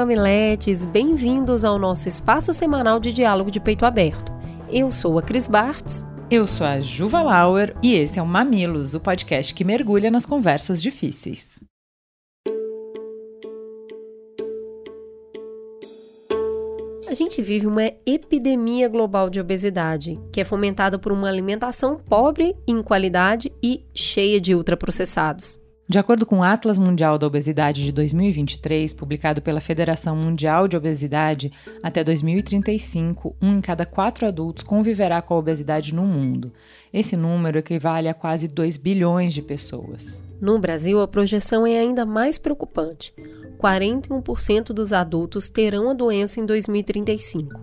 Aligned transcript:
mamiletes, 0.00 0.86
bem-vindos 0.86 1.62
ao 1.62 1.78
nosso 1.78 2.08
espaço 2.08 2.54
semanal 2.54 2.98
de 2.98 3.12
diálogo 3.12 3.50
de 3.50 3.60
peito 3.60 3.84
aberto. 3.84 4.32
Eu 4.70 4.90
sou 4.90 5.18
a 5.18 5.22
Cris 5.22 5.46
Bartz. 5.46 6.06
Eu 6.30 6.46
sou 6.46 6.66
a 6.66 6.80
Juva 6.80 7.20
Lauer 7.20 7.76
e 7.82 7.92
esse 7.92 8.18
é 8.18 8.22
o 8.22 8.26
Mamilos, 8.26 8.94
o 8.94 9.00
podcast 9.00 9.52
que 9.52 9.62
mergulha 9.62 10.10
nas 10.10 10.24
conversas 10.24 10.80
difíceis. 10.80 11.60
A 17.06 17.14
gente 17.14 17.42
vive 17.42 17.66
uma 17.66 17.92
epidemia 18.06 18.88
global 18.88 19.28
de 19.28 19.38
obesidade, 19.38 20.18
que 20.32 20.40
é 20.40 20.44
fomentada 20.44 20.98
por 20.98 21.12
uma 21.12 21.28
alimentação 21.28 21.98
pobre 21.98 22.56
em 22.66 22.82
qualidade 22.82 23.52
e 23.62 23.84
cheia 23.94 24.40
de 24.40 24.54
ultraprocessados. 24.54 25.60
De 25.90 25.98
acordo 25.98 26.24
com 26.24 26.38
o 26.38 26.42
Atlas 26.44 26.78
Mundial 26.78 27.18
da 27.18 27.26
Obesidade 27.26 27.84
de 27.84 27.90
2023, 27.90 28.92
publicado 28.92 29.42
pela 29.42 29.60
Federação 29.60 30.14
Mundial 30.14 30.68
de 30.68 30.76
Obesidade, 30.76 31.50
até 31.82 32.04
2035, 32.04 33.34
um 33.42 33.54
em 33.54 33.60
cada 33.60 33.84
quatro 33.84 34.24
adultos 34.24 34.62
conviverá 34.62 35.20
com 35.20 35.34
a 35.34 35.38
obesidade 35.38 35.92
no 35.92 36.06
mundo. 36.06 36.52
Esse 36.92 37.16
número 37.16 37.58
equivale 37.58 38.08
a 38.08 38.14
quase 38.14 38.46
2 38.46 38.76
bilhões 38.76 39.34
de 39.34 39.42
pessoas. 39.42 40.22
No 40.40 40.60
Brasil, 40.60 41.00
a 41.00 41.08
projeção 41.08 41.66
é 41.66 41.80
ainda 41.80 42.06
mais 42.06 42.38
preocupante. 42.38 43.12
41% 43.58 44.66
dos 44.66 44.92
adultos 44.92 45.48
terão 45.48 45.90
a 45.90 45.92
doença 45.92 46.38
em 46.38 46.46
2035. 46.46 47.60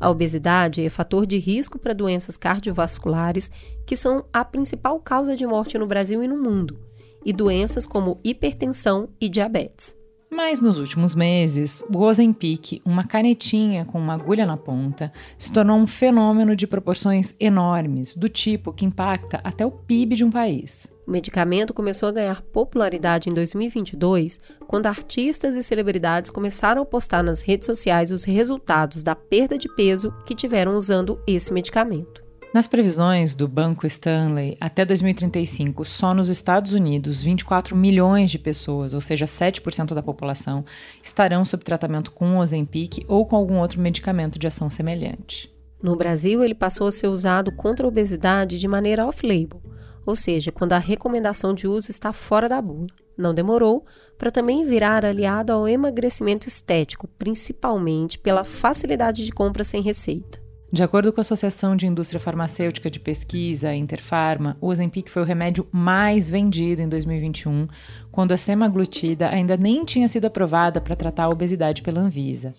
A 0.00 0.10
obesidade 0.10 0.84
é 0.84 0.90
fator 0.90 1.24
de 1.24 1.38
risco 1.38 1.78
para 1.78 1.94
doenças 1.94 2.36
cardiovasculares, 2.36 3.48
que 3.86 3.94
são 3.94 4.24
a 4.32 4.44
principal 4.44 4.98
causa 4.98 5.36
de 5.36 5.46
morte 5.46 5.78
no 5.78 5.86
Brasil 5.86 6.20
e 6.20 6.26
no 6.26 6.36
mundo 6.36 6.89
e 7.24 7.32
doenças 7.32 7.86
como 7.86 8.18
hipertensão 8.24 9.08
e 9.20 9.28
diabetes. 9.28 10.00
Mas 10.32 10.60
nos 10.60 10.78
últimos 10.78 11.12
meses, 11.12 11.82
o 11.92 11.98
Ozempic, 11.98 12.80
uma 12.84 13.04
canetinha 13.04 13.84
com 13.84 13.98
uma 13.98 14.14
agulha 14.14 14.46
na 14.46 14.56
ponta, 14.56 15.12
se 15.36 15.50
tornou 15.50 15.76
um 15.76 15.88
fenômeno 15.88 16.54
de 16.54 16.68
proporções 16.68 17.34
enormes, 17.40 18.14
do 18.14 18.28
tipo 18.28 18.72
que 18.72 18.84
impacta 18.84 19.40
até 19.42 19.66
o 19.66 19.72
PIB 19.72 20.14
de 20.14 20.24
um 20.24 20.30
país. 20.30 20.88
O 21.04 21.10
medicamento 21.10 21.74
começou 21.74 22.08
a 22.08 22.12
ganhar 22.12 22.42
popularidade 22.42 23.28
em 23.28 23.34
2022, 23.34 24.38
quando 24.68 24.86
artistas 24.86 25.56
e 25.56 25.62
celebridades 25.64 26.30
começaram 26.30 26.82
a 26.82 26.86
postar 26.86 27.24
nas 27.24 27.42
redes 27.42 27.66
sociais 27.66 28.12
os 28.12 28.22
resultados 28.22 29.02
da 29.02 29.16
perda 29.16 29.58
de 29.58 29.68
peso 29.74 30.14
que 30.24 30.36
tiveram 30.36 30.76
usando 30.76 31.20
esse 31.26 31.52
medicamento. 31.52 32.29
Nas 32.52 32.66
previsões 32.66 33.32
do 33.32 33.46
Banco 33.46 33.86
Stanley, 33.86 34.56
até 34.60 34.84
2035, 34.84 35.84
só 35.84 36.12
nos 36.12 36.28
Estados 36.28 36.72
Unidos, 36.72 37.22
24 37.22 37.76
milhões 37.76 38.28
de 38.28 38.40
pessoas, 38.40 38.92
ou 38.92 39.00
seja, 39.00 39.24
7% 39.24 39.94
da 39.94 40.02
população, 40.02 40.64
estarão 41.00 41.44
sob 41.44 41.62
tratamento 41.62 42.10
com 42.10 42.38
Ozempic 42.38 43.04
ou 43.06 43.24
com 43.24 43.36
algum 43.36 43.58
outro 43.60 43.80
medicamento 43.80 44.36
de 44.36 44.48
ação 44.48 44.68
semelhante. 44.68 45.48
No 45.80 45.94
Brasil, 45.94 46.42
ele 46.42 46.54
passou 46.54 46.88
a 46.88 46.92
ser 46.92 47.06
usado 47.06 47.52
contra 47.52 47.86
a 47.86 47.88
obesidade 47.88 48.58
de 48.58 48.66
maneira 48.66 49.06
off-label, 49.06 49.62
ou 50.04 50.16
seja, 50.16 50.50
quando 50.50 50.72
a 50.72 50.78
recomendação 50.78 51.54
de 51.54 51.68
uso 51.68 51.92
está 51.92 52.12
fora 52.12 52.48
da 52.48 52.60
bula. 52.60 52.88
Não 53.16 53.32
demorou 53.32 53.86
para 54.18 54.32
também 54.32 54.64
virar 54.64 55.04
aliado 55.04 55.52
ao 55.52 55.68
emagrecimento 55.68 56.48
estético, 56.48 57.06
principalmente 57.16 58.18
pela 58.18 58.42
facilidade 58.42 59.24
de 59.24 59.30
compra 59.30 59.62
sem 59.62 59.82
receita. 59.82 60.39
De 60.72 60.84
acordo 60.84 61.12
com 61.12 61.20
a 61.20 61.22
Associação 61.22 61.74
de 61.74 61.88
Indústria 61.88 62.20
Farmacêutica 62.20 62.88
de 62.88 63.00
Pesquisa, 63.00 63.74
Interfarma, 63.74 64.56
o 64.60 64.68
Ozempic 64.68 65.10
foi 65.10 65.20
o 65.20 65.24
remédio 65.24 65.66
mais 65.72 66.30
vendido 66.30 66.80
em 66.80 66.88
2021, 66.88 67.66
quando 68.12 68.30
a 68.30 68.36
semaglutida 68.36 69.28
ainda 69.30 69.56
nem 69.56 69.84
tinha 69.84 70.06
sido 70.06 70.26
aprovada 70.26 70.80
para 70.80 70.94
tratar 70.94 71.24
a 71.24 71.28
obesidade 71.28 71.82
pela 71.82 72.00
Anvisa. 72.00 72.54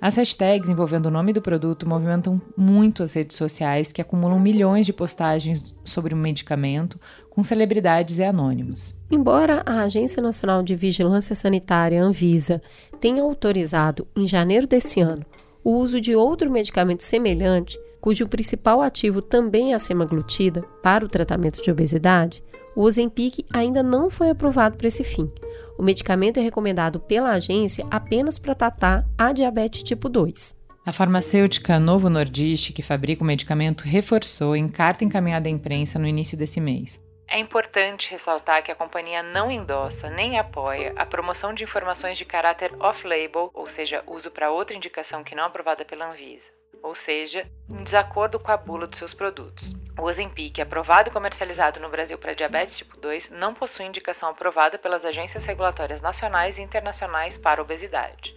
As 0.00 0.16
hashtags 0.16 0.70
envolvendo 0.70 1.06
o 1.06 1.10
nome 1.10 1.30
do 1.32 1.42
produto 1.42 1.86
movimentam 1.86 2.40
muito 2.56 3.02
as 3.02 3.12
redes 3.12 3.36
sociais, 3.36 3.92
que 3.92 4.00
acumulam 4.00 4.40
milhões 4.40 4.86
de 4.86 4.92
postagens 4.94 5.74
sobre 5.84 6.14
o 6.14 6.16
medicamento, 6.16 6.98
com 7.28 7.42
celebridades 7.42 8.18
e 8.18 8.24
anônimos. 8.24 8.94
Embora 9.10 9.62
a 9.66 9.82
Agência 9.82 10.22
Nacional 10.22 10.62
de 10.62 10.74
Vigilância 10.74 11.34
Sanitária, 11.34 12.02
Anvisa, 12.02 12.62
tenha 12.98 13.22
autorizado, 13.22 14.08
em 14.16 14.26
janeiro 14.26 14.66
desse 14.66 15.00
ano, 15.00 15.24
o 15.64 15.72
uso 15.72 16.00
de 16.00 16.14
outro 16.14 16.50
medicamento 16.50 17.02
semelhante, 17.02 17.78
cujo 18.00 18.28
principal 18.28 18.82
ativo 18.82 19.22
também 19.22 19.72
é 19.72 19.74
a 19.76 19.78
semaglutida, 19.78 20.62
para 20.82 21.04
o 21.04 21.08
tratamento 21.08 21.62
de 21.62 21.70
obesidade, 21.70 22.42
o 22.74 22.82
Ozempic 22.82 23.44
ainda 23.52 23.82
não 23.82 24.10
foi 24.10 24.30
aprovado 24.30 24.76
para 24.76 24.88
esse 24.88 25.04
fim. 25.04 25.30
O 25.78 25.82
medicamento 25.82 26.38
é 26.38 26.40
recomendado 26.42 26.98
pela 26.98 27.30
agência 27.30 27.86
apenas 27.90 28.38
para 28.38 28.54
tratar 28.54 29.06
a 29.16 29.32
diabetes 29.32 29.82
tipo 29.82 30.08
2. 30.08 30.56
A 30.84 30.92
farmacêutica 30.92 31.78
Novo 31.78 32.10
Nordisk, 32.10 32.72
que 32.72 32.82
fabrica 32.82 33.22
o 33.22 33.26
medicamento, 33.26 33.82
reforçou 33.82 34.56
em 34.56 34.66
carta 34.66 35.04
encaminhada 35.04 35.48
à 35.48 35.52
imprensa 35.52 35.98
no 35.98 36.08
início 36.08 36.36
desse 36.36 36.60
mês. 36.60 37.00
É 37.28 37.38
importante 37.38 38.10
ressaltar 38.10 38.62
que 38.62 38.70
a 38.70 38.74
companhia 38.74 39.22
não 39.22 39.50
endossa 39.50 40.10
nem 40.10 40.38
apoia 40.38 40.92
a 40.96 41.06
promoção 41.06 41.54
de 41.54 41.64
informações 41.64 42.18
de 42.18 42.24
caráter 42.24 42.72
off-label, 42.78 43.50
ou 43.54 43.66
seja, 43.66 44.02
uso 44.06 44.30
para 44.30 44.50
outra 44.50 44.76
indicação 44.76 45.24
que 45.24 45.34
não 45.34 45.44
aprovada 45.44 45.84
pela 45.84 46.10
Anvisa, 46.10 46.50
ou 46.82 46.94
seja, 46.94 47.48
em 47.70 47.82
desacordo 47.82 48.38
com 48.38 48.50
a 48.50 48.56
bula 48.56 48.86
dos 48.86 48.98
seus 48.98 49.14
produtos. 49.14 49.72
O 49.98 50.02
Ozempic, 50.02 50.58
aprovado 50.58 51.10
e 51.10 51.12
comercializado 51.12 51.78
no 51.78 51.88
Brasil 51.88 52.18
para 52.18 52.34
diabetes 52.34 52.78
tipo 52.78 52.98
2, 52.98 53.30
não 53.30 53.54
possui 53.54 53.86
indicação 53.86 54.28
aprovada 54.28 54.78
pelas 54.78 55.04
agências 55.04 55.44
regulatórias 55.44 56.00
nacionais 56.00 56.58
e 56.58 56.62
internacionais 56.62 57.36
para 57.36 57.62
obesidade. 57.62 58.34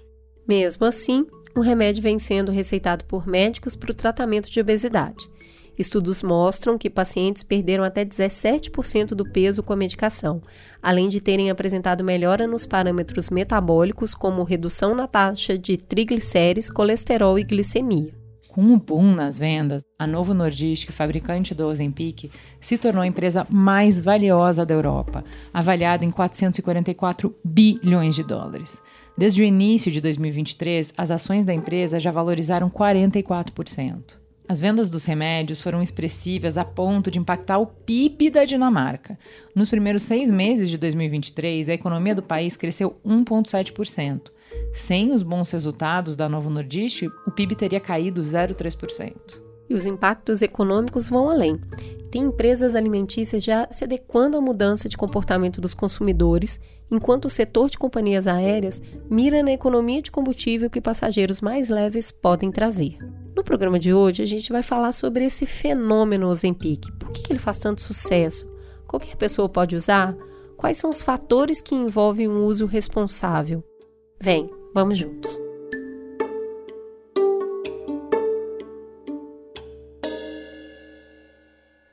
Mesmo 0.47 0.85
assim, 0.85 1.25
o 1.55 1.61
remédio 1.61 2.03
vem 2.03 2.19
sendo 2.19 2.51
receitado 2.51 3.05
por 3.05 3.25
médicos 3.25 3.75
para 3.75 3.91
o 3.91 3.95
tratamento 3.95 4.49
de 4.49 4.59
obesidade. 4.59 5.29
Estudos 5.77 6.23
mostram 6.23 6.77
que 6.77 6.89
pacientes 6.89 7.43
perderam 7.43 7.83
até 7.83 8.05
17% 8.05 9.09
do 9.09 9.29
peso 9.29 9.61
com 9.61 9.73
a 9.73 9.75
medicação, 9.75 10.41
além 10.81 11.09
de 11.09 11.19
terem 11.19 11.49
apresentado 11.49 12.03
melhora 12.03 12.47
nos 12.47 12.65
parâmetros 12.65 13.29
metabólicos, 13.29 14.15
como 14.15 14.43
redução 14.43 14.95
na 14.95 15.07
taxa 15.07 15.57
de 15.57 15.77
triglicérides, 15.77 16.69
colesterol 16.69 17.37
e 17.37 17.43
glicemia. 17.43 18.13
Com 18.55 18.61
um 18.61 18.79
boom 18.79 19.13
nas 19.13 19.37
vendas, 19.37 19.83
a 19.99 20.07
Novo 20.07 20.33
Nordisk, 20.33 20.89
fabricante 20.93 21.53
do 21.53 21.67
Ozempic, 21.67 22.31
se 22.57 22.77
tornou 22.77 23.03
a 23.03 23.07
empresa 23.07 23.45
mais 23.49 23.99
valiosa 23.99 24.65
da 24.65 24.73
Europa, 24.73 25.25
avaliada 25.53 26.05
em 26.05 26.09
444 26.09 27.35
bilhões 27.43 28.15
de 28.15 28.23
dólares. 28.23 28.81
Desde 29.17 29.41
o 29.41 29.45
início 29.45 29.91
de 29.91 29.99
2023, 29.99 30.93
as 30.97 31.11
ações 31.11 31.43
da 31.43 31.53
empresa 31.53 31.99
já 31.99 32.11
valorizaram 32.11 32.69
44%. 32.69 34.24
As 34.47 34.59
vendas 34.59 34.91
dos 34.91 35.05
remédios 35.05 35.59
foram 35.59 35.81
expressivas 35.81 36.55
a 36.55 36.63
ponto 36.63 37.09
de 37.09 37.17
impactar 37.17 37.57
o 37.57 37.65
PIB 37.65 38.29
da 38.29 38.45
Dinamarca. 38.45 39.17
Nos 39.55 39.69
primeiros 39.69 40.03
seis 40.03 40.29
meses 40.29 40.69
de 40.69 40.77
2023, 40.77 41.67
a 41.67 41.73
economia 41.73 42.13
do 42.13 42.21
país 42.21 42.55
cresceu 42.55 42.95
1,7%. 43.03 44.31
Sem 44.71 45.11
os 45.11 45.23
bons 45.23 45.49
resultados 45.49 46.15
da 46.15 46.29
Novo 46.29 46.51
Nordisk, 46.51 47.07
o 47.25 47.31
PIB 47.31 47.55
teria 47.55 47.79
caído 47.79 48.21
0,3%. 48.21 49.41
E 49.67 49.73
os 49.73 49.87
impactos 49.87 50.43
econômicos 50.43 51.07
vão 51.07 51.27
além. 51.27 51.59
Tem 52.11 52.21
empresas 52.21 52.75
alimentícias 52.75 53.43
já 53.43 53.67
se 53.71 53.83
adequando 53.83 54.37
à 54.37 54.41
mudança 54.41 54.87
de 54.87 54.95
comportamento 54.95 55.59
dos 55.59 55.73
consumidores, 55.73 56.59
enquanto 56.91 57.25
o 57.25 57.31
setor 57.31 57.67
de 57.67 57.79
companhias 57.79 58.27
aéreas 58.27 58.79
mira 59.09 59.41
na 59.41 59.51
economia 59.51 60.03
de 60.03 60.11
combustível 60.11 60.69
que 60.69 60.79
passageiros 60.79 61.41
mais 61.41 61.67
leves 61.67 62.11
podem 62.11 62.51
trazer. 62.51 62.99
No 63.35 63.43
programa 63.43 63.77
de 63.77 63.93
hoje, 63.93 64.23
a 64.23 64.25
gente 64.25 64.49
vai 64.49 64.63
falar 64.63 64.93
sobre 64.93 65.25
esse 65.25 65.45
fenômeno 65.45 66.29
Ozempic. 66.29 66.89
Por 66.97 67.11
que 67.11 67.33
ele 67.33 67.39
faz 67.39 67.59
tanto 67.59 67.81
sucesso? 67.81 68.49
Qualquer 68.87 69.17
pessoa 69.17 69.49
pode 69.49 69.75
usar? 69.75 70.15
Quais 70.55 70.77
são 70.77 70.89
os 70.89 71.03
fatores 71.03 71.59
que 71.59 71.75
envolvem 71.75 72.29
um 72.29 72.45
uso 72.45 72.65
responsável? 72.65 73.61
Vem, 74.21 74.49
vamos 74.73 74.97
juntos. 74.97 75.37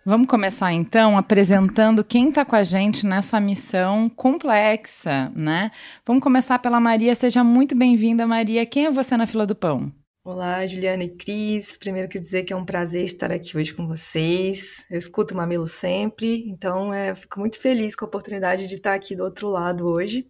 Vamos 0.04 0.28
começar 0.28 0.72
então 0.72 1.18
apresentando 1.18 2.04
quem 2.04 2.28
está 2.28 2.44
com 2.44 2.54
a 2.54 2.62
gente 2.62 3.04
nessa 3.04 3.40
missão 3.40 4.08
complexa, 4.08 5.32
né? 5.34 5.72
Vamos 6.06 6.22
começar 6.22 6.60
pela 6.60 6.78
Maria. 6.78 7.14
Seja 7.16 7.42
muito 7.42 7.76
bem-vinda, 7.76 8.26
Maria. 8.28 8.64
Quem 8.64 8.86
é 8.86 8.90
você 8.92 9.16
na 9.16 9.26
fila 9.26 9.44
do 9.44 9.56
pão? 9.56 9.92
Olá, 10.24 10.64
Juliana 10.64 11.02
e 11.02 11.08
Cris. 11.08 11.76
Primeiro 11.76 12.08
que 12.08 12.20
dizer 12.20 12.44
que 12.44 12.52
é 12.52 12.56
um 12.56 12.64
prazer 12.64 13.04
estar 13.04 13.32
aqui 13.32 13.56
hoje 13.56 13.74
com 13.74 13.88
vocês. 13.88 14.86
Eu 14.88 14.96
escuto 14.96 15.34
o 15.34 15.36
Mamilo 15.36 15.66
sempre, 15.66 16.48
então 16.48 16.94
é, 16.94 17.12
fico 17.16 17.40
muito 17.40 17.58
feliz 17.58 17.96
com 17.96 18.04
a 18.04 18.08
oportunidade 18.08 18.68
de 18.68 18.76
estar 18.76 18.94
aqui 18.94 19.16
do 19.16 19.24
outro 19.24 19.48
lado 19.48 19.84
hoje. 19.84 20.24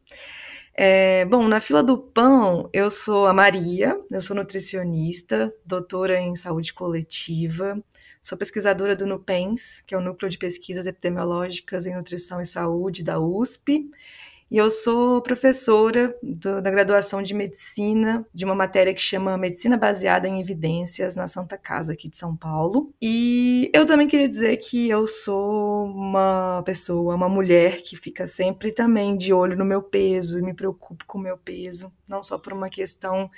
É, 0.74 1.26
bom, 1.26 1.46
na 1.46 1.60
fila 1.60 1.82
do 1.82 1.98
pão, 1.98 2.70
eu 2.72 2.90
sou 2.90 3.26
a 3.26 3.34
Maria, 3.34 3.94
eu 4.10 4.22
sou 4.22 4.34
nutricionista, 4.34 5.52
doutora 5.66 6.18
em 6.18 6.36
saúde 6.36 6.72
coletiva, 6.72 7.78
sou 8.22 8.38
pesquisadora 8.38 8.96
do 8.96 9.06
NUPENS, 9.06 9.82
que 9.86 9.94
é 9.94 9.98
o 9.98 10.00
Núcleo 10.00 10.30
de 10.30 10.38
Pesquisas 10.38 10.86
Epidemiológicas 10.86 11.84
em 11.84 11.94
Nutrição 11.94 12.40
e 12.40 12.46
Saúde 12.46 13.04
da 13.04 13.20
USP, 13.20 13.90
e 14.52 14.58
eu 14.58 14.70
sou 14.70 15.22
professora 15.22 16.14
do, 16.22 16.60
da 16.60 16.70
graduação 16.70 17.22
de 17.22 17.32
medicina, 17.32 18.22
de 18.34 18.44
uma 18.44 18.54
matéria 18.54 18.92
que 18.92 19.00
chama 19.00 19.38
Medicina 19.38 19.78
Baseada 19.78 20.28
em 20.28 20.42
Evidências 20.42 21.16
na 21.16 21.26
Santa 21.26 21.56
Casa, 21.56 21.94
aqui 21.94 22.06
de 22.06 22.18
São 22.18 22.36
Paulo. 22.36 22.92
E 23.00 23.70
eu 23.72 23.86
também 23.86 24.06
queria 24.06 24.28
dizer 24.28 24.58
que 24.58 24.90
eu 24.90 25.06
sou 25.06 25.86
uma 25.86 26.62
pessoa, 26.66 27.14
uma 27.14 27.30
mulher 27.30 27.80
que 27.80 27.96
fica 27.96 28.26
sempre 28.26 28.72
também 28.72 29.16
de 29.16 29.32
olho 29.32 29.56
no 29.56 29.64
meu 29.64 29.82
peso 29.82 30.38
e 30.38 30.42
me 30.42 30.52
preocupo 30.52 31.06
com 31.06 31.16
o 31.16 31.22
meu 31.22 31.38
peso, 31.38 31.90
não 32.06 32.22
só 32.22 32.36
por 32.36 32.52
uma 32.52 32.68
questão 32.68 33.30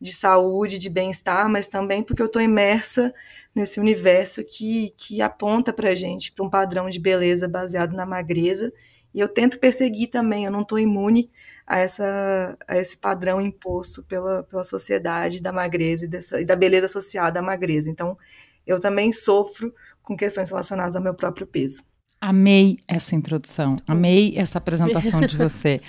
de 0.00 0.14
saúde, 0.14 0.78
de 0.78 0.88
bem-estar, 0.88 1.46
mas 1.46 1.68
também 1.68 2.02
porque 2.02 2.22
eu 2.22 2.26
estou 2.26 2.40
imersa 2.40 3.12
nesse 3.54 3.78
universo 3.78 4.42
que, 4.42 4.94
que 4.96 5.20
aponta 5.20 5.74
para 5.74 5.94
gente 5.94 6.32
para 6.32 6.42
um 6.42 6.48
padrão 6.48 6.88
de 6.88 6.98
beleza 6.98 7.46
baseado 7.46 7.92
na 7.92 8.06
magreza 8.06 8.72
e 9.14 9.20
eu 9.20 9.28
tento 9.28 9.60
perseguir 9.60 10.10
também, 10.10 10.44
eu 10.44 10.50
não 10.50 10.62
estou 10.62 10.78
imune 10.78 11.30
a, 11.64 11.78
essa, 11.78 12.58
a 12.66 12.76
esse 12.76 12.96
padrão 12.96 13.40
imposto 13.40 14.02
pela, 14.02 14.42
pela 14.42 14.64
sociedade 14.64 15.40
da 15.40 15.52
magreza 15.52 16.04
e, 16.04 16.08
dessa, 16.08 16.40
e 16.40 16.44
da 16.44 16.56
beleza 16.56 16.86
associada 16.86 17.38
à 17.38 17.42
magreza. 17.42 17.88
Então, 17.88 18.18
eu 18.66 18.80
também 18.80 19.12
sofro 19.12 19.72
com 20.02 20.16
questões 20.16 20.50
relacionadas 20.50 20.96
ao 20.96 21.02
meu 21.02 21.14
próprio 21.14 21.46
peso. 21.46 21.82
Amei 22.20 22.78
essa 22.88 23.14
introdução, 23.14 23.76
amei 23.86 24.34
essa 24.36 24.58
apresentação 24.58 25.20
de 25.20 25.36
você. 25.38 25.80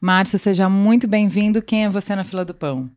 Márcio, 0.00 0.38
seja 0.38 0.68
muito 0.68 1.08
bem-vindo. 1.08 1.62
Quem 1.62 1.84
é 1.84 1.88
você 1.88 2.14
na 2.14 2.24
fila 2.24 2.44
do 2.44 2.52
pão? 2.52 2.90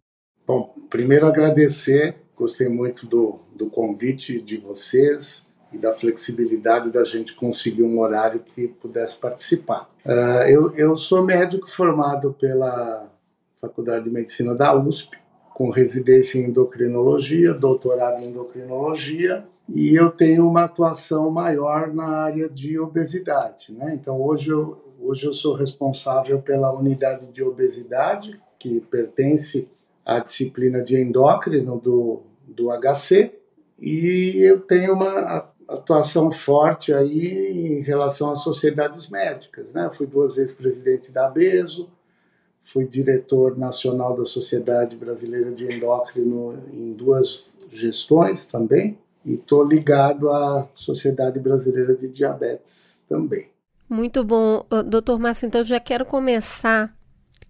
Bom, 0.45 0.75
primeiro 0.89 1.27
agradecer, 1.27 2.17
gostei 2.35 2.67
muito 2.67 3.05
do, 3.05 3.39
do 3.55 3.69
convite 3.69 4.41
de 4.41 4.57
vocês 4.57 5.46
e 5.71 5.77
da 5.77 5.93
flexibilidade 5.93 6.91
da 6.91 7.03
gente 7.03 7.33
conseguir 7.35 7.83
um 7.83 7.99
horário 7.99 8.39
que 8.39 8.67
pudesse 8.67 9.17
participar. 9.17 9.89
Uh, 10.05 10.47
eu, 10.47 10.75
eu 10.75 10.97
sou 10.97 11.23
médico 11.23 11.69
formado 11.69 12.33
pela 12.39 13.07
Faculdade 13.59 14.05
de 14.05 14.09
Medicina 14.09 14.55
da 14.55 14.75
USP, 14.75 15.17
com 15.53 15.69
residência 15.69 16.39
em 16.39 16.45
endocrinologia, 16.45 17.53
doutorado 17.53 18.23
em 18.23 18.27
endocrinologia, 18.27 19.45
e 19.67 19.93
eu 19.93 20.11
tenho 20.11 20.47
uma 20.47 20.63
atuação 20.63 21.29
maior 21.29 21.93
na 21.93 22.07
área 22.07 22.47
de 22.47 22.79
obesidade. 22.79 23.73
Né? 23.73 23.91
Então, 23.93 24.21
hoje 24.21 24.51
eu, 24.51 24.77
hoje 24.99 25.25
eu 25.25 25.33
sou 25.33 25.55
responsável 25.55 26.41
pela 26.41 26.71
unidade 26.71 27.27
de 27.27 27.43
obesidade, 27.43 28.39
que 28.57 28.79
pertence 28.79 29.67
à 30.05 30.19
disciplina 30.19 30.81
de 30.81 30.95
endócrino 30.95 31.79
do, 31.79 32.21
do 32.47 32.69
HC, 32.69 33.33
e 33.79 34.37
eu 34.37 34.61
tenho 34.61 34.93
uma 34.93 35.49
atuação 35.67 36.31
forte 36.31 36.93
aí 36.93 37.79
em 37.79 37.81
relação 37.81 38.31
às 38.31 38.41
sociedades 38.41 39.09
médicas. 39.09 39.71
Né? 39.73 39.89
fui 39.93 40.07
duas 40.07 40.33
vezes 40.33 40.53
presidente 40.53 41.11
da 41.11 41.27
ABESO, 41.27 41.89
fui 42.63 42.85
diretor 42.85 43.57
nacional 43.57 44.15
da 44.15 44.25
Sociedade 44.25 44.95
Brasileira 44.95 45.51
de 45.51 45.65
Endócrino 45.65 46.57
em 46.71 46.93
duas 46.93 47.55
gestões 47.71 48.45
também, 48.45 48.97
e 49.25 49.33
estou 49.33 49.63
ligado 49.63 50.29
à 50.29 50.67
Sociedade 50.73 51.39
Brasileira 51.39 51.95
de 51.95 52.07
Diabetes 52.07 53.03
também. 53.09 53.49
Muito 53.89 54.23
bom, 54.23 54.65
doutor 54.85 55.17
Márcio. 55.17 55.47
Então, 55.47 55.63
já 55.63 55.79
quero 55.79 56.05
começar 56.05 56.93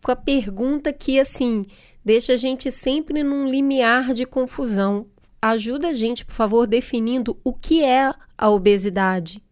com 0.04 0.12
a 0.12 0.16
pergunta 0.16 0.94
que, 0.94 1.20
assim, 1.20 1.66
deixa 2.06 2.34
a 2.34 2.38
gente 2.38 2.72
sempre 2.72 3.24
num 3.24 3.48
limiar 3.48 4.14
de 4.14 4.26
confusão 4.26 5.08
ajuda 5.50 5.90
a 5.90 5.94
gente, 5.94 6.26
por 6.26 6.34
favor, 6.34 6.68
definindo 6.68 7.38
o 7.44 7.54
que 7.54 7.84
é 7.84 8.14
a 8.38 8.50
obesidade. 8.50 9.44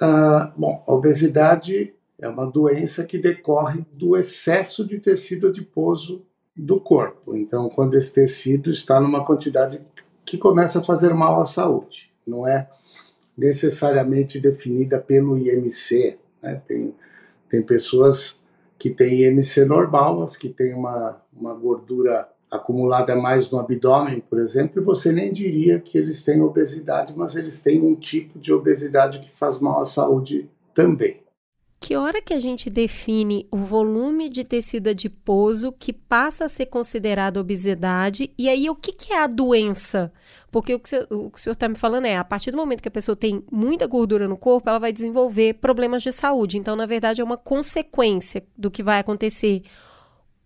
Ah, 0.00 0.52
bom, 0.56 0.82
a 0.86 0.92
obesidade 0.92 1.94
é 2.18 2.28
uma 2.28 2.46
doença 2.46 3.04
que 3.04 3.18
decorre 3.18 3.84
do 3.92 4.16
excesso 4.16 4.86
de 4.86 4.98
tecido 4.98 5.48
adiposo 5.48 6.24
do 6.56 6.80
corpo. 6.80 7.36
Então, 7.36 7.68
quando 7.68 7.94
esse 7.94 8.12
tecido 8.12 8.70
está 8.70 9.00
numa 9.00 9.24
quantidade 9.24 9.82
que 10.24 10.38
começa 10.38 10.78
a 10.78 10.84
fazer 10.84 11.14
mal 11.14 11.40
à 11.40 11.46
saúde, 11.46 12.10
não 12.26 12.46
é 12.46 12.68
necessariamente 13.36 14.38
definida 14.38 14.98
pelo 14.98 15.36
IMC. 15.36 16.18
Né? 16.42 16.62
Tem, 16.66 16.94
tem 17.48 17.62
pessoas 17.62 18.36
que 18.78 18.90
têm 18.90 19.24
IMC 19.24 19.64
normal, 19.64 20.20
mas 20.20 20.36
que 20.36 20.48
têm 20.48 20.74
uma, 20.74 21.20
uma 21.32 21.54
gordura 21.54 22.28
acumulada 22.52 23.16
mais 23.16 23.50
no 23.50 23.58
abdômen, 23.58 24.20
por 24.20 24.38
exemplo, 24.38 24.84
você 24.84 25.10
nem 25.10 25.32
diria 25.32 25.80
que 25.80 25.96
eles 25.96 26.22
têm 26.22 26.42
obesidade, 26.42 27.14
mas 27.16 27.34
eles 27.34 27.62
têm 27.62 27.80
um 27.80 27.94
tipo 27.94 28.38
de 28.38 28.52
obesidade 28.52 29.20
que 29.20 29.30
faz 29.30 29.58
mal 29.58 29.80
à 29.80 29.86
saúde 29.86 30.50
também. 30.74 31.22
Que 31.80 31.96
hora 31.96 32.22
que 32.22 32.32
a 32.32 32.38
gente 32.38 32.70
define 32.70 33.48
o 33.50 33.56
volume 33.56 34.28
de 34.28 34.44
tecido 34.44 34.88
adiposo 34.88 35.72
que 35.72 35.92
passa 35.92 36.44
a 36.44 36.48
ser 36.48 36.66
considerado 36.66 37.38
obesidade? 37.38 38.32
E 38.38 38.48
aí, 38.48 38.70
o 38.70 38.76
que, 38.76 38.92
que 38.92 39.12
é 39.12 39.18
a 39.18 39.26
doença? 39.26 40.12
Porque 40.50 40.74
o 40.74 40.78
que, 40.78 40.96
o 41.10 41.30
que 41.30 41.38
o 41.38 41.42
senhor 41.42 41.54
está 41.54 41.68
me 41.68 41.74
falando 41.74 42.04
é, 42.04 42.16
a 42.16 42.22
partir 42.22 42.52
do 42.52 42.56
momento 42.56 42.82
que 42.82 42.88
a 42.88 42.92
pessoa 42.92 43.16
tem 43.16 43.42
muita 43.50 43.86
gordura 43.88 44.28
no 44.28 44.36
corpo, 44.36 44.68
ela 44.68 44.78
vai 44.78 44.92
desenvolver 44.92 45.54
problemas 45.54 46.02
de 46.02 46.12
saúde. 46.12 46.56
Então, 46.56 46.76
na 46.76 46.86
verdade, 46.86 47.20
é 47.20 47.24
uma 47.24 47.36
consequência 47.36 48.44
do 48.56 48.70
que 48.70 48.82
vai 48.82 49.00
acontecer 49.00 49.62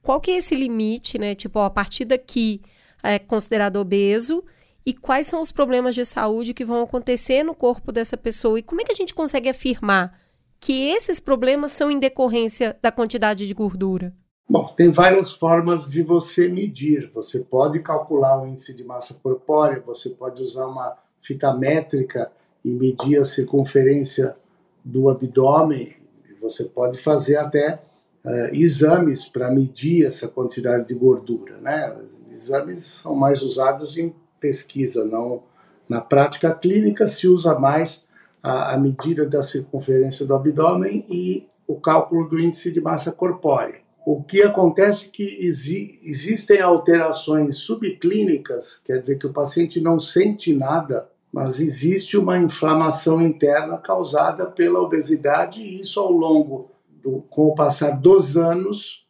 qual 0.07 0.21
que 0.21 0.31
é 0.31 0.37
esse 0.37 0.55
limite, 0.55 1.19
né? 1.19 1.35
Tipo, 1.35 1.59
ó, 1.59 1.65
a 1.65 1.71
partir 1.71 2.05
daqui 2.05 2.63
é 3.03 3.19
considerado 3.19 3.75
obeso 3.75 4.41
e 4.87 4.95
quais 4.95 5.27
são 5.27 5.41
os 5.41 5.51
problemas 5.51 5.97
de 5.97 6.05
saúde 6.05 6.55
que 6.55 6.65
vão 6.65 6.85
acontecer 6.85 7.43
no 7.43 7.57
corpo 7.57 7.91
dessa 7.91 8.17
pessoa 8.17 8.57
e 8.57 8.63
como 8.63 8.81
é 8.81 8.85
que 8.85 8.93
a 8.93 8.95
gente 8.95 9.13
consegue 9.13 9.49
afirmar 9.49 10.17
que 10.61 10.91
esses 10.91 11.19
problemas 11.19 11.73
são 11.73 11.91
em 11.91 11.99
decorrência 11.99 12.77
da 12.81 12.93
quantidade 12.93 13.49
de 13.49 13.53
gordura? 13.53 14.15
Bom, 14.49 14.73
tem 14.77 14.93
várias 14.93 15.33
formas 15.33 15.91
de 15.91 16.05
você 16.05 16.47
medir. 16.47 17.11
Você 17.13 17.41
pode 17.41 17.81
calcular 17.81 18.41
o 18.41 18.47
índice 18.47 18.73
de 18.73 18.85
massa 18.85 19.13
corpórea, 19.13 19.83
você 19.85 20.11
pode 20.11 20.41
usar 20.41 20.67
uma 20.67 20.97
fita 21.21 21.53
métrica 21.53 22.31
e 22.65 22.71
medir 22.71 23.21
a 23.21 23.25
circunferência 23.25 24.37
do 24.85 25.11
abdômen, 25.11 25.97
você 26.41 26.63
pode 26.63 26.97
fazer 26.97 27.39
até 27.39 27.81
uh, 28.27 28.55
exames 28.55 29.27
para 29.27 29.51
medir 29.51 30.05
essa 30.05 30.29
quantidade 30.29 30.89
de 30.89 30.95
gordura. 30.95 31.57
Né? 31.59 31.97
Exames 32.33 32.85
são 32.85 33.15
mais 33.15 33.41
usados 33.41 33.97
em 33.97 34.15
pesquisa, 34.39 35.05
não 35.05 35.43
na 35.89 36.01
prática 36.01 36.53
clínica 36.53 37.07
se 37.07 37.29
usa 37.29 37.59
mais 37.59 38.05
a, 38.43 38.75
a 38.75 38.77
medida 38.77 39.25
da 39.25 39.43
circunferência 39.43 40.27
do 40.27 40.35
abdômen 40.35 41.05
e 41.09 41.49
o 41.67 41.77
cálculo 41.77 42.29
do 42.29 42.39
índice 42.39 42.73
de 42.73 42.81
massa 42.81 43.13
corpórea. 43.13 43.81
O 44.05 44.23
que 44.23 44.43
acontece 44.43 45.07
é 45.07 45.11
que 45.11 45.47
exi 45.47 45.99
existem 46.03 46.61
alterações 46.61 47.57
subclínicas, 47.57 48.81
quer 48.85 49.01
dizer 49.01 49.19
que 49.19 49.27
o 49.27 49.33
paciente 49.33 49.81
não 49.81 49.99
sente 49.99 50.55
nada, 50.55 51.09
mas 51.33 51.61
existe 51.61 52.17
uma 52.17 52.39
inflamação 52.39 53.21
interna 53.21 53.79
causada 53.79 54.47
pela 54.47 54.81
obesidade 54.81 55.61
e 55.61 55.81
isso 55.81 55.99
ao 55.99 56.13
longo 56.13 56.71
do, 57.07 57.23
com 57.31 57.47
o 57.47 57.55
passar 57.55 57.93
dos 57.93 58.37
anos, 58.37 59.07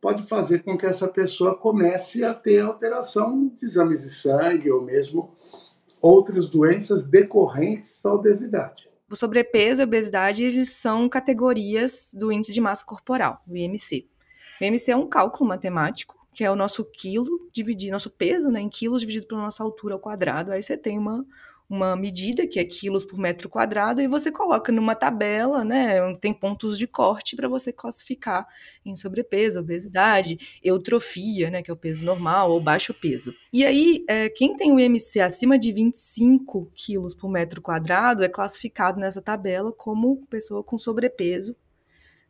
pode 0.00 0.22
fazer 0.22 0.62
com 0.62 0.76
que 0.76 0.86
essa 0.86 1.06
pessoa 1.06 1.54
comece 1.54 2.24
a 2.24 2.32
ter 2.32 2.60
alteração 2.60 3.48
de 3.48 3.66
exames 3.66 4.02
de 4.02 4.10
sangue 4.10 4.70
ou 4.70 4.82
mesmo 4.82 5.36
outras 6.00 6.48
doenças 6.48 7.06
decorrentes 7.06 8.00
da 8.02 8.14
obesidade. 8.14 8.88
O 9.10 9.14
sobrepeso 9.14 9.82
e 9.82 9.84
a 9.84 9.86
obesidade 9.86 10.44
eles 10.44 10.70
são 10.70 11.08
categorias 11.08 12.10
do 12.12 12.32
índice 12.32 12.52
de 12.52 12.60
massa 12.60 12.84
corporal, 12.84 13.42
o 13.46 13.54
IMC. 13.54 14.06
O 14.60 14.64
IMC 14.64 14.90
é 14.90 14.96
um 14.96 15.06
cálculo 15.06 15.48
matemático, 15.48 16.16
que 16.34 16.42
é 16.42 16.50
o 16.50 16.56
nosso 16.56 16.84
quilo 16.84 17.48
dividido, 17.52 17.92
nosso 17.92 18.10
peso 18.10 18.50
né, 18.50 18.60
em 18.60 18.68
quilos 18.68 19.00
dividido 19.00 19.26
pela 19.26 19.42
nossa 19.42 19.62
altura 19.62 19.94
ao 19.94 20.00
quadrado. 20.00 20.52
Aí 20.52 20.62
você 20.62 20.76
tem 20.76 20.98
uma, 20.98 21.24
uma 21.68 21.96
medida, 21.96 22.46
que 22.46 22.60
é 22.60 22.64
quilos 22.64 23.04
por 23.04 23.18
metro 23.18 23.48
quadrado, 23.48 24.00
e 24.00 24.06
você 24.06 24.30
coloca 24.30 24.70
numa 24.70 24.94
tabela, 24.94 25.64
né? 25.64 26.14
Tem 26.16 26.32
pontos 26.32 26.78
de 26.78 26.86
corte 26.86 27.34
para 27.34 27.48
você 27.48 27.72
classificar 27.72 28.46
em 28.84 28.94
sobrepeso, 28.94 29.58
obesidade, 29.58 30.38
eutrofia, 30.62 31.50
né? 31.50 31.62
Que 31.62 31.70
é 31.70 31.74
o 31.74 31.76
peso 31.76 32.04
normal, 32.04 32.52
ou 32.52 32.60
baixo 32.60 32.94
peso. 32.94 33.34
E 33.52 33.64
aí, 33.64 34.04
é, 34.08 34.28
quem 34.28 34.56
tem 34.56 34.72
o 34.72 34.78
IMC 34.78 35.20
acima 35.20 35.58
de 35.58 35.72
25 35.72 36.70
quilos 36.74 37.14
por 37.14 37.28
metro 37.28 37.60
quadrado 37.60 38.22
é 38.22 38.28
classificado 38.28 39.00
nessa 39.00 39.20
tabela 39.20 39.72
como 39.72 40.24
pessoa 40.26 40.62
com 40.62 40.78
sobrepeso, 40.78 41.56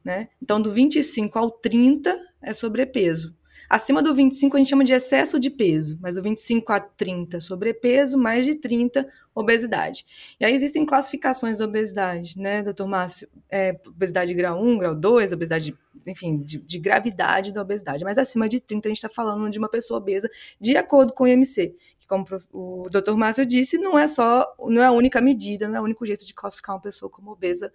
né? 0.03 0.29
Então, 0.41 0.61
do 0.61 0.73
25 0.73 1.39
ao 1.39 1.51
30 1.51 2.19
é 2.41 2.55
sobrepeso. 2.55 3.35
Acima 3.69 4.03
do 4.03 4.15
25 4.15 4.57
a 4.57 4.59
gente 4.59 4.69
chama 4.69 4.85
de 4.85 4.93
excesso 4.93 5.41
de 5.41 5.51
peso, 5.51 5.99
mas 6.01 6.15
do 6.15 6.23
25 6.23 6.73
a 6.73 6.81
30 6.81 7.41
sobrepeso, 7.41 8.17
mais 8.17 8.47
de 8.47 8.55
30 8.55 9.07
obesidade. 9.35 10.07
E 10.41 10.45
aí 10.45 10.55
existem 10.55 10.87
classificações 10.87 11.59
da 11.59 11.67
obesidade, 11.67 12.39
né, 12.39 12.63
doutor 12.63 12.87
Márcio? 12.87 13.29
É, 13.51 13.79
obesidade 13.87 14.33
grau 14.33 14.63
1, 14.63 14.79
grau 14.79 14.95
2, 14.95 15.33
obesidade, 15.33 15.77
enfim, 16.07 16.39
de, 16.39 16.59
de 16.59 16.79
gravidade 16.79 17.53
da 17.53 17.61
obesidade. 17.61 18.03
Mas 18.03 18.17
acima 18.17 18.49
de 18.49 18.61
30 18.61 18.89
a 18.89 18.91
gente 18.91 18.99
está 18.99 19.11
falando 19.11 19.51
de 19.51 19.59
uma 19.59 19.69
pessoa 19.69 19.99
obesa 19.99 20.31
de 20.59 20.77
acordo 20.77 21.13
com 21.13 21.25
o 21.25 21.29
IMC, 21.29 21.75
que 21.99 22.07
como 22.07 22.25
o 22.53 22.89
doutor 22.91 23.17
Márcio 23.17 23.45
disse, 23.45 23.77
não 23.77 23.99
é 23.99 24.07
só, 24.07 24.47
não 24.61 24.83
é 24.83 24.87
a 24.87 24.93
única 24.93 25.21
medida, 25.21 25.69
não 25.69 25.77
é 25.77 25.81
o 25.81 25.85
único 25.85 26.07
jeito 26.07 26.25
de 26.25 26.33
classificar 26.33 26.77
uma 26.77 26.83
pessoa 26.83 27.11
como 27.11 27.31
obesa 27.31 27.71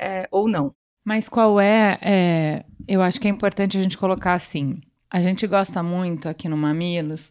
é, 0.00 0.26
ou 0.30 0.48
não. 0.48 0.74
Mas 1.04 1.28
qual 1.28 1.60
é, 1.60 1.98
é, 2.00 2.64
Eu 2.88 3.02
acho 3.02 3.20
que 3.20 3.26
é 3.26 3.30
importante 3.30 3.76
a 3.76 3.82
gente 3.82 3.98
colocar 3.98 4.34
assim. 4.34 4.80
A 5.12 5.20
gente 5.20 5.46
gosta 5.46 5.82
muito 5.82 6.26
aqui 6.26 6.48
no 6.48 6.56
Mamilos 6.56 7.30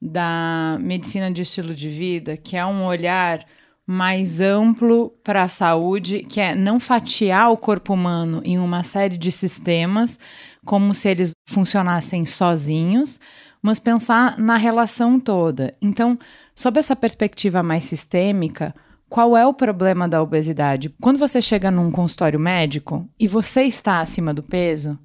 da 0.00 0.78
medicina 0.80 1.30
de 1.30 1.42
estilo 1.42 1.74
de 1.74 1.90
vida, 1.90 2.38
que 2.38 2.56
é 2.56 2.64
um 2.64 2.86
olhar 2.86 3.44
mais 3.86 4.40
amplo 4.40 5.10
para 5.22 5.42
a 5.42 5.48
saúde, 5.48 6.20
que 6.20 6.40
é 6.40 6.54
não 6.54 6.80
fatiar 6.80 7.52
o 7.52 7.56
corpo 7.58 7.92
humano 7.92 8.40
em 8.46 8.58
uma 8.58 8.82
série 8.82 9.18
de 9.18 9.30
sistemas, 9.30 10.18
como 10.64 10.94
se 10.94 11.10
eles 11.10 11.32
funcionassem 11.46 12.24
sozinhos, 12.24 13.20
mas 13.60 13.78
pensar 13.78 14.38
na 14.38 14.56
relação 14.56 15.20
toda. 15.20 15.76
Então, 15.82 16.18
sob 16.54 16.78
essa 16.78 16.96
perspectiva 16.96 17.62
mais 17.62 17.84
sistêmica, 17.84 18.74
qual 19.06 19.36
é 19.36 19.46
o 19.46 19.52
problema 19.52 20.08
da 20.08 20.22
obesidade? 20.22 20.88
Quando 20.98 21.18
você 21.18 21.42
chega 21.42 21.70
num 21.70 21.90
consultório 21.90 22.40
médico 22.40 23.06
e 23.20 23.28
você 23.28 23.64
está 23.64 24.00
acima 24.00 24.32
do 24.32 24.42
peso, 24.42 24.98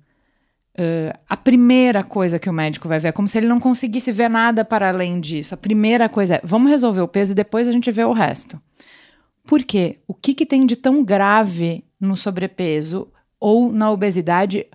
uh, 0.78 1.18
a 1.28 1.38
primeira 1.38 2.04
coisa 2.04 2.40
que 2.40 2.50
o 2.50 2.54
médico 2.54 2.88
vai 2.88 3.00
ver 3.00 3.10
é 3.10 3.12
como 3.12 3.28
se 3.28 3.38
ele 3.38 3.48
não 3.48 3.60
conseguisse 3.60 4.12
ver 4.12 4.30
nada 4.30 4.64
para 4.66 4.90
além 4.90 5.20
disso. 5.20 5.54
A 5.54 5.58
primeira 5.58 6.10
coisa 6.10 6.36
é: 6.36 6.42
vamos 6.44 6.70
resolver 6.70 7.02
o 7.02 7.08
peso 7.08 7.32
e 7.32 7.36
depois 7.36 7.68
a 7.68 7.72
gente 7.72 7.92
vê 7.92 8.04
o 8.04 8.14
resto. 8.14 8.60
Por 9.46 9.64
quê? 9.64 10.00
O 10.08 10.14
que, 10.14 10.34
que 10.34 10.46
tem 10.46 10.66
de 10.66 10.76
tão 10.76 11.04
grave 11.04 11.84
no 12.00 12.16
sobrepeso 12.16 13.12
ou 13.40 13.72
na 13.72 13.92
obesidade? 13.92 14.68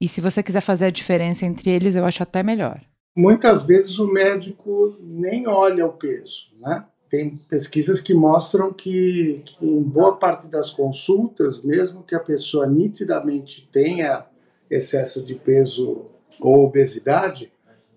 E 0.00 0.06
se 0.06 0.20
você 0.20 0.42
quiser 0.42 0.60
fazer 0.60 0.86
a 0.86 0.90
diferença 0.90 1.46
entre 1.46 1.70
eles, 1.70 1.96
eu 1.96 2.04
acho 2.04 2.22
até 2.22 2.42
melhor. 2.42 2.80
Muitas 3.16 3.64
vezes 3.64 3.98
o 3.98 4.06
médico 4.06 4.96
nem 5.00 5.46
olha 5.46 5.86
o 5.86 5.92
peso, 5.92 6.48
né? 6.60 6.84
tem 7.14 7.36
pesquisas 7.48 8.00
que 8.00 8.12
mostram 8.12 8.72
que, 8.72 9.40
que, 9.44 9.64
em 9.64 9.84
boa 9.84 10.16
parte 10.16 10.48
das 10.48 10.72
consultas, 10.72 11.62
mesmo 11.62 12.02
que 12.02 12.12
a 12.12 12.18
pessoa 12.18 12.66
nitidamente 12.66 13.68
tenha 13.72 14.26
excesso 14.70 15.24
de 15.24 15.34
peso 15.34 16.06
ou 16.40 16.64
obesidade, 16.64 17.52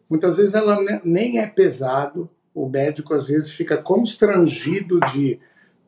muitas 0.10 0.38
vezes 0.38 0.54
ela 0.54 0.80
nem 1.04 1.40
é 1.40 1.48
pesado. 1.48 2.30
O 2.54 2.68
médico 2.68 3.14
às 3.14 3.28
vezes 3.28 3.52
fica 3.52 3.78
constrangido 3.78 5.00
de 5.12 5.40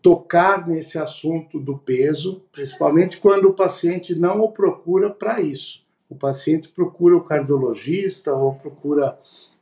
tocar 0.02 0.68
nesse 0.68 0.98
assunto 0.98 1.60
do 1.60 1.78
peso, 1.78 2.44
principalmente 2.52 3.18
quando 3.18 3.46
o 3.50 3.54
paciente 3.54 4.16
não 4.16 4.42
o 4.42 4.52
procura 4.52 5.10
para 5.10 5.42
isso. 5.42 5.84
O 6.10 6.16
paciente 6.16 6.70
procura 6.70 7.18
o 7.18 7.24
cardiologista 7.24 8.34
ou 8.34 8.56
procura 8.56 9.18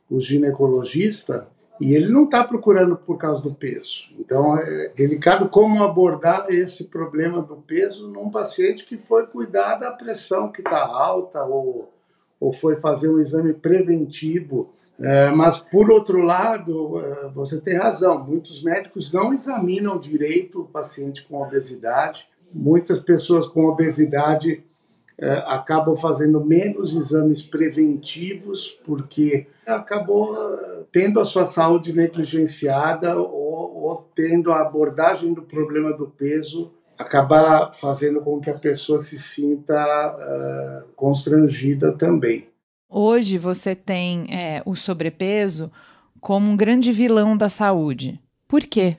o 0.08 0.20
ginecologista 0.20 1.48
e 1.80 1.94
ele 1.94 2.08
não 2.08 2.24
está 2.24 2.42
procurando 2.44 2.96
por 2.96 3.18
causa 3.18 3.42
do 3.42 3.54
peso. 3.54 4.04
Então 4.18 4.58
é 4.58 4.88
delicado 4.96 5.48
como 5.48 5.82
abordar 5.82 6.46
esse 6.48 6.84
problema 6.84 7.40
do 7.40 7.56
peso 7.56 8.08
num 8.08 8.30
paciente 8.30 8.84
que 8.84 8.96
foi 8.96 9.26
cuidar 9.26 9.76
da 9.76 9.90
pressão 9.90 10.50
que 10.50 10.60
está 10.60 10.84
alta 10.84 11.44
ou, 11.44 11.92
ou 12.40 12.52
foi 12.52 12.76
fazer 12.76 13.08
um 13.08 13.20
exame 13.20 13.52
preventivo. 13.52 14.70
É, 15.00 15.30
mas, 15.30 15.60
por 15.60 15.90
outro 15.90 16.22
lado, 16.22 16.98
é, 16.98 17.28
você 17.28 17.60
tem 17.60 17.76
razão, 17.76 18.24
muitos 18.24 18.62
médicos 18.64 19.12
não 19.12 19.32
examinam 19.32 19.96
direito 19.96 20.62
o 20.62 20.66
paciente 20.66 21.24
com 21.24 21.40
obesidade. 21.40 22.26
Muitas 22.52 22.98
pessoas 22.98 23.46
com 23.46 23.66
obesidade 23.66 24.64
acabam 25.46 25.96
fazendo 25.96 26.44
menos 26.44 26.94
exames 26.94 27.42
preventivos 27.42 28.78
porque 28.84 29.46
acabou 29.66 30.34
eh, 30.36 30.82
tendo 30.92 31.20
a 31.20 31.24
sua 31.24 31.44
saúde 31.44 31.92
negligenciada 31.92 33.18
ou, 33.18 33.82
ou 33.82 34.08
tendo 34.14 34.52
a 34.52 34.62
abordagem 34.62 35.34
do 35.34 35.42
problema 35.42 35.92
do 35.92 36.06
peso 36.06 36.72
acabar 36.98 37.72
fazendo 37.72 38.20
com 38.20 38.40
que 38.40 38.50
a 38.50 38.58
pessoa 38.58 38.98
se 38.98 39.16
sinta 39.18 39.74
uh, 39.76 40.88
constrangida 40.96 41.92
também. 41.92 42.48
Hoje 42.90 43.38
você 43.38 43.74
tem 43.74 44.26
é, 44.34 44.62
o 44.66 44.74
sobrepeso 44.74 45.70
como 46.20 46.50
um 46.50 46.56
grande 46.56 46.90
vilão 46.90 47.36
da 47.36 47.48
saúde. 47.48 48.20
Por 48.48 48.62
quê? 48.62 48.96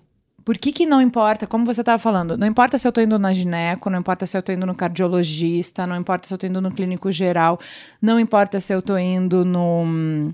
Por 0.50 0.58
que, 0.58 0.72
que 0.72 0.84
não 0.84 1.00
importa, 1.00 1.46
como 1.46 1.64
você 1.64 1.82
estava 1.82 2.00
falando, 2.00 2.36
não 2.36 2.48
importa 2.48 2.76
se 2.76 2.88
eu 2.88 2.90
estou 2.90 3.04
indo 3.04 3.20
na 3.20 3.32
gineco, 3.32 3.88
não 3.88 4.00
importa 4.00 4.26
se 4.26 4.36
eu 4.36 4.40
estou 4.40 4.56
indo 4.56 4.66
no 4.66 4.74
cardiologista, 4.74 5.86
não 5.86 5.96
importa 5.96 6.26
se 6.26 6.34
eu 6.34 6.38
estou 6.38 6.50
indo 6.50 6.60
no 6.60 6.72
clínico 6.72 7.12
geral, 7.12 7.60
não 8.02 8.20
importa 8.20 8.60
se 8.60 8.74
eu 8.74 8.80
estou 8.80 8.98
indo 8.98 9.46
no 9.46 10.34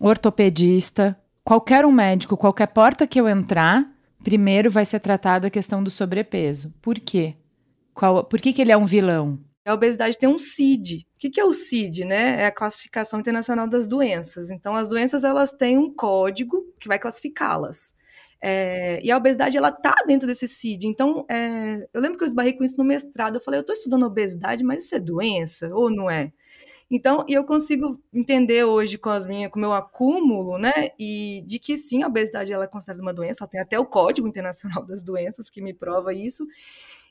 ortopedista, 0.00 1.16
qualquer 1.44 1.86
um 1.86 1.92
médico, 1.92 2.36
qualquer 2.36 2.66
porta 2.66 3.06
que 3.06 3.20
eu 3.20 3.28
entrar, 3.28 3.88
primeiro 4.24 4.72
vai 4.72 4.84
ser 4.84 4.98
tratada 4.98 5.46
a 5.46 5.50
questão 5.50 5.84
do 5.84 5.88
sobrepeso. 5.88 6.74
Por 6.82 6.98
quê? 6.98 7.36
Qual, 7.94 8.24
por 8.24 8.40
que, 8.40 8.52
que 8.52 8.60
ele 8.60 8.72
é 8.72 8.76
um 8.76 8.86
vilão? 8.86 9.38
A 9.64 9.72
obesidade 9.72 10.18
tem 10.18 10.28
um 10.28 10.36
CID. 10.36 11.06
O 11.14 11.18
que, 11.20 11.30
que 11.30 11.40
é 11.40 11.44
o 11.44 11.52
CID, 11.52 12.04
né? 12.04 12.42
É 12.42 12.46
a 12.46 12.52
classificação 12.52 13.20
internacional 13.20 13.68
das 13.68 13.86
doenças. 13.86 14.50
Então, 14.50 14.74
as 14.74 14.88
doenças 14.88 15.22
elas 15.22 15.52
têm 15.52 15.78
um 15.78 15.94
código 15.94 16.64
que 16.80 16.88
vai 16.88 16.98
classificá-las. 16.98 17.96
É, 18.40 19.00
e 19.02 19.10
a 19.10 19.16
obesidade 19.16 19.56
ela 19.56 19.72
tá 19.72 19.94
dentro 20.06 20.26
desse 20.26 20.46
CID. 20.46 20.86
Então, 20.86 21.26
é, 21.30 21.88
eu 21.92 22.00
lembro 22.00 22.18
que 22.18 22.24
eu 22.24 22.28
esbarrei 22.28 22.52
com 22.52 22.64
isso 22.64 22.76
no 22.78 22.84
mestrado. 22.84 23.36
Eu 23.36 23.40
falei, 23.40 23.58
eu 23.58 23.62
estou 23.62 23.74
estudando 23.74 24.06
obesidade, 24.06 24.62
mas 24.64 24.84
isso 24.84 24.94
é 24.94 25.00
doença 25.00 25.74
ou 25.74 25.90
não 25.90 26.10
é? 26.10 26.32
Então, 26.90 27.24
eu 27.28 27.44
consigo 27.44 28.00
entender 28.14 28.64
hoje 28.64 28.96
com 28.96 29.10
as 29.10 29.26
minhas, 29.26 29.50
com 29.50 29.58
o 29.58 29.60
meu 29.60 29.74
acúmulo, 29.74 30.56
né, 30.56 30.72
e 30.98 31.42
de 31.46 31.58
que 31.58 31.76
sim, 31.76 32.02
a 32.02 32.06
obesidade 32.06 32.50
ela 32.50 32.64
é 32.64 32.66
considerada 32.68 33.02
uma 33.02 33.12
doença, 33.12 33.44
ela 33.44 33.50
tem 33.50 33.60
até 33.60 33.78
o 33.78 33.84
Código 33.84 34.26
Internacional 34.26 34.84
das 34.86 35.02
Doenças 35.02 35.50
que 35.50 35.60
me 35.60 35.74
prova 35.74 36.14
isso. 36.14 36.46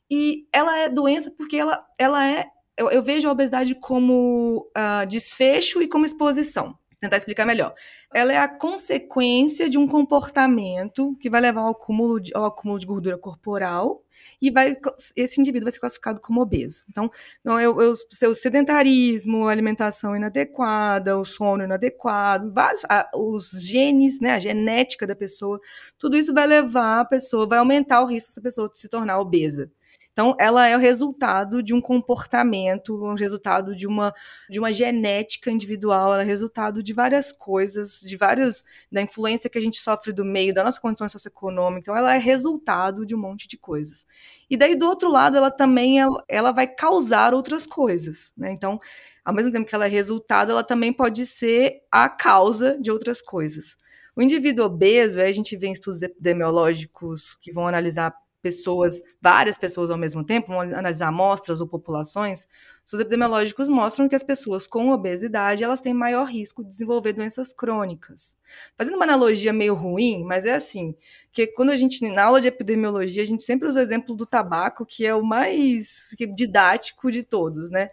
E 0.09 0.47
ela 0.51 0.79
é 0.79 0.89
doença 0.89 1.29
porque 1.29 1.57
ela, 1.57 1.85
ela 1.99 2.27
é, 2.27 2.47
eu, 2.77 2.89
eu 2.89 3.03
vejo 3.03 3.27
a 3.27 3.31
obesidade 3.31 3.75
como 3.75 4.67
uh, 4.75 5.05
desfecho 5.05 5.81
e 5.81 5.87
como 5.87 6.05
exposição. 6.05 6.67
Vou 6.67 6.99
tentar 6.99 7.17
explicar 7.17 7.45
melhor. 7.45 7.75
Ela 8.13 8.33
é 8.33 8.37
a 8.37 8.47
consequência 8.47 9.69
de 9.69 9.77
um 9.77 9.87
comportamento 9.87 11.15
que 11.19 11.29
vai 11.29 11.41
levar 11.41 11.61
ao 11.61 11.71
acúmulo 11.71 12.19
de, 12.19 12.31
ao 12.35 12.45
acúmulo 12.45 12.79
de 12.79 12.85
gordura 12.85 13.17
corporal 13.17 14.03
e 14.41 14.51
vai, 14.51 14.77
esse 15.15 15.39
indivíduo 15.39 15.65
vai 15.65 15.71
ser 15.71 15.79
classificado 15.79 16.19
como 16.19 16.41
obeso. 16.41 16.83
Então, 16.89 17.11
não, 17.43 17.59
eu, 17.59 17.79
eu, 17.81 17.95
seu 18.09 18.35
sedentarismo, 18.35 19.47
alimentação 19.47 20.15
inadequada, 20.15 21.17
o 21.17 21.25
sono 21.25 21.63
inadequado, 21.63 22.51
vários, 22.51 22.83
a, 22.85 23.09
os 23.15 23.51
genes, 23.63 24.19
né, 24.19 24.31
a 24.31 24.39
genética 24.39 25.07
da 25.07 25.15
pessoa, 25.15 25.59
tudo 25.97 26.17
isso 26.17 26.33
vai 26.33 26.47
levar 26.47 27.01
a 27.01 27.05
pessoa, 27.05 27.47
vai 27.47 27.59
aumentar 27.59 28.01
o 28.01 28.05
risco 28.05 28.29
dessa 28.29 28.41
pessoa 28.41 28.71
se 28.73 28.87
tornar 28.89 29.19
obesa. 29.19 29.71
Então, 30.17 30.35
ela 30.39 30.65
é 30.65 30.75
o 30.75 30.79
resultado 30.79 31.61
de 31.61 31.75
um 31.75 31.79
comportamento, 31.79 33.05
um 33.05 33.13
resultado 33.13 33.75
de 33.75 33.85
uma, 33.85 34.11
de 34.49 34.57
uma 34.57 34.73
genética 34.73 35.51
individual, 35.51 36.11
ela 36.11 36.23
é 36.23 36.25
resultado 36.25 36.81
de 36.81 36.91
várias 36.91 37.31
coisas, 37.31 37.99
de 37.99 38.17
vários, 38.17 38.65
da 38.91 38.99
influência 38.99 39.47
que 39.47 39.59
a 39.59 39.61
gente 39.61 39.79
sofre 39.79 40.11
do 40.11 40.25
meio, 40.25 40.55
da 40.55 40.63
nossa 40.63 40.81
condição 40.81 41.07
socioeconômica. 41.07 41.81
Então, 41.81 41.95
ela 41.95 42.15
é 42.15 42.17
resultado 42.17 43.05
de 43.05 43.13
um 43.13 43.19
monte 43.19 43.47
de 43.47 43.57
coisas. 43.57 44.03
E 44.49 44.57
daí, 44.57 44.75
do 44.75 44.87
outro 44.87 45.07
lado, 45.07 45.37
ela 45.37 45.51
também 45.51 45.99
ela, 45.99 46.23
ela 46.27 46.51
vai 46.51 46.65
causar 46.65 47.35
outras 47.35 47.67
coisas. 47.67 48.31
Né? 48.35 48.51
Então, 48.51 48.81
ao 49.23 49.35
mesmo 49.35 49.51
tempo 49.51 49.69
que 49.69 49.75
ela 49.75 49.85
é 49.85 49.89
resultado, 49.89 50.51
ela 50.51 50.63
também 50.63 50.91
pode 50.91 51.27
ser 51.27 51.83
a 51.91 52.09
causa 52.09 52.75
de 52.81 52.89
outras 52.89 53.21
coisas. 53.21 53.77
O 54.15 54.21
indivíduo 54.23 54.65
obeso, 54.65 55.19
aí 55.19 55.29
a 55.29 55.31
gente 55.31 55.55
vê 55.55 55.67
em 55.67 55.73
estudos 55.73 56.01
epidemiológicos 56.01 57.37
que 57.39 57.53
vão 57.53 57.67
analisar 57.67 58.15
pessoas, 58.41 59.01
várias 59.21 59.57
pessoas 59.57 59.89
ao 59.89 59.97
mesmo 59.97 60.23
tempo, 60.23 60.47
vão 60.47 60.61
analisar 60.61 61.07
amostras 61.07 61.59
ou 61.59 61.67
populações, 61.67 62.47
os 62.85 62.99
epidemiológicos 62.99 63.67
mostram 63.67 64.07
que 64.07 64.15
as 64.15 64.23
pessoas 64.23 64.65
com 64.65 64.91
obesidade, 64.91 65.63
elas 65.63 65.81
têm 65.81 65.93
maior 65.93 66.25
risco 66.25 66.63
de 66.63 66.69
desenvolver 66.69 67.13
doenças 67.13 67.51
crônicas. 67.51 68.35
Fazendo 68.77 68.95
uma 68.95 69.03
analogia 69.03 69.51
meio 69.51 69.73
ruim, 69.73 70.23
mas 70.23 70.45
é 70.45 70.55
assim, 70.55 70.95
que 71.33 71.47
quando 71.47 71.71
a 71.71 71.75
gente, 71.75 72.07
na 72.07 72.23
aula 72.23 72.39
de 72.39 72.47
epidemiologia, 72.47 73.23
a 73.23 73.25
gente 73.25 73.43
sempre 73.43 73.67
usa 73.67 73.79
o 73.79 73.83
exemplo 73.83 74.15
do 74.15 74.25
tabaco, 74.25 74.85
que 74.85 75.05
é 75.05 75.13
o 75.13 75.23
mais 75.23 76.15
didático 76.33 77.11
de 77.11 77.23
todos, 77.23 77.69
né? 77.69 77.89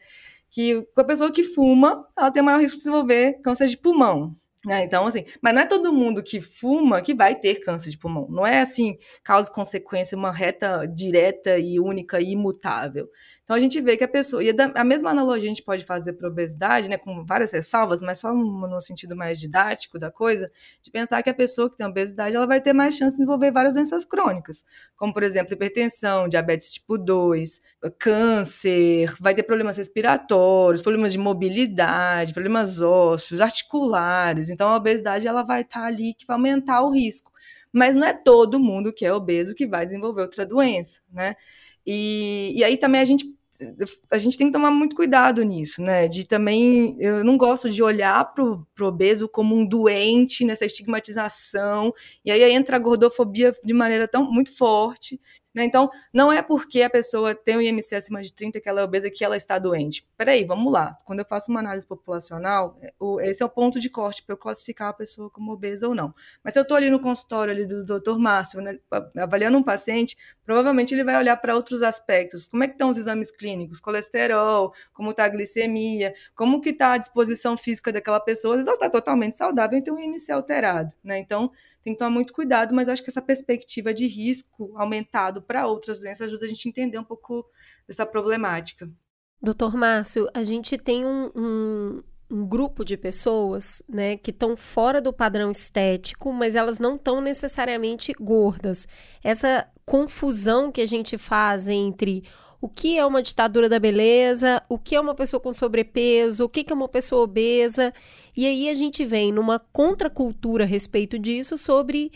Que 0.48 0.86
a 0.96 1.02
pessoa 1.02 1.32
que 1.32 1.42
fuma, 1.42 2.06
ela 2.16 2.30
tem 2.30 2.42
maior 2.42 2.60
risco 2.60 2.76
de 2.76 2.84
desenvolver 2.84 3.40
câncer 3.42 3.66
de 3.66 3.76
pulmão, 3.76 4.36
é, 4.68 4.82
então, 4.82 5.06
assim, 5.06 5.24
mas 5.42 5.54
não 5.54 5.62
é 5.62 5.66
todo 5.66 5.92
mundo 5.92 6.22
que 6.22 6.40
fuma 6.40 7.02
que 7.02 7.14
vai 7.14 7.34
ter 7.34 7.56
câncer 7.56 7.90
de 7.90 7.98
pulmão. 7.98 8.26
Não 8.30 8.46
é 8.46 8.62
assim, 8.62 8.96
causa 9.22 9.50
e 9.50 9.52
consequência, 9.52 10.16
uma 10.16 10.32
reta 10.32 10.86
direta 10.86 11.58
e 11.58 11.78
única 11.78 12.20
e 12.20 12.32
imutável. 12.32 13.08
Então 13.44 13.54
a 13.54 13.60
gente 13.60 13.78
vê 13.80 13.96
que 13.96 14.04
a 14.04 14.08
pessoa, 14.08 14.42
e 14.42 14.50
a 14.74 14.84
mesma 14.84 15.10
analogia 15.10 15.44
a 15.44 15.54
gente 15.54 15.62
pode 15.62 15.84
fazer 15.84 16.14
para 16.14 16.28
obesidade, 16.28 16.88
né, 16.88 16.96
com 16.96 17.24
várias 17.26 17.52
ressalvas, 17.52 18.00
mas 18.00 18.18
só 18.18 18.32
no 18.32 18.80
sentido 18.80 19.14
mais 19.14 19.38
didático 19.38 19.98
da 19.98 20.10
coisa, 20.10 20.50
de 20.82 20.90
pensar 20.90 21.22
que 21.22 21.28
a 21.28 21.34
pessoa 21.34 21.68
que 21.68 21.76
tem 21.76 21.86
obesidade, 21.86 22.34
ela 22.34 22.46
vai 22.46 22.60
ter 22.60 22.72
mais 22.72 22.94
chance 22.96 23.12
de 23.12 23.18
desenvolver 23.18 23.52
várias 23.52 23.74
doenças 23.74 24.02
crônicas, 24.04 24.64
como 24.96 25.12
por 25.12 25.22
exemplo, 25.22 25.52
hipertensão, 25.52 26.26
diabetes 26.26 26.72
tipo 26.72 26.96
2, 26.96 27.60
câncer, 27.98 29.14
vai 29.20 29.34
ter 29.34 29.42
problemas 29.42 29.76
respiratórios, 29.76 30.80
problemas 30.80 31.12
de 31.12 31.18
mobilidade, 31.18 32.32
problemas 32.32 32.80
ósseos, 32.80 33.42
articulares. 33.42 34.48
Então 34.48 34.68
a 34.70 34.76
obesidade 34.76 35.26
ela 35.28 35.42
vai 35.42 35.60
estar 35.62 35.80
tá 35.80 35.86
ali 35.86 36.14
que 36.14 36.26
vai 36.26 36.36
aumentar 36.36 36.82
o 36.82 36.90
risco. 36.90 37.30
Mas 37.72 37.96
não 37.96 38.06
é 38.06 38.14
todo 38.14 38.60
mundo 38.60 38.92
que 38.92 39.04
é 39.04 39.12
obeso 39.12 39.54
que 39.54 39.66
vai 39.66 39.84
desenvolver 39.84 40.22
outra 40.22 40.46
doença, 40.46 41.00
né? 41.12 41.34
E, 41.86 42.52
e 42.56 42.64
aí 42.64 42.76
também 42.76 43.00
a 43.00 43.04
gente 43.04 43.34
a 44.10 44.18
gente 44.18 44.36
tem 44.36 44.48
que 44.48 44.52
tomar 44.52 44.70
muito 44.70 44.96
cuidado 44.96 45.42
nisso, 45.42 45.80
né? 45.80 46.08
De 46.08 46.24
também, 46.24 46.96
eu 46.98 47.24
não 47.24 47.36
gosto 47.36 47.70
de 47.70 47.82
olhar 47.82 48.34
pro, 48.34 48.66
pro 48.74 48.86
obeso 48.88 49.28
como 49.28 49.54
um 49.54 49.64
doente 49.64 50.44
nessa 50.44 50.64
estigmatização, 50.64 51.92
e 52.24 52.30
aí 52.30 52.42
entra 52.52 52.76
a 52.76 52.80
gordofobia 52.80 53.54
de 53.64 53.72
maneira 53.72 54.08
tão 54.08 54.30
muito 54.30 54.56
forte, 54.56 55.20
né? 55.54 55.64
Então, 55.64 55.88
não 56.12 56.32
é 56.32 56.42
porque 56.42 56.82
a 56.82 56.90
pessoa 56.90 57.34
tem 57.34 57.56
o 57.56 57.62
IMC 57.62 57.94
acima 57.94 58.20
de 58.20 58.32
30 58.32 58.60
que 58.60 58.68
ela 58.68 58.80
é 58.80 58.84
obesa 58.84 59.08
que 59.08 59.24
ela 59.24 59.36
está 59.36 59.58
doente. 59.58 60.04
Peraí, 60.16 60.44
vamos 60.44 60.72
lá. 60.72 60.98
Quando 61.04 61.20
eu 61.20 61.24
faço 61.24 61.50
uma 61.50 61.60
análise 61.60 61.86
populacional, 61.86 62.76
é, 62.82 62.92
esse 63.30 63.42
é 63.42 63.46
o 63.46 63.48
ponto 63.48 63.78
de 63.78 63.88
corte 63.88 64.22
para 64.22 64.32
eu 64.32 64.36
classificar 64.36 64.88
a 64.88 64.92
pessoa 64.92 65.30
como 65.30 65.52
obesa 65.52 65.86
ou 65.86 65.94
não. 65.94 66.12
Mas 66.42 66.54
se 66.54 66.58
eu 66.58 66.62
estou 66.62 66.76
ali 66.76 66.90
no 66.90 66.98
consultório 66.98 67.52
ali 67.52 67.66
do 67.66 67.84
Dr. 67.84 68.18
Márcio, 68.18 68.60
né, 68.60 68.78
avaliando 69.16 69.56
um 69.56 69.62
paciente, 69.62 70.16
provavelmente 70.44 70.92
ele 70.92 71.04
vai 71.04 71.16
olhar 71.16 71.36
para 71.36 71.54
outros 71.54 71.82
aspectos. 71.82 72.48
Como 72.48 72.64
é 72.64 72.66
que 72.66 72.74
estão 72.74 72.90
os 72.90 72.98
exames 72.98 73.30
clínicos? 73.30 73.78
Colesterol, 73.78 74.72
como 74.92 75.12
está 75.12 75.24
a 75.24 75.28
glicemia, 75.28 76.14
como 76.34 76.60
que 76.60 76.70
está 76.70 76.94
a 76.94 76.98
disposição 76.98 77.56
física 77.56 77.92
daquela 77.92 78.18
pessoa. 78.18 78.54
Às 78.54 78.58
vezes 78.58 78.68
ela 78.68 78.76
está 78.76 78.90
totalmente 78.90 79.36
saudável 79.36 79.78
e 79.78 79.82
tem 79.82 79.92
um 79.92 79.98
IMC 79.98 80.32
alterado, 80.32 80.92
né? 81.02 81.18
Então, 81.18 81.52
tem 81.84 81.92
que 81.92 81.98
tomar 81.98 82.10
muito 82.10 82.32
cuidado, 82.32 82.74
mas 82.74 82.88
acho 82.88 83.02
que 83.04 83.10
essa 83.10 83.20
perspectiva 83.20 83.92
de 83.92 84.06
risco 84.06 84.72
aumentado 84.76 85.42
para 85.42 85.66
outras 85.66 86.00
doenças 86.00 86.28
ajuda 86.28 86.46
a 86.46 86.48
gente 86.48 86.66
a 86.66 86.70
entender 86.70 86.98
um 86.98 87.04
pouco 87.04 87.44
dessa 87.86 88.06
problemática. 88.06 88.90
Doutor 89.40 89.76
Márcio, 89.76 90.26
a 90.32 90.42
gente 90.42 90.78
tem 90.78 91.04
um, 91.04 91.30
um, 91.36 92.02
um 92.30 92.46
grupo 92.46 92.82
de 92.82 92.96
pessoas 92.96 93.82
né, 93.86 94.16
que 94.16 94.30
estão 94.30 94.56
fora 94.56 95.02
do 95.02 95.12
padrão 95.12 95.50
estético, 95.50 96.32
mas 96.32 96.56
elas 96.56 96.78
não 96.78 96.96
estão 96.96 97.20
necessariamente 97.20 98.14
gordas. 98.18 98.88
Essa 99.22 99.68
confusão 99.84 100.72
que 100.72 100.80
a 100.80 100.86
gente 100.86 101.18
faz 101.18 101.68
entre 101.68 102.24
o 102.64 102.68
que 102.70 102.96
é 102.96 103.04
uma 103.04 103.22
ditadura 103.22 103.68
da 103.68 103.78
beleza, 103.78 104.62
o 104.70 104.78
que 104.78 104.94
é 104.94 105.00
uma 105.00 105.14
pessoa 105.14 105.38
com 105.38 105.52
sobrepeso, 105.52 106.46
o 106.46 106.48
que 106.48 106.64
é 106.66 106.72
uma 106.72 106.88
pessoa 106.88 107.24
obesa. 107.24 107.92
E 108.34 108.46
aí 108.46 108.70
a 108.70 108.74
gente 108.74 109.04
vem 109.04 109.30
numa 109.30 109.58
contracultura 109.70 110.64
a 110.64 110.66
respeito 110.66 111.18
disso 111.18 111.58
sobre 111.58 112.10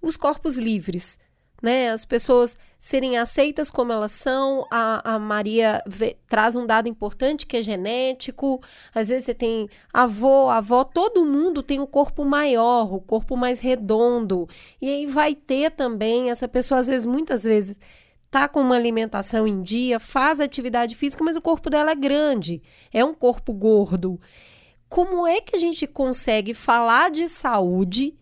os 0.00 0.16
corpos 0.16 0.56
livres. 0.56 1.20
Né, 1.60 1.90
as 1.90 2.06
pessoas 2.06 2.56
serem 2.78 3.18
aceitas 3.18 3.70
como 3.70 3.92
elas 3.92 4.12
são. 4.12 4.66
A, 4.70 5.14
a 5.14 5.18
Maria 5.18 5.82
vê, 5.86 6.16
traz 6.26 6.56
um 6.56 6.64
dado 6.64 6.88
importante 6.88 7.46
que 7.46 7.58
é 7.58 7.62
genético. 7.62 8.62
Às 8.94 9.10
vezes 9.10 9.26
você 9.26 9.34
tem 9.34 9.68
avô, 9.92 10.48
avó, 10.48 10.84
todo 10.84 11.26
mundo 11.26 11.62
tem 11.62 11.78
um 11.80 11.86
corpo 11.86 12.24
maior, 12.24 12.90
o 12.90 12.96
um 12.96 12.98
corpo 13.00 13.36
mais 13.36 13.60
redondo. 13.60 14.48
E 14.80 14.88
aí 14.88 15.06
vai 15.06 15.34
ter 15.34 15.70
também 15.70 16.30
essa 16.30 16.48
pessoa, 16.48 16.80
às 16.80 16.88
vezes, 16.88 17.04
muitas 17.04 17.44
vezes, 17.44 17.78
tá 18.32 18.48
com 18.48 18.62
uma 18.62 18.76
alimentação 18.76 19.46
em 19.46 19.62
dia, 19.62 20.00
faz 20.00 20.40
atividade 20.40 20.94
física, 20.94 21.22
mas 21.22 21.36
o 21.36 21.42
corpo 21.42 21.68
dela 21.68 21.90
é 21.90 21.94
grande, 21.94 22.62
é 22.90 23.04
um 23.04 23.12
corpo 23.12 23.52
gordo. 23.52 24.18
Como 24.88 25.26
é 25.26 25.42
que 25.42 25.54
a 25.54 25.58
gente 25.58 25.86
consegue 25.86 26.54
falar 26.54 27.10
de 27.10 27.28
saúde 27.28 28.16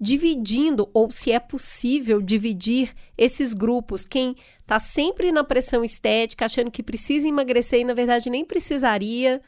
dividindo, 0.00 0.90
ou 0.92 1.12
se 1.12 1.30
é 1.30 1.38
possível 1.38 2.20
dividir 2.20 2.92
esses 3.16 3.54
grupos? 3.54 4.04
Quem 4.04 4.34
está 4.60 4.80
sempre 4.80 5.30
na 5.30 5.44
pressão 5.44 5.84
estética, 5.84 6.46
achando 6.46 6.68
que 6.68 6.82
precisa 6.82 7.28
emagrecer 7.28 7.82
e 7.82 7.84
na 7.84 7.94
verdade 7.94 8.28
nem 8.28 8.44
precisaria. 8.44 9.40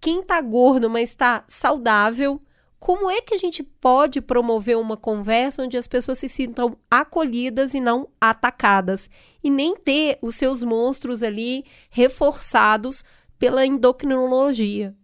Quem 0.00 0.20
está 0.20 0.40
gordo, 0.40 0.88
mas 0.88 1.10
está 1.10 1.42
saudável 1.48 2.40
como 2.78 3.10
é 3.10 3.20
que 3.20 3.34
a 3.34 3.38
gente 3.38 3.62
pode 3.62 4.20
promover 4.20 4.76
uma 4.76 4.96
conversa 4.96 5.62
onde 5.62 5.76
as 5.76 5.88
pessoas 5.88 6.18
se 6.18 6.28
sintam 6.28 6.76
acolhidas 6.90 7.74
e 7.74 7.80
não 7.80 8.08
atacadas? 8.20 9.10
E 9.42 9.50
nem 9.50 9.76
ter 9.76 10.18
os 10.22 10.36
seus 10.36 10.62
monstros 10.62 11.22
ali 11.22 11.64
reforçados 11.90 13.04
pela 13.38 13.66
endocrinologia? 13.66 14.94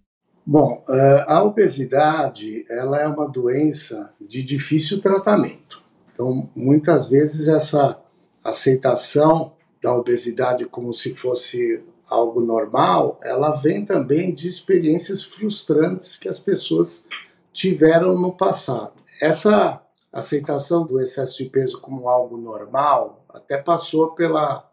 Bom, 0.46 0.84
eh, 0.88 1.24
a 1.26 1.42
obesidade 1.42 2.66
ela 2.68 3.00
é 3.00 3.08
uma 3.08 3.26
doença 3.26 4.12
de 4.20 4.42
difícil 4.42 5.00
tratamento. 5.00 5.82
Então, 6.12 6.48
muitas 6.54 7.08
vezes 7.08 7.48
essa 7.48 7.98
aceitação 8.42 9.54
da 9.82 9.94
obesidade 9.94 10.64
como 10.66 10.92
se 10.92 11.14
fosse 11.14 11.82
algo 12.08 12.40
normal, 12.40 13.18
ela 13.22 13.56
vem 13.56 13.84
também 13.84 14.34
de 14.34 14.46
experiências 14.46 15.24
frustrantes 15.24 16.16
que 16.16 16.28
as 16.28 16.38
pessoas 16.38 17.06
tiveram 17.54 18.18
no 18.18 18.32
passado. 18.32 18.92
Essa 19.22 19.80
aceitação 20.12 20.84
do 20.84 21.00
excesso 21.00 21.38
de 21.38 21.48
peso 21.48 21.80
como 21.80 22.08
algo 22.08 22.36
normal 22.36 23.24
até 23.28 23.56
passou 23.56 24.10
pela, 24.10 24.68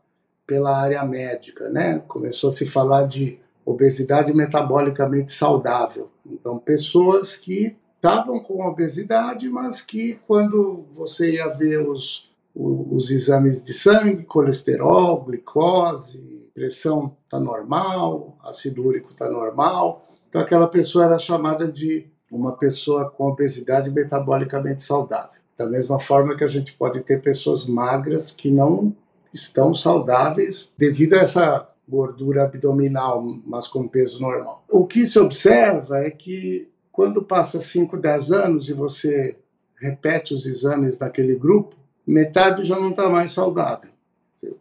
pela 0.46 0.76
área 0.78 1.06
médica, 1.06 1.70
né? 1.70 2.00
Começou 2.08 2.50
a 2.50 2.54
se 2.54 2.68
falar 2.68 3.08
de 3.08 3.40
obesidade 3.64 4.34
metabolicamente 4.34 5.32
saudável. 5.32 6.10
Então, 6.26 6.58
pessoas 6.58 7.38
que 7.38 7.78
estavam 7.96 8.40
com 8.40 8.66
obesidade, 8.68 9.48
mas 9.48 9.82
que 9.82 10.20
quando 10.28 10.86
você 10.96 11.34
ia 11.34 11.48
ver 11.50 11.88
os, 11.88 12.32
os, 12.56 13.12
exames 13.12 13.64
de 13.64 13.74
sangue, 13.74 14.24
colesterol, 14.24 15.24
glicose, 15.24 16.50
pressão 16.54 17.16
está 17.24 17.40
normal, 17.40 18.38
ácido 18.44 18.86
úrico 18.86 19.10
está 19.10 19.30
normal, 19.30 20.08
então 20.28 20.42
aquela 20.42 20.68
pessoa 20.68 21.06
era 21.06 21.20
chamada 21.20 21.72
de 21.72 22.11
uma 22.32 22.56
pessoa 22.56 23.10
com 23.10 23.26
obesidade 23.26 23.92
metabolicamente 23.92 24.82
saudável. 24.82 25.42
Da 25.58 25.66
mesma 25.66 26.00
forma 26.00 26.36
que 26.36 26.44
a 26.44 26.48
gente 26.48 26.74
pode 26.74 27.02
ter 27.02 27.22
pessoas 27.22 27.66
magras 27.66 28.32
que 28.32 28.50
não 28.50 28.96
estão 29.34 29.76
saudáveis 29.76 30.72
devido 30.78 31.14
a 31.14 31.20
essa 31.20 31.68
gordura 31.88 32.44
abdominal, 32.44 33.22
mas 33.46 33.68
com 33.68 33.88
peso 33.88 34.22
normal. 34.22 34.64
O 34.70 34.88
que 34.88 35.06
se 35.06 35.20
observa 35.20 36.00
é 36.00 36.10
que 36.10 36.70
quando 36.92 37.22
passa 37.22 37.60
5, 37.60 37.98
10 37.98 38.32
anos 38.32 38.70
e 38.70 38.74
você 38.74 39.38
repete 39.80 40.34
os 40.34 40.46
exames 40.46 40.98
naquele 41.00 41.36
grupo, 41.36 41.76
metade 42.06 42.64
já 42.64 42.80
não 42.80 42.92
está 42.92 43.10
mais 43.10 43.32
saudável. 43.32 43.90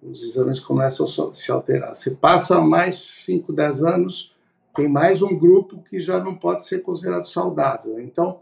Os 0.03 0.23
exames 0.23 0.61
começam 0.61 1.07
a 1.07 1.33
se 1.33 1.51
alterar. 1.51 1.95
Você 1.95 2.11
passa 2.11 2.61
mais 2.61 2.97
5, 2.97 3.53
10 3.53 3.85
anos, 3.85 4.35
tem 4.75 4.89
mais 4.89 5.23
um 5.23 5.37
grupo 5.39 5.83
que 5.83 5.99
já 5.99 6.23
não 6.23 6.35
pode 6.35 6.67
ser 6.67 6.81
considerado 6.81 7.25
saudável. 7.25 8.01
Então, 8.01 8.41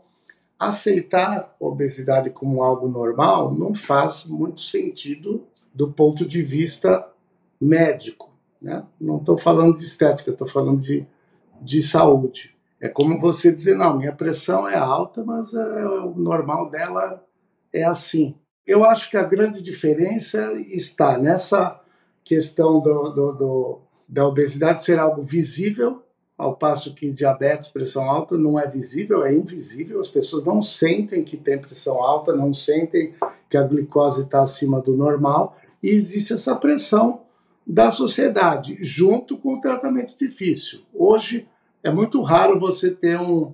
aceitar 0.58 1.54
a 1.60 1.64
obesidade 1.64 2.30
como 2.30 2.62
algo 2.62 2.88
normal 2.88 3.54
não 3.54 3.74
faz 3.74 4.24
muito 4.24 4.60
sentido 4.60 5.46
do 5.72 5.90
ponto 5.92 6.26
de 6.26 6.42
vista 6.42 7.08
médico. 7.60 8.30
Né? 8.60 8.84
Não 9.00 9.18
estou 9.18 9.38
falando 9.38 9.76
de 9.76 9.84
estética, 9.84 10.30
estou 10.30 10.48
falando 10.48 10.80
de, 10.80 11.06
de 11.60 11.82
saúde. 11.82 12.56
É 12.80 12.88
como 12.88 13.20
você 13.20 13.52
dizer, 13.52 13.76
não, 13.76 13.96
minha 13.96 14.12
pressão 14.12 14.68
é 14.68 14.76
alta, 14.76 15.24
mas 15.24 15.52
é, 15.54 15.86
o 15.86 16.14
normal 16.14 16.70
dela 16.70 17.24
é 17.72 17.84
assim. 17.84 18.34
Eu 18.66 18.84
acho 18.84 19.10
que 19.10 19.16
a 19.16 19.22
grande 19.22 19.62
diferença 19.62 20.52
está 20.68 21.18
nessa 21.18 21.80
questão 22.22 22.80
do, 22.80 23.10
do, 23.10 23.32
do 23.32 23.80
da 24.08 24.26
obesidade 24.26 24.82
ser 24.82 24.98
algo 24.98 25.22
visível 25.22 26.02
ao 26.38 26.54
passo 26.54 26.94
que 26.94 27.10
diabetes, 27.10 27.68
pressão 27.68 28.08
alta, 28.08 28.38
não 28.38 28.58
é 28.58 28.66
visível, 28.68 29.24
é 29.24 29.34
invisível. 29.34 29.98
As 29.98 30.06
pessoas 30.06 30.44
não 30.44 30.62
sentem 30.62 31.24
que 31.24 31.36
tem 31.36 31.58
pressão 31.58 32.00
alta, 32.00 32.32
não 32.32 32.54
sentem 32.54 33.12
que 33.50 33.56
a 33.56 33.62
glicose 33.64 34.22
está 34.22 34.42
acima 34.42 34.80
do 34.80 34.96
normal, 34.96 35.58
e 35.82 35.90
existe 35.90 36.32
essa 36.32 36.54
pressão 36.54 37.22
da 37.66 37.90
sociedade, 37.90 38.78
junto 38.80 39.36
com 39.36 39.54
o 39.54 39.60
tratamento 39.60 40.14
difícil. 40.16 40.80
Hoje 40.94 41.48
é 41.82 41.90
muito 41.90 42.22
raro 42.22 42.58
você 42.58 42.90
ter 42.90 43.18
um, 43.18 43.52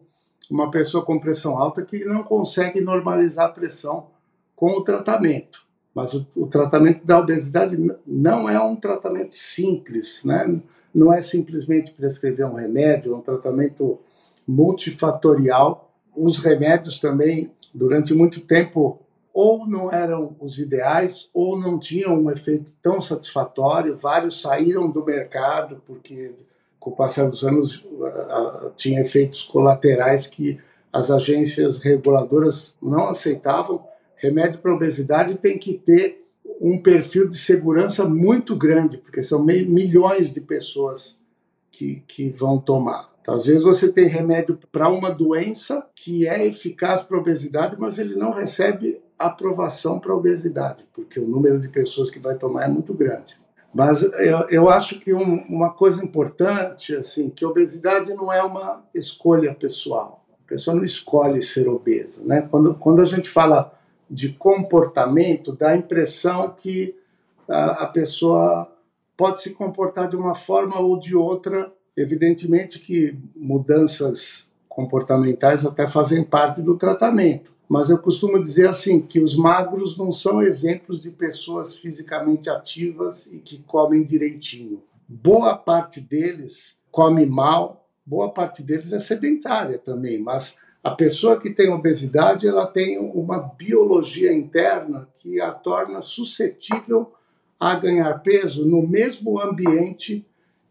uma 0.50 0.70
pessoa 0.70 1.04
com 1.04 1.18
pressão 1.18 1.58
alta 1.58 1.82
que 1.82 2.04
não 2.04 2.22
consegue 2.22 2.80
normalizar 2.82 3.46
a 3.46 3.52
pressão 3.52 4.08
com 4.54 4.72
o 4.72 4.84
tratamento. 4.84 5.64
Mas 5.94 6.12
o, 6.12 6.26
o 6.36 6.46
tratamento 6.46 7.04
da 7.04 7.18
obesidade 7.18 7.76
não 8.06 8.48
é 8.48 8.60
um 8.60 8.76
tratamento 8.76 9.34
simples, 9.34 10.22
né? 10.24 10.60
Não 10.94 11.12
é 11.12 11.20
simplesmente 11.20 11.92
prescrever 11.92 12.46
um 12.46 12.54
remédio, 12.54 13.14
é 13.14 13.16
um 13.16 13.20
tratamento 13.20 13.98
multifatorial. 14.46 15.92
Os 16.16 16.38
remédios 16.38 17.00
também, 17.00 17.50
durante 17.74 18.14
muito 18.14 18.40
tempo, 18.40 19.00
ou 19.32 19.66
não 19.66 19.92
eram 19.92 20.36
os 20.38 20.58
ideais 20.58 21.28
ou 21.34 21.58
não 21.58 21.76
tinham 21.78 22.14
um 22.14 22.30
efeito 22.30 22.72
tão 22.80 23.02
satisfatório. 23.02 23.96
Vários 23.96 24.40
saíram 24.40 24.88
do 24.88 25.04
mercado 25.04 25.82
porque, 25.84 26.32
com 26.78 26.90
o 26.90 26.96
passar 26.96 27.28
dos 27.28 27.42
anos, 27.42 27.84
tinha 28.76 29.00
efeitos 29.00 29.42
colaterais 29.42 30.28
que 30.28 30.60
as 30.92 31.10
agências 31.10 31.78
reguladoras 31.80 32.74
não 32.80 33.08
aceitavam. 33.08 33.84
Remédio 34.14 34.60
para 34.60 34.72
obesidade 34.72 35.34
tem 35.34 35.58
que 35.58 35.74
ter 35.74 36.23
um 36.66 36.78
perfil 36.78 37.28
de 37.28 37.36
segurança 37.36 38.08
muito 38.08 38.56
grande, 38.56 38.96
porque 38.96 39.22
são 39.22 39.44
milhões 39.44 40.32
de 40.32 40.40
pessoas 40.40 41.20
que, 41.70 42.02
que 42.08 42.30
vão 42.30 42.58
tomar. 42.58 43.12
Então, 43.20 43.34
às 43.34 43.44
vezes 43.44 43.62
você 43.62 43.92
tem 43.92 44.06
remédio 44.08 44.58
para 44.72 44.88
uma 44.88 45.10
doença 45.10 45.86
que 45.94 46.26
é 46.26 46.46
eficaz 46.46 47.02
para 47.02 47.18
obesidade, 47.18 47.76
mas 47.78 47.98
ele 47.98 48.16
não 48.16 48.32
recebe 48.32 48.98
aprovação 49.18 49.98
para 49.98 50.14
obesidade, 50.14 50.86
porque 50.94 51.20
o 51.20 51.28
número 51.28 51.60
de 51.60 51.68
pessoas 51.68 52.10
que 52.10 52.18
vai 52.18 52.34
tomar 52.34 52.64
é 52.64 52.68
muito 52.68 52.94
grande. 52.94 53.36
Mas 53.74 54.02
eu, 54.02 54.48
eu 54.48 54.70
acho 54.70 55.00
que 55.00 55.12
um, 55.12 55.44
uma 55.46 55.70
coisa 55.70 56.02
importante, 56.02 56.96
assim, 56.96 57.28
que 57.28 57.44
obesidade 57.44 58.14
não 58.14 58.32
é 58.32 58.42
uma 58.42 58.82
escolha 58.94 59.54
pessoal. 59.54 60.24
A 60.32 60.48
pessoa 60.48 60.74
não 60.74 60.84
escolhe 60.84 61.42
ser 61.42 61.68
obesa, 61.68 62.24
né? 62.24 62.48
Quando, 62.50 62.74
quando 62.76 63.02
a 63.02 63.04
gente 63.04 63.28
fala 63.28 63.73
de 64.10 64.30
comportamento, 64.30 65.52
dá 65.52 65.70
a 65.70 65.76
impressão 65.76 66.50
que 66.50 66.94
a, 67.48 67.84
a 67.84 67.86
pessoa 67.86 68.70
pode 69.16 69.42
se 69.42 69.50
comportar 69.50 70.08
de 70.08 70.16
uma 70.16 70.34
forma 70.34 70.78
ou 70.80 70.98
de 70.98 71.16
outra 71.16 71.72
Evidentemente 71.96 72.80
que 72.80 73.16
mudanças 73.36 74.48
comportamentais 74.68 75.64
até 75.64 75.88
fazem 75.88 76.24
parte 76.24 76.60
do 76.60 76.76
tratamento, 76.76 77.52
mas 77.68 77.88
eu 77.88 77.98
costumo 77.98 78.42
dizer 78.42 78.68
assim 78.68 79.00
que 79.00 79.20
os 79.20 79.36
magros 79.36 79.96
não 79.96 80.12
são 80.12 80.42
exemplos 80.42 81.00
de 81.00 81.10
pessoas 81.10 81.76
fisicamente 81.76 82.50
ativas 82.50 83.26
e 83.26 83.38
que 83.38 83.62
comem 83.62 84.02
direitinho. 84.02 84.82
Boa 85.08 85.56
parte 85.56 86.00
deles 86.00 86.76
come 86.90 87.24
mal, 87.24 87.88
boa 88.04 88.30
parte 88.30 88.62
deles 88.62 88.92
é 88.92 88.98
sedentária 88.98 89.78
também, 89.78 90.18
mas 90.18 90.56
a 90.84 90.90
pessoa 90.90 91.40
que 91.40 91.48
tem 91.48 91.72
obesidade, 91.72 92.46
ela 92.46 92.66
tem 92.66 92.98
uma 92.98 93.38
biologia 93.38 94.30
interna 94.34 95.08
que 95.18 95.40
a 95.40 95.50
torna 95.50 96.02
suscetível 96.02 97.10
a 97.58 97.74
ganhar 97.74 98.12
peso 98.18 98.66
no 98.66 98.86
mesmo 98.86 99.40
ambiente 99.40 100.26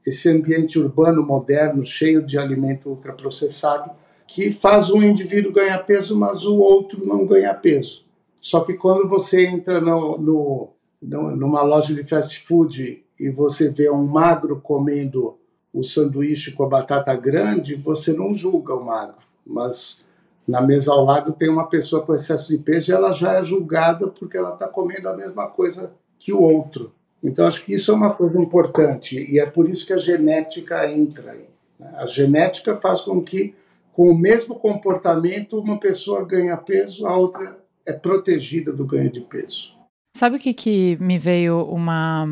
esse 0.06 0.30
ambiente 0.30 0.78
urbano 0.78 1.26
moderno, 1.26 1.84
cheio 1.84 2.22
de 2.22 2.38
alimento 2.38 2.90
ultraprocessado, 2.90 3.90
que 4.28 4.52
faz 4.52 4.92
um 4.92 5.02
indivíduo 5.02 5.52
ganhar 5.52 5.80
peso, 5.80 6.16
mas 6.16 6.46
o 6.46 6.58
outro 6.58 7.06
não 7.06 7.26
ganha 7.26 7.54
peso. 7.54 8.06
Só 8.40 8.60
que 8.60 8.74
quando 8.74 9.08
você 9.08 9.48
entra 9.48 9.80
no, 9.80 10.18
no, 10.18 10.74
numa 11.02 11.62
loja 11.64 11.94
de 11.96 12.04
fast 12.04 12.46
food 12.46 13.04
e 13.20 13.30
você 13.30 13.70
vê 13.70 13.90
um 13.90 14.06
magro 14.06 14.60
comendo 14.62 15.38
o 15.72 15.82
sanduíche 15.82 16.52
com 16.52 16.66
a 16.66 16.70
batata 16.70 17.16
grande, 17.16 17.76
você 17.76 18.14
não 18.14 18.34
julga 18.34 18.76
o 18.76 18.86
magro. 18.86 19.24
Mas 19.46 20.03
na 20.48 20.62
mesa 20.62 20.92
ao 20.92 21.04
lado 21.04 21.34
tem 21.34 21.50
uma 21.50 21.68
pessoa 21.68 22.06
com 22.06 22.14
excesso 22.14 22.50
de 22.50 22.58
peso 22.58 22.92
e 22.92 22.94
ela 22.94 23.14
já 23.14 23.34
é 23.34 23.44
julgada 23.44 24.08
porque 24.08 24.38
ela 24.38 24.54
está 24.54 24.68
comendo 24.68 25.08
a 25.08 25.16
mesma 25.16 25.48
coisa 25.48 25.92
que 26.20 26.34
o 26.34 26.42
outro. 26.42 26.94
Então, 27.24 27.48
acho 27.48 27.64
que 27.64 27.74
isso 27.74 27.92
é 27.92 27.94
uma 27.94 28.14
coisa 28.14 28.40
importante 28.40 29.18
e 29.18 29.40
é 29.40 29.46
por 29.46 29.70
isso 29.70 29.86
que 29.86 29.94
a 29.94 29.98
genética 29.98 30.92
entra 30.92 31.32
aí. 31.32 31.46
Né? 31.80 31.94
A 31.96 32.06
genética 32.06 32.76
faz 32.76 33.02
com 33.02 33.22
que, 33.22 33.56
com 33.94 34.10
o 34.10 34.18
mesmo 34.18 34.56
comportamento, 34.56 35.58
uma 35.60 35.80
pessoa 35.80 36.26
ganha 36.26 36.58
peso, 36.58 37.08
a 37.08 37.16
outra 37.16 37.58
é 37.86 37.94
protegida 37.94 38.74
do 38.74 38.86
ganho 38.86 39.10
de 39.10 39.22
peso. 39.22 39.72
Sabe 40.16 40.36
o 40.36 40.40
que, 40.40 40.54
que 40.54 40.98
me 41.00 41.18
veio 41.18 41.64
uma, 41.64 42.26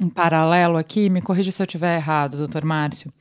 um 0.00 0.08
paralelo 0.08 0.76
aqui? 0.76 1.10
Me 1.10 1.20
corrija 1.20 1.50
se 1.50 1.60
eu 1.60 1.66
estiver 1.66 1.96
errado, 1.96 2.36
doutor 2.36 2.64
Márcio. 2.64 3.12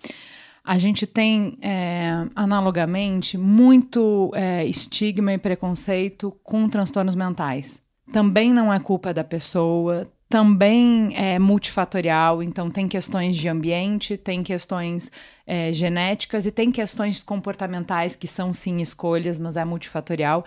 A 0.69 0.77
gente 0.77 1.07
tem, 1.07 1.57
é, 1.63 2.27
analogamente, 2.35 3.39
muito 3.39 4.29
é, 4.35 4.63
estigma 4.65 5.33
e 5.33 5.37
preconceito 5.39 6.31
com 6.43 6.69
transtornos 6.69 7.15
mentais. 7.15 7.81
Também 8.13 8.53
não 8.53 8.71
é 8.71 8.79
culpa 8.79 9.11
da 9.11 9.23
pessoa, 9.23 10.07
também 10.29 11.11
é 11.15 11.39
multifatorial, 11.39 12.43
então 12.43 12.69
tem 12.69 12.87
questões 12.87 13.35
de 13.35 13.49
ambiente, 13.49 14.15
tem 14.15 14.43
questões 14.43 15.11
é, 15.47 15.73
genéticas 15.73 16.45
e 16.45 16.51
tem 16.51 16.71
questões 16.71 17.23
comportamentais 17.23 18.15
que 18.15 18.27
são 18.27 18.53
sim 18.53 18.79
escolhas, 18.79 19.39
mas 19.39 19.57
é 19.57 19.65
multifatorial. 19.65 20.45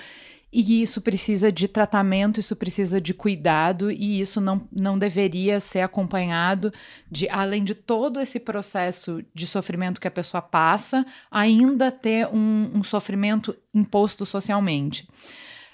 E 0.53 0.83
isso 0.83 1.01
precisa 1.01 1.51
de 1.51 1.67
tratamento, 1.67 2.38
isso 2.38 2.55
precisa 2.55 3.01
de 3.01 3.15
cuidado, 3.15 3.91
e 3.91 4.21
isso 4.21 4.38
não, 4.38 4.69
não 4.71 4.99
deveria 4.99 5.59
ser 5.59 5.81
acompanhado 5.81 6.71
de, 7.11 7.27
além 7.31 7.65
de 7.65 7.75
todo 7.75 8.21
esse 8.21 8.38
processo 8.38 9.25
de 9.35 9.47
sofrimento 9.47 9.99
que 9.99 10.09
a 10.09 10.11
pessoa 10.11 10.43
passa, 10.43 11.07
ainda 11.31 11.91
ter 11.91 12.29
um, 12.29 12.71
um 12.75 12.83
sofrimento 12.83 13.57
imposto 13.73 14.27
socialmente. 14.27 15.09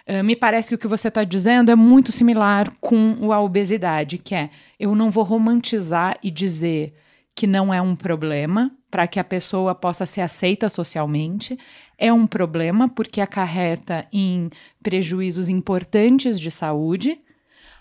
Eh, 0.06 0.22
me 0.22 0.36
parece 0.36 0.68
que 0.68 0.74
o 0.76 0.78
que 0.78 0.86
você 0.86 1.08
está 1.08 1.24
dizendo 1.24 1.72
é 1.72 1.74
muito 1.74 2.12
similar 2.12 2.72
com 2.80 3.32
a 3.32 3.40
obesidade, 3.40 4.16
que 4.16 4.34
é 4.34 4.48
eu 4.78 4.94
não 4.94 5.10
vou 5.10 5.24
romantizar 5.24 6.16
e 6.22 6.30
dizer 6.30 6.94
que 7.34 7.48
não 7.48 7.74
é 7.74 7.82
um 7.82 7.94
problema 7.94 8.72
para 8.90 9.06
que 9.06 9.20
a 9.20 9.24
pessoa 9.24 9.74
possa 9.74 10.06
ser 10.06 10.22
aceita 10.22 10.68
socialmente. 10.68 11.58
É 11.96 12.12
um 12.12 12.26
problema 12.26 12.88
porque 12.88 13.20
acarreta 13.20 14.06
em 14.12 14.50
prejuízos 14.82 15.48
importantes 15.48 16.40
de 16.40 16.50
saúde. 16.50 17.20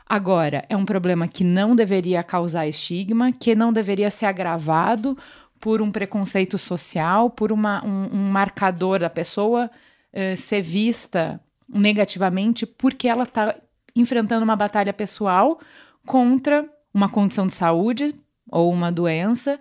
Agora, 0.05 0.65
é 0.69 0.75
um 0.75 0.85
problema 0.85 1.27
que 1.27 1.43
não 1.43 1.75
deveria 1.75 2.23
causar 2.23 2.67
estigma, 2.67 3.31
que 3.31 3.55
não 3.55 3.73
deveria 3.73 4.09
ser 4.09 4.25
agravado 4.25 5.17
por 5.59 5.81
um 5.81 5.91
preconceito 5.91 6.57
social, 6.57 7.29
por 7.29 7.51
uma, 7.51 7.83
um, 7.85 8.09
um 8.13 8.29
marcador 8.29 8.99
da 8.99 9.09
pessoa 9.09 9.69
uh, 10.13 10.37
ser 10.37 10.61
vista 10.61 11.39
negativamente 11.69 12.65
porque 12.65 13.07
ela 13.07 13.23
está 13.23 13.55
enfrentando 13.95 14.43
uma 14.43 14.55
batalha 14.55 14.93
pessoal 14.93 15.59
contra 16.05 16.65
uma 16.93 17.09
condição 17.09 17.47
de 17.47 17.53
saúde 17.53 18.15
ou 18.49 18.71
uma 18.71 18.91
doença 18.91 19.59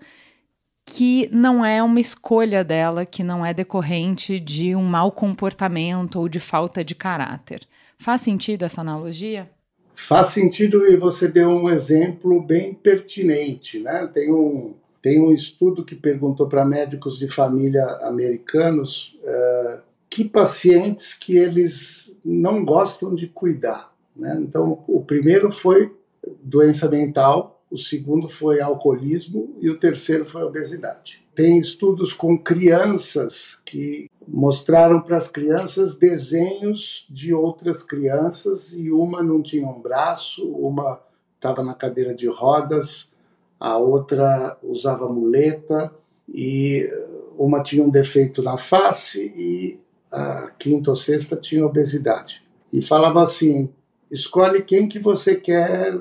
que 0.87 1.29
não 1.33 1.65
é 1.65 1.83
uma 1.83 1.99
escolha 1.99 2.63
dela, 2.63 3.05
que 3.05 3.25
não 3.25 3.45
é 3.45 3.53
decorrente 3.53 4.39
de 4.39 4.75
um 4.77 4.85
mau 4.85 5.11
comportamento 5.11 6.21
ou 6.21 6.29
de 6.29 6.39
falta 6.39 6.85
de 6.85 6.95
caráter. 6.95 7.67
Faz 7.99 8.21
sentido 8.21 8.65
essa 8.65 8.81
analogia? 8.81 9.51
Faz 9.95 10.29
sentido 10.29 10.87
e 10.87 10.97
você 10.97 11.27
deu 11.27 11.49
um 11.49 11.69
exemplo 11.69 12.41
bem 12.41 12.73
pertinente, 12.73 13.81
né? 13.81 14.09
Tem 14.13 14.33
um, 14.33 14.75
tem 15.03 15.21
um 15.21 15.33
estudo 15.33 15.85
que 15.85 15.95
perguntou 15.95 16.47
para 16.47 16.65
médicos 16.65 17.19
de 17.19 17.29
família 17.29 17.85
americanos 18.03 19.19
uh, 19.23 19.81
que 20.09 20.25
pacientes 20.25 21.15
que 21.15 21.37
eles 21.37 22.15
não 22.25 22.65
gostam 22.65 23.15
de 23.15 23.27
cuidar. 23.27 23.93
Né? 24.15 24.39
Então, 24.41 24.85
o 24.87 25.03
primeiro 25.03 25.51
foi 25.53 25.95
doença 26.43 26.89
mental, 26.89 27.56
o 27.71 27.77
segundo 27.77 28.29
foi 28.29 28.61
alcoolismo 28.61 29.57
e 29.61 29.69
o 29.69 29.79
terceiro 29.79 30.25
foi 30.25 30.43
obesidade. 30.43 31.23
Tem 31.35 31.59
estudos 31.59 32.13
com 32.13 32.39
crianças 32.39 33.61
que 33.65 34.09
mostraram 34.27 35.01
para 35.01 35.17
as 35.17 35.29
crianças 35.29 35.95
desenhos 35.95 37.07
de 37.11 37.35
outras 37.35 37.83
crianças 37.83 38.73
e 38.73 38.91
uma 38.91 39.23
não 39.23 39.43
tinha 39.43 39.67
um 39.67 39.81
braço, 39.81 40.47
uma 40.49 41.01
estava 41.35 41.63
na 41.63 41.75
cadeira 41.75 42.15
de 42.15 42.27
rodas, 42.27 43.13
a 43.61 43.77
outra 43.77 44.57
usava 44.63 45.09
muleta 45.09 45.93
e 46.29 46.91
uma 47.39 47.63
tinha 47.63 47.85
um 47.85 47.91
defeito 47.91 48.43
na 48.43 48.57
face 48.57 49.33
e 49.37 49.79
a 50.11 50.51
quinta 50.59 50.91
ou 50.91 50.97
sexta 50.97 51.37
tinha 51.37 51.67
obesidade. 51.67 52.43
E 52.73 52.81
falava 52.81 53.23
assim: 53.23 53.69
escolhe 54.11 54.63
quem 54.63 54.89
que 54.89 54.99
você 54.99 55.37
quer 55.37 55.95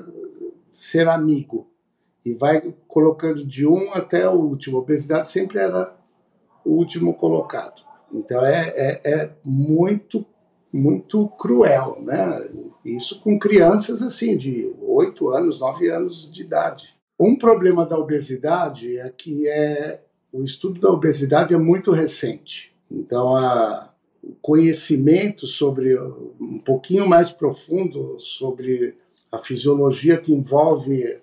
ser 0.86 1.08
amigo. 1.08 1.68
E 2.24 2.34
vai 2.34 2.74
colocando 2.88 3.44
de 3.44 3.66
um 3.66 3.92
até 3.92 4.28
o 4.28 4.34
último. 4.34 4.78
A 4.78 4.80
obesidade 4.80 5.28
sempre 5.28 5.58
era 5.58 5.96
o 6.64 6.70
último 6.70 7.14
colocado. 7.14 7.82
Então 8.12 8.44
é, 8.44 8.68
é, 8.76 9.00
é 9.04 9.30
muito, 9.44 10.24
muito 10.72 11.28
cruel, 11.28 11.98
né? 12.02 12.48
Isso 12.84 13.20
com 13.20 13.38
crianças 13.38 14.02
assim, 14.02 14.36
de 14.36 14.72
8 14.80 15.28
anos, 15.30 15.60
9 15.60 15.88
anos 15.88 16.32
de 16.32 16.42
idade. 16.42 16.96
Um 17.18 17.36
problema 17.36 17.86
da 17.86 17.98
obesidade 17.98 18.98
é 18.98 19.08
que 19.08 19.48
é, 19.48 20.02
o 20.32 20.42
estudo 20.42 20.80
da 20.80 20.90
obesidade 20.90 21.54
é 21.54 21.58
muito 21.58 21.92
recente. 21.92 22.74
Então, 22.90 23.34
a, 23.36 23.92
conhecimento 24.42 25.46
sobre 25.46 25.98
um 26.40 26.58
pouquinho 26.58 27.08
mais 27.08 27.30
profundo 27.30 28.18
sobre 28.20 28.96
a 29.36 29.44
fisiologia 29.44 30.18
que 30.18 30.32
envolve 30.32 31.20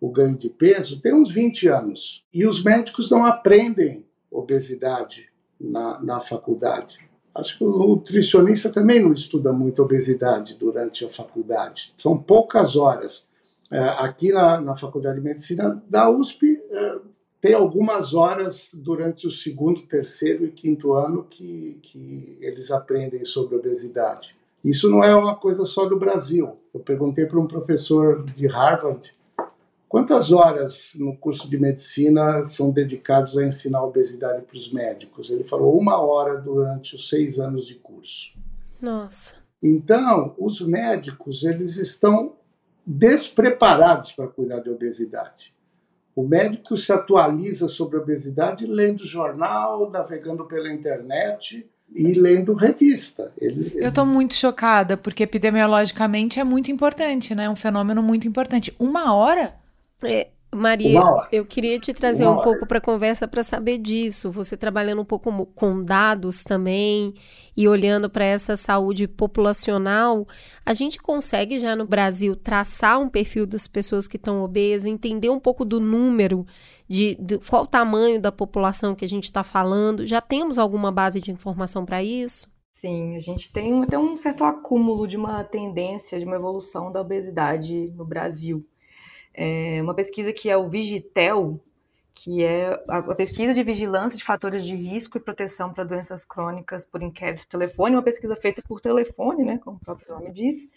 o 0.00 0.10
ganho 0.10 0.36
de 0.36 0.50
peso 0.50 1.00
tem 1.00 1.14
uns 1.14 1.32
20 1.32 1.68
anos. 1.68 2.24
E 2.32 2.46
os 2.46 2.62
médicos 2.62 3.10
não 3.10 3.24
aprendem 3.24 4.04
obesidade 4.30 5.28
na, 5.58 6.00
na 6.02 6.20
faculdade. 6.20 6.98
Acho 7.34 7.58
que 7.58 7.64
o 7.64 7.70
nutricionista 7.70 8.70
também 8.70 9.02
não 9.02 9.12
estuda 9.12 9.52
muito 9.52 9.82
obesidade 9.82 10.54
durante 10.54 11.04
a 11.04 11.08
faculdade. 11.08 11.92
São 11.96 12.16
poucas 12.16 12.76
horas. 12.76 13.26
É, 13.72 13.80
aqui 13.80 14.30
na, 14.30 14.60
na 14.60 14.76
Faculdade 14.76 15.16
de 15.18 15.24
Medicina 15.24 15.82
da 15.88 16.08
USP, 16.08 16.60
é, 16.70 16.98
tem 17.40 17.54
algumas 17.54 18.14
horas 18.14 18.70
durante 18.74 19.26
o 19.26 19.30
segundo, 19.30 19.82
terceiro 19.82 20.44
e 20.44 20.50
quinto 20.50 20.92
ano 20.92 21.24
que, 21.24 21.78
que 21.82 22.38
eles 22.40 22.70
aprendem 22.70 23.24
sobre 23.24 23.56
obesidade. 23.56 24.33
Isso 24.64 24.88
não 24.88 25.04
é 25.04 25.14
uma 25.14 25.36
coisa 25.36 25.66
só 25.66 25.86
do 25.86 25.98
Brasil. 25.98 26.58
Eu 26.72 26.80
perguntei 26.80 27.26
para 27.26 27.38
um 27.38 27.46
professor 27.46 28.24
de 28.24 28.46
Harvard 28.46 29.14
quantas 29.86 30.32
horas 30.32 30.92
no 30.96 31.14
curso 31.16 31.48
de 31.48 31.58
medicina 31.58 32.42
são 32.44 32.70
dedicados 32.70 33.36
a 33.36 33.44
ensinar 33.44 33.84
obesidade 33.84 34.42
para 34.42 34.56
os 34.56 34.72
médicos. 34.72 35.28
Ele 35.28 35.44
falou 35.44 35.78
uma 35.78 36.00
hora 36.00 36.40
durante 36.40 36.96
os 36.96 37.08
seis 37.10 37.38
anos 37.38 37.66
de 37.66 37.74
curso. 37.74 38.32
Nossa. 38.80 39.36
Então, 39.62 40.34
os 40.38 40.60
médicos 40.60 41.44
eles 41.44 41.76
estão 41.76 42.36
despreparados 42.86 44.12
para 44.12 44.28
cuidar 44.28 44.60
de 44.60 44.70
obesidade. 44.70 45.54
O 46.16 46.22
médico 46.22 46.76
se 46.76 46.92
atualiza 46.92 47.68
sobre 47.68 47.98
obesidade 47.98 48.66
lendo 48.66 49.06
jornal, 49.06 49.90
navegando 49.90 50.44
pela 50.44 50.72
internet 50.72 51.68
e 51.92 52.12
lendo 52.12 52.54
revista. 52.54 53.32
Ele, 53.40 53.72
ele... 53.74 53.84
Eu 53.84 53.88
estou 53.88 54.04
muito 54.04 54.34
chocada, 54.34 54.96
porque 54.96 55.22
epidemiologicamente 55.22 56.40
é 56.40 56.44
muito 56.44 56.70
importante, 56.70 57.34
né? 57.34 57.44
É 57.44 57.50
um 57.50 57.56
fenômeno 57.56 58.02
muito 58.02 58.26
importante. 58.26 58.74
Uma 58.78 59.14
hora? 59.14 59.54
É, 60.02 60.28
Maria, 60.56 61.00
eu 61.32 61.44
queria 61.44 61.78
te 61.78 61.92
trazer 61.92 62.26
um 62.26 62.40
pouco 62.40 62.66
para 62.66 62.78
a 62.78 62.80
conversa 62.80 63.26
para 63.26 63.42
saber 63.42 63.78
disso. 63.78 64.30
Você 64.30 64.56
trabalhando 64.56 65.02
um 65.02 65.04
pouco 65.04 65.46
com 65.54 65.82
dados 65.82 66.44
também 66.44 67.14
e 67.56 67.66
olhando 67.68 68.08
para 68.10 68.24
essa 68.24 68.56
saúde 68.56 69.06
populacional, 69.08 70.26
a 70.64 70.74
gente 70.74 71.00
consegue 71.00 71.58
já 71.58 71.74
no 71.74 71.86
Brasil 71.86 72.36
traçar 72.36 73.00
um 73.00 73.08
perfil 73.08 73.46
das 73.46 73.66
pessoas 73.66 74.06
que 74.06 74.16
estão 74.16 74.42
obesas, 74.42 74.86
entender 74.86 75.30
um 75.30 75.40
pouco 75.40 75.64
do 75.64 75.80
número 75.80 76.46
de, 76.88 77.14
de 77.16 77.38
qual 77.38 77.64
o 77.64 77.66
tamanho 77.66 78.20
da 78.20 78.32
população 78.32 78.94
que 78.94 79.04
a 79.04 79.08
gente 79.08 79.24
está 79.24 79.42
falando. 79.42 80.06
Já 80.06 80.20
temos 80.20 80.58
alguma 80.58 80.92
base 80.92 81.20
de 81.20 81.30
informação 81.30 81.84
para 81.84 82.02
isso? 82.02 82.52
Sim, 82.80 83.16
a 83.16 83.18
gente 83.18 83.50
tem 83.50 83.82
até 83.82 83.98
um 83.98 84.14
certo 84.16 84.44
acúmulo 84.44 85.06
de 85.06 85.16
uma 85.16 85.42
tendência, 85.42 86.18
de 86.18 86.24
uma 86.26 86.36
evolução 86.36 86.92
da 86.92 87.00
obesidade 87.00 87.90
no 87.96 88.04
Brasil 88.04 88.64
é 89.34 89.82
uma 89.82 89.94
pesquisa 89.94 90.32
que 90.32 90.48
é 90.48 90.56
o 90.56 90.68
Vigitel, 90.68 91.60
que 92.14 92.44
é 92.44 92.80
a, 92.88 93.02
pesquisa 93.14 93.52
de 93.52 93.62
vigilância 93.64 94.16
de 94.16 94.24
fatores 94.24 94.64
de 94.64 94.74
risco 94.74 95.18
e 95.18 95.20
proteção 95.20 95.72
para 95.72 95.82
doenças 95.82 96.24
crônicas 96.24 96.86
por 96.86 97.02
inquérito 97.02 97.40
de 97.40 97.48
telefone, 97.48 97.96
uma 97.96 98.02
pesquisa 98.02 98.36
feita 98.36 98.62
por 98.62 98.80
telefone, 98.80 99.44
né, 99.44 99.58
como 99.58 99.76
o 99.76 99.80
próprio 99.80 100.14
nome 100.14 100.30
diz, 100.30 100.68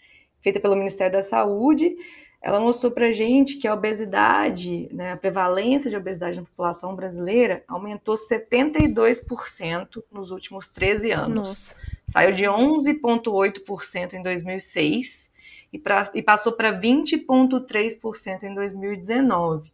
feita 0.42 0.58
pelo 0.58 0.74
Ministério 0.74 1.12
da 1.12 1.22
Saúde. 1.22 1.96
Ela 2.40 2.60
mostrou 2.60 2.92
para 2.92 3.12
gente 3.12 3.56
que 3.56 3.66
a 3.66 3.74
obesidade, 3.74 4.88
né, 4.92 5.12
a 5.12 5.16
prevalência 5.16 5.90
de 5.90 5.96
obesidade 5.96 6.38
na 6.38 6.46
população 6.46 6.94
brasileira 6.94 7.64
aumentou 7.66 8.16
72% 8.16 10.02
nos 10.10 10.30
últimos 10.30 10.68
13 10.68 11.10
anos. 11.12 11.48
Nossa. 11.48 11.76
Saiu 12.08 12.32
de 12.32 12.44
11,8% 12.44 14.12
em 14.14 14.22
2006 14.22 15.27
e, 15.72 15.78
pra, 15.78 16.10
e 16.14 16.22
passou 16.22 16.52
para 16.52 16.72
20,3% 16.72 18.42
em 18.42 18.54
2019, 18.54 19.72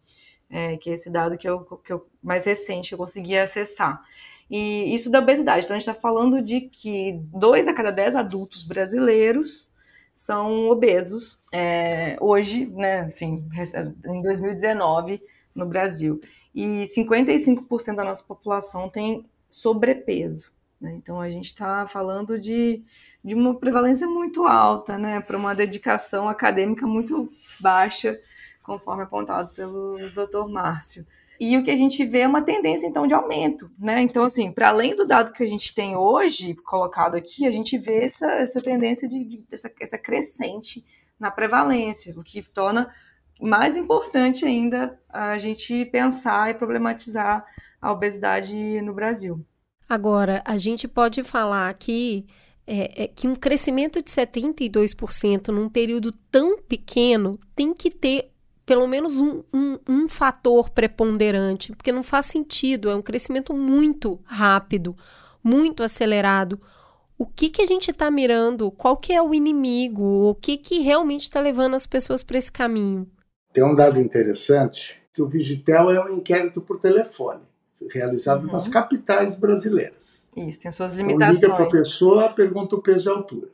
é, 0.50 0.76
que 0.76 0.90
é 0.90 0.94
esse 0.94 1.10
dado 1.10 1.38
que 1.38 1.48
eu, 1.48 1.60
que 1.84 1.92
eu 1.92 2.06
mais 2.22 2.44
recente 2.44 2.92
eu 2.92 2.98
consegui 2.98 3.36
acessar. 3.36 4.02
E 4.50 4.94
isso 4.94 5.10
da 5.10 5.20
obesidade. 5.20 5.64
Então, 5.64 5.76
a 5.76 5.78
gente 5.78 5.88
está 5.88 6.00
falando 6.00 6.42
de 6.42 6.62
que 6.62 7.12
dois 7.32 7.66
a 7.66 7.72
cada 7.72 7.90
dez 7.90 8.14
adultos 8.14 8.62
brasileiros 8.62 9.72
são 10.14 10.68
obesos 10.68 11.38
é, 11.52 12.16
hoje, 12.20 12.66
né, 12.66 13.00
assim, 13.00 13.44
em 14.06 14.22
2019 14.22 15.22
no 15.54 15.66
Brasil. 15.66 16.20
E 16.54 16.84
55% 16.96 17.94
da 17.94 18.04
nossa 18.04 18.22
população 18.22 18.88
tem 18.88 19.24
sobrepeso. 19.48 20.52
Né? 20.80 20.94
Então, 20.96 21.20
a 21.20 21.30
gente 21.30 21.46
está 21.46 21.86
falando 21.86 22.38
de 22.38 22.82
de 23.24 23.34
uma 23.34 23.54
prevalência 23.54 24.06
muito 24.06 24.46
alta, 24.46 24.98
né, 24.98 25.20
para 25.20 25.36
uma 25.36 25.54
dedicação 25.54 26.28
acadêmica 26.28 26.86
muito 26.86 27.32
baixa, 27.58 28.20
conforme 28.62 29.02
apontado 29.02 29.54
pelo 29.54 29.96
Dr. 30.10 30.46
Márcio. 30.48 31.06
E 31.40 31.56
o 31.56 31.64
que 31.64 31.70
a 31.70 31.76
gente 31.76 32.04
vê 32.04 32.20
é 32.20 32.28
uma 32.28 32.42
tendência, 32.42 32.86
então, 32.86 33.06
de 33.06 33.14
aumento, 33.14 33.68
né? 33.78 34.00
Então, 34.02 34.24
assim, 34.24 34.52
para 34.52 34.68
além 34.68 34.94
do 34.94 35.04
dado 35.04 35.32
que 35.32 35.42
a 35.42 35.46
gente 35.46 35.74
tem 35.74 35.96
hoje 35.96 36.54
colocado 36.54 37.16
aqui, 37.16 37.44
a 37.46 37.50
gente 37.50 37.76
vê 37.76 38.06
essa, 38.06 38.26
essa 38.26 38.60
tendência 38.60 39.08
de, 39.08 39.24
de 39.24 39.44
essa, 39.50 39.70
essa 39.80 39.98
crescente 39.98 40.84
na 41.18 41.30
prevalência, 41.30 42.14
o 42.16 42.22
que 42.22 42.40
torna 42.42 42.92
mais 43.40 43.76
importante 43.76 44.44
ainda 44.44 44.98
a 45.08 45.36
gente 45.38 45.84
pensar 45.86 46.50
e 46.50 46.54
problematizar 46.54 47.44
a 47.80 47.92
obesidade 47.92 48.80
no 48.80 48.94
Brasil. 48.94 49.44
Agora, 49.88 50.42
a 50.46 50.56
gente 50.56 50.86
pode 50.86 51.22
falar 51.22 51.68
aqui 51.68 52.26
é, 52.66 53.04
é, 53.04 53.06
que 53.08 53.28
um 53.28 53.34
crescimento 53.34 54.02
de 54.02 54.10
72% 54.10 55.48
num 55.48 55.68
período 55.68 56.12
tão 56.30 56.58
pequeno 56.58 57.38
tem 57.54 57.74
que 57.74 57.90
ter 57.90 58.30
pelo 58.64 58.86
menos 58.86 59.20
um, 59.20 59.42
um, 59.52 59.78
um, 59.86 60.08
fator 60.08 60.70
preponderante, 60.70 61.72
porque 61.76 61.92
não 61.92 62.02
faz 62.02 62.26
sentido, 62.26 62.88
é 62.88 62.96
um 62.96 63.02
crescimento 63.02 63.52
muito 63.52 64.18
rápido, 64.24 64.96
muito 65.42 65.82
acelerado. 65.82 66.58
O 67.18 67.26
que, 67.26 67.50
que 67.50 67.60
a 67.60 67.66
gente 67.66 67.90
está 67.90 68.10
mirando? 68.10 68.70
Qual 68.70 68.96
que 68.96 69.12
é 69.12 69.22
o 69.22 69.34
inimigo? 69.34 70.30
O 70.30 70.34
que, 70.34 70.56
que 70.56 70.78
realmente 70.78 71.24
está 71.24 71.40
levando 71.40 71.74
as 71.74 71.86
pessoas 71.86 72.22
para 72.22 72.38
esse 72.38 72.50
caminho? 72.50 73.06
Tem 73.52 73.62
um 73.62 73.74
dado 73.74 74.00
interessante, 74.00 74.98
que 75.12 75.22
o 75.22 75.28
Vigitel 75.28 75.90
é 75.90 76.02
um 76.02 76.16
inquérito 76.16 76.60
por 76.60 76.80
telefone, 76.80 77.42
realizado 77.90 78.46
uhum. 78.46 78.52
nas 78.52 78.66
capitais 78.66 79.36
brasileiras. 79.36 80.23
Isso, 80.36 80.60
tem 80.60 80.72
suas 80.72 80.92
limitações. 80.92 81.38
Então, 81.38 81.48
liga 81.48 81.56
para 81.56 81.64
a 81.64 81.70
pessoa, 81.70 82.28
pergunta 82.30 82.76
o 82.76 82.82
peso 82.82 83.08
e 83.08 83.10
a 83.10 83.14
altura. 83.14 83.48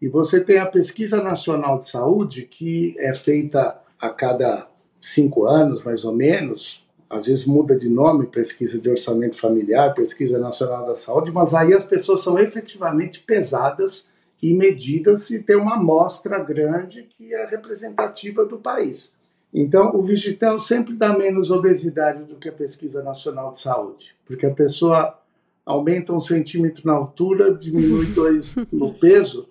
E 0.00 0.08
você 0.08 0.40
tem 0.40 0.58
a 0.58 0.66
Pesquisa 0.66 1.22
Nacional 1.22 1.78
de 1.78 1.88
Saúde, 1.88 2.42
que 2.42 2.94
é 2.98 3.14
feita 3.14 3.80
a 4.00 4.10
cada 4.10 4.66
cinco 5.00 5.46
anos, 5.46 5.84
mais 5.84 6.04
ou 6.04 6.12
menos. 6.12 6.84
Às 7.08 7.26
vezes 7.26 7.46
muda 7.46 7.78
de 7.78 7.88
nome, 7.88 8.26
pesquisa 8.26 8.80
de 8.80 8.88
orçamento 8.88 9.38
familiar, 9.38 9.94
pesquisa 9.94 10.38
nacional 10.38 10.86
da 10.86 10.94
saúde, 10.94 11.30
mas 11.30 11.52
aí 11.52 11.74
as 11.74 11.84
pessoas 11.84 12.22
são 12.22 12.38
efetivamente 12.38 13.20
pesadas 13.20 14.08
e 14.42 14.54
medidas 14.54 15.30
e 15.30 15.42
tem 15.42 15.56
uma 15.56 15.74
amostra 15.76 16.38
grande 16.38 17.02
que 17.02 17.34
é 17.34 17.44
representativa 17.44 18.44
do 18.46 18.56
país. 18.56 19.14
Então, 19.54 19.94
o 19.94 20.02
Vigitel 20.02 20.58
sempre 20.58 20.94
dá 20.94 21.16
menos 21.16 21.50
obesidade 21.50 22.24
do 22.24 22.36
que 22.36 22.48
a 22.48 22.52
Pesquisa 22.52 23.02
Nacional 23.02 23.50
de 23.50 23.60
Saúde, 23.60 24.16
porque 24.24 24.46
a 24.46 24.54
pessoa 24.54 25.21
aumenta 25.64 26.12
um 26.12 26.20
centímetro 26.20 26.86
na 26.86 26.92
altura, 26.92 27.54
diminui 27.54 28.06
dois 28.06 28.54
no 28.72 28.92
peso. 28.94 29.48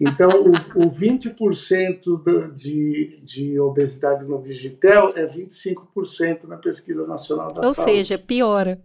Então, 0.00 0.44
o, 0.44 0.86
o 0.86 0.90
20% 0.90 2.54
de, 2.54 3.20
de 3.24 3.58
obesidade 3.58 4.24
no 4.24 4.40
Vigitel 4.40 5.12
é 5.16 5.26
25% 5.26 6.44
na 6.44 6.56
pesquisa 6.56 7.06
nacional 7.06 7.48
da 7.48 7.66
Ou 7.66 7.74
saúde. 7.74 7.90
Ou 7.90 7.96
seja, 7.96 8.18
piora. 8.18 8.80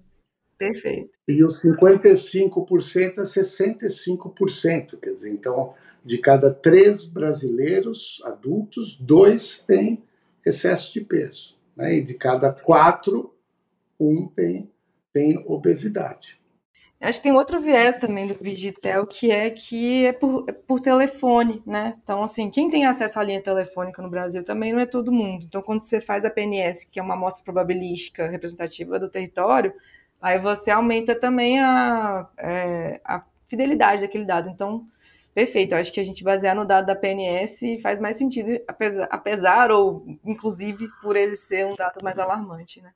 Perfeito. 0.58 1.12
E 1.28 1.44
os 1.44 1.62
55% 1.62 3.20
é 3.20 3.24
65%. 3.24 5.00
Quer 5.00 5.12
dizer, 5.12 5.32
então, 5.32 5.74
de 6.04 6.18
cada 6.18 6.52
três 6.52 7.06
brasileiros 7.06 8.22
adultos, 8.26 8.98
dois 9.00 9.60
têm 9.60 10.04
excesso 10.44 10.94
de 10.94 11.02
peso. 11.02 11.56
Né? 11.76 11.98
E 11.98 12.04
de 12.04 12.16
cada 12.16 12.52
quatro, 12.52 13.34
um 14.00 14.28
tem, 14.28 14.72
tem 15.14 15.44
obesidade. 15.46 16.40
Acho 17.00 17.20
que 17.20 17.24
tem 17.24 17.32
outro 17.32 17.62
viés 17.62 17.96
também 17.98 18.26
do 18.26 18.34
Vigitel, 18.34 19.06
que 19.06 19.30
é 19.30 19.52
que 19.52 20.08
é 20.08 20.12
por, 20.14 20.46
é 20.48 20.52
por 20.52 20.82
telefone, 20.82 21.62
né? 21.64 21.96
Então, 22.04 22.24
assim, 22.24 22.50
quem 22.50 22.72
tem 22.72 22.88
acesso 22.88 23.20
à 23.20 23.24
linha 23.24 23.42
telefônica 23.42 24.02
no 24.02 24.10
Brasil 24.10 24.44
também 24.44 24.74
não 24.74 24.80
é 24.80 24.86
todo 24.86 25.12
mundo. 25.12 25.46
Então, 25.46 25.62
quando 25.62 25.84
você 25.84 26.02
faz 26.02 26.26
a 26.26 26.30
PNS, 26.30 26.88
que 26.90 27.00
é 27.00 27.04
uma 27.04 27.14
amostra 27.14 27.44
probabilística 27.44 28.28
representativa 28.28 28.98
do 28.98 29.10
território, 29.10 29.72
aí 30.20 30.40
você 30.40 30.72
aumenta 30.72 31.14
também 31.14 31.60
a, 31.60 32.28
é, 32.36 33.00
a 33.06 33.24
fidelidade 33.48 34.02
daquele 34.02 34.26
dado. 34.26 34.50
Então, 34.50 34.88
perfeito. 35.36 35.74
Eu 35.74 35.78
acho 35.78 35.94
que 35.94 36.00
a 36.00 36.04
gente 36.04 36.24
basear 36.24 36.56
no 36.56 36.66
dado 36.66 36.88
da 36.88 36.96
PNS 36.96 37.80
faz 37.80 38.00
mais 38.00 38.18
sentido, 38.18 38.60
apesar, 38.68 39.08
apesar 39.12 39.72
ou 39.72 40.04
inclusive 40.26 40.88
por 41.04 41.16
ele 41.16 41.36
ser 41.36 41.64
um 41.68 41.76
dado 41.76 42.04
mais 42.04 42.18
alarmante, 42.18 42.82
né? 42.82 42.92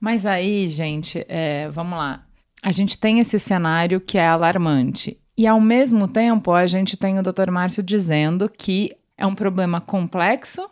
Mas 0.00 0.24
aí, 0.24 0.66
gente, 0.68 1.22
é, 1.28 1.68
vamos 1.68 1.98
lá 1.98 2.24
a 2.62 2.72
gente 2.72 2.98
tem 2.98 3.20
esse 3.20 3.38
cenário 3.38 4.00
que 4.00 4.18
é 4.18 4.26
alarmante. 4.26 5.18
E 5.36 5.46
ao 5.46 5.60
mesmo 5.60 6.06
tempo, 6.06 6.52
a 6.52 6.66
gente 6.66 6.96
tem 6.96 7.18
o 7.18 7.22
Dr. 7.22 7.50
Márcio 7.50 7.82
dizendo 7.82 8.48
que 8.48 8.94
é 9.16 9.26
um 9.26 9.34
problema 9.34 9.80
complexo, 9.80 10.68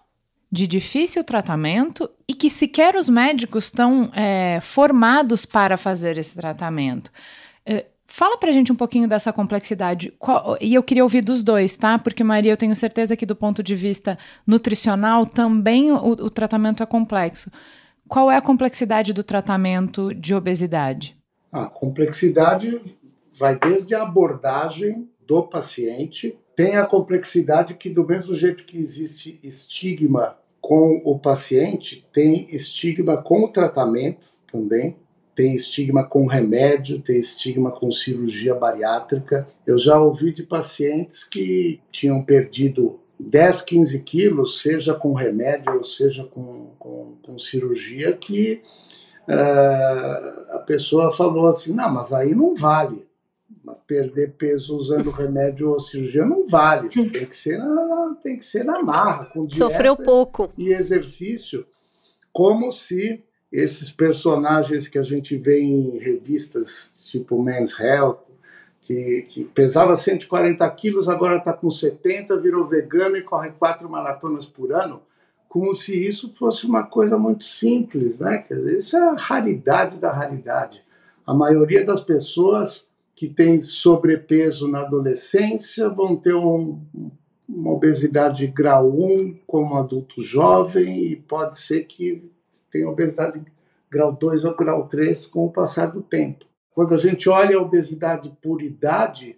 de 0.50 0.66
difícil 0.66 1.22
tratamento 1.22 2.08
e 2.26 2.32
que 2.32 2.48
sequer 2.48 2.96
os 2.96 3.08
médicos 3.08 3.64
estão 3.64 4.10
é, 4.14 4.58
formados 4.62 5.44
para 5.44 5.76
fazer 5.76 6.16
esse 6.16 6.36
tratamento. 6.36 7.10
É, 7.66 7.86
Fala 8.10 8.38
pra 8.38 8.50
gente 8.50 8.72
um 8.72 8.74
pouquinho 8.74 9.06
dessa 9.06 9.30
complexidade. 9.34 10.10
Qual, 10.18 10.56
e 10.62 10.74
eu 10.74 10.82
queria 10.82 11.02
ouvir 11.02 11.20
dos 11.20 11.44
dois, 11.44 11.76
tá? 11.76 11.98
Porque, 11.98 12.24
Maria, 12.24 12.50
eu 12.50 12.56
tenho 12.56 12.74
certeza 12.74 13.14
que 13.14 13.26
do 13.26 13.36
ponto 13.36 13.62
de 13.62 13.74
vista 13.74 14.18
nutricional 14.46 15.26
também 15.26 15.92
o, 15.92 16.12
o 16.12 16.30
tratamento 16.30 16.82
é 16.82 16.86
complexo. 16.86 17.52
Qual 18.08 18.30
é 18.30 18.36
a 18.36 18.40
complexidade 18.40 19.12
do 19.12 19.22
tratamento 19.22 20.14
de 20.14 20.34
obesidade? 20.34 21.17
A 21.50 21.66
complexidade 21.66 22.96
vai 23.38 23.58
desde 23.58 23.94
a 23.94 24.02
abordagem 24.02 25.08
do 25.26 25.42
paciente, 25.42 26.38
tem 26.56 26.76
a 26.76 26.86
complexidade 26.86 27.74
que, 27.74 27.88
do 27.88 28.04
mesmo 28.04 28.34
jeito 28.34 28.64
que 28.64 28.78
existe 28.78 29.38
estigma 29.42 30.36
com 30.60 31.00
o 31.04 31.18
paciente, 31.18 32.06
tem 32.12 32.48
estigma 32.50 33.16
com 33.16 33.44
o 33.44 33.48
tratamento 33.48 34.26
também 34.50 34.96
tem 35.38 35.54
estigma 35.54 36.02
com 36.02 36.26
remédio, 36.26 37.00
tem 37.00 37.20
estigma 37.20 37.70
com 37.70 37.92
cirurgia 37.92 38.56
bariátrica. 38.56 39.46
Eu 39.64 39.78
já 39.78 39.96
ouvi 39.96 40.34
de 40.34 40.42
pacientes 40.42 41.22
que 41.22 41.78
tinham 41.92 42.24
perdido 42.24 42.98
10, 43.20 43.62
15 43.62 44.00
quilos, 44.00 44.60
seja 44.60 44.94
com 44.94 45.12
remédio 45.12 45.76
ou 45.76 45.84
seja 45.84 46.24
com, 46.24 46.72
com, 46.76 47.14
com 47.22 47.38
cirurgia, 47.38 48.14
que 48.14 48.62
uh, 49.28 50.56
a 50.56 50.58
pessoa 50.58 51.12
falou 51.12 51.48
assim: 51.48 51.72
não, 51.72 51.90
mas 51.90 52.12
aí 52.12 52.34
não 52.34 52.54
vale. 52.54 53.06
Mas 53.64 53.78
perder 53.80 54.32
peso 54.32 54.76
usando 54.76 55.10
remédio 55.10 55.70
ou 55.70 55.80
cirurgia 55.80 56.24
não 56.24 56.48
vale. 56.48 56.88
Tem 56.88 57.26
que 57.26 57.36
ser 57.36 57.58
na, 57.58 58.16
tem 58.22 58.38
que 58.38 58.44
ser 58.44 58.64
na 58.64 58.82
marra, 58.82 59.26
com 59.26 59.46
dieta 59.46 59.70
Sofreu 59.70 59.96
pouco. 59.96 60.50
e 60.56 60.72
exercício, 60.72 61.66
como 62.32 62.72
se 62.72 63.22
esses 63.52 63.90
personagens 63.90 64.88
que 64.88 64.98
a 64.98 65.02
gente 65.02 65.36
vê 65.36 65.60
em 65.60 65.98
revistas 65.98 66.94
tipo 67.10 67.42
Men's 67.42 67.78
Health, 67.78 68.20
que, 68.82 69.26
que 69.28 69.44
pesava 69.44 69.96
140 69.96 70.68
quilos, 70.70 71.08
agora 71.08 71.36
está 71.36 71.52
com 71.52 71.70
70, 71.70 72.36
virou 72.38 72.66
vegano 72.66 73.16
e 73.16 73.22
corre 73.22 73.50
quatro 73.50 73.88
maratonas 73.88 74.46
por 74.46 74.72
ano, 74.72 75.02
como 75.48 75.74
se 75.74 75.96
isso 76.06 76.34
fosse 76.34 76.66
uma 76.66 76.84
coisa 76.84 77.18
muito 77.18 77.44
simples, 77.44 78.18
né? 78.20 78.38
Quer 78.38 78.54
dizer, 78.56 78.78
isso 78.78 78.96
é 78.96 79.00
a 79.00 79.14
raridade 79.14 79.98
da 79.98 80.12
raridade. 80.12 80.82
A 81.26 81.32
maioria 81.32 81.84
das 81.84 82.04
pessoas 82.04 82.86
que 83.14 83.28
tem 83.28 83.60
sobrepeso 83.60 84.68
na 84.68 84.80
adolescência 84.82 85.88
vão 85.88 86.14
ter 86.14 86.34
um, 86.34 86.80
uma 87.48 87.72
obesidade 87.72 88.46
grau 88.46 88.90
1 88.90 89.38
como 89.46 89.74
adulto 89.74 90.24
jovem 90.24 91.04
e 91.04 91.16
pode 91.16 91.58
ser 91.58 91.84
que 91.84 92.30
tem 92.70 92.84
obesidade 92.84 93.42
grau 93.90 94.12
2 94.12 94.44
ou 94.44 94.54
grau 94.54 94.86
3 94.86 95.26
com 95.26 95.46
o 95.46 95.52
passar 95.52 95.86
do 95.86 96.02
tempo. 96.02 96.44
Quando 96.72 96.94
a 96.94 96.98
gente 96.98 97.28
olha 97.28 97.56
a 97.56 97.62
obesidade 97.62 98.30
por 98.40 98.62
idade, 98.62 99.36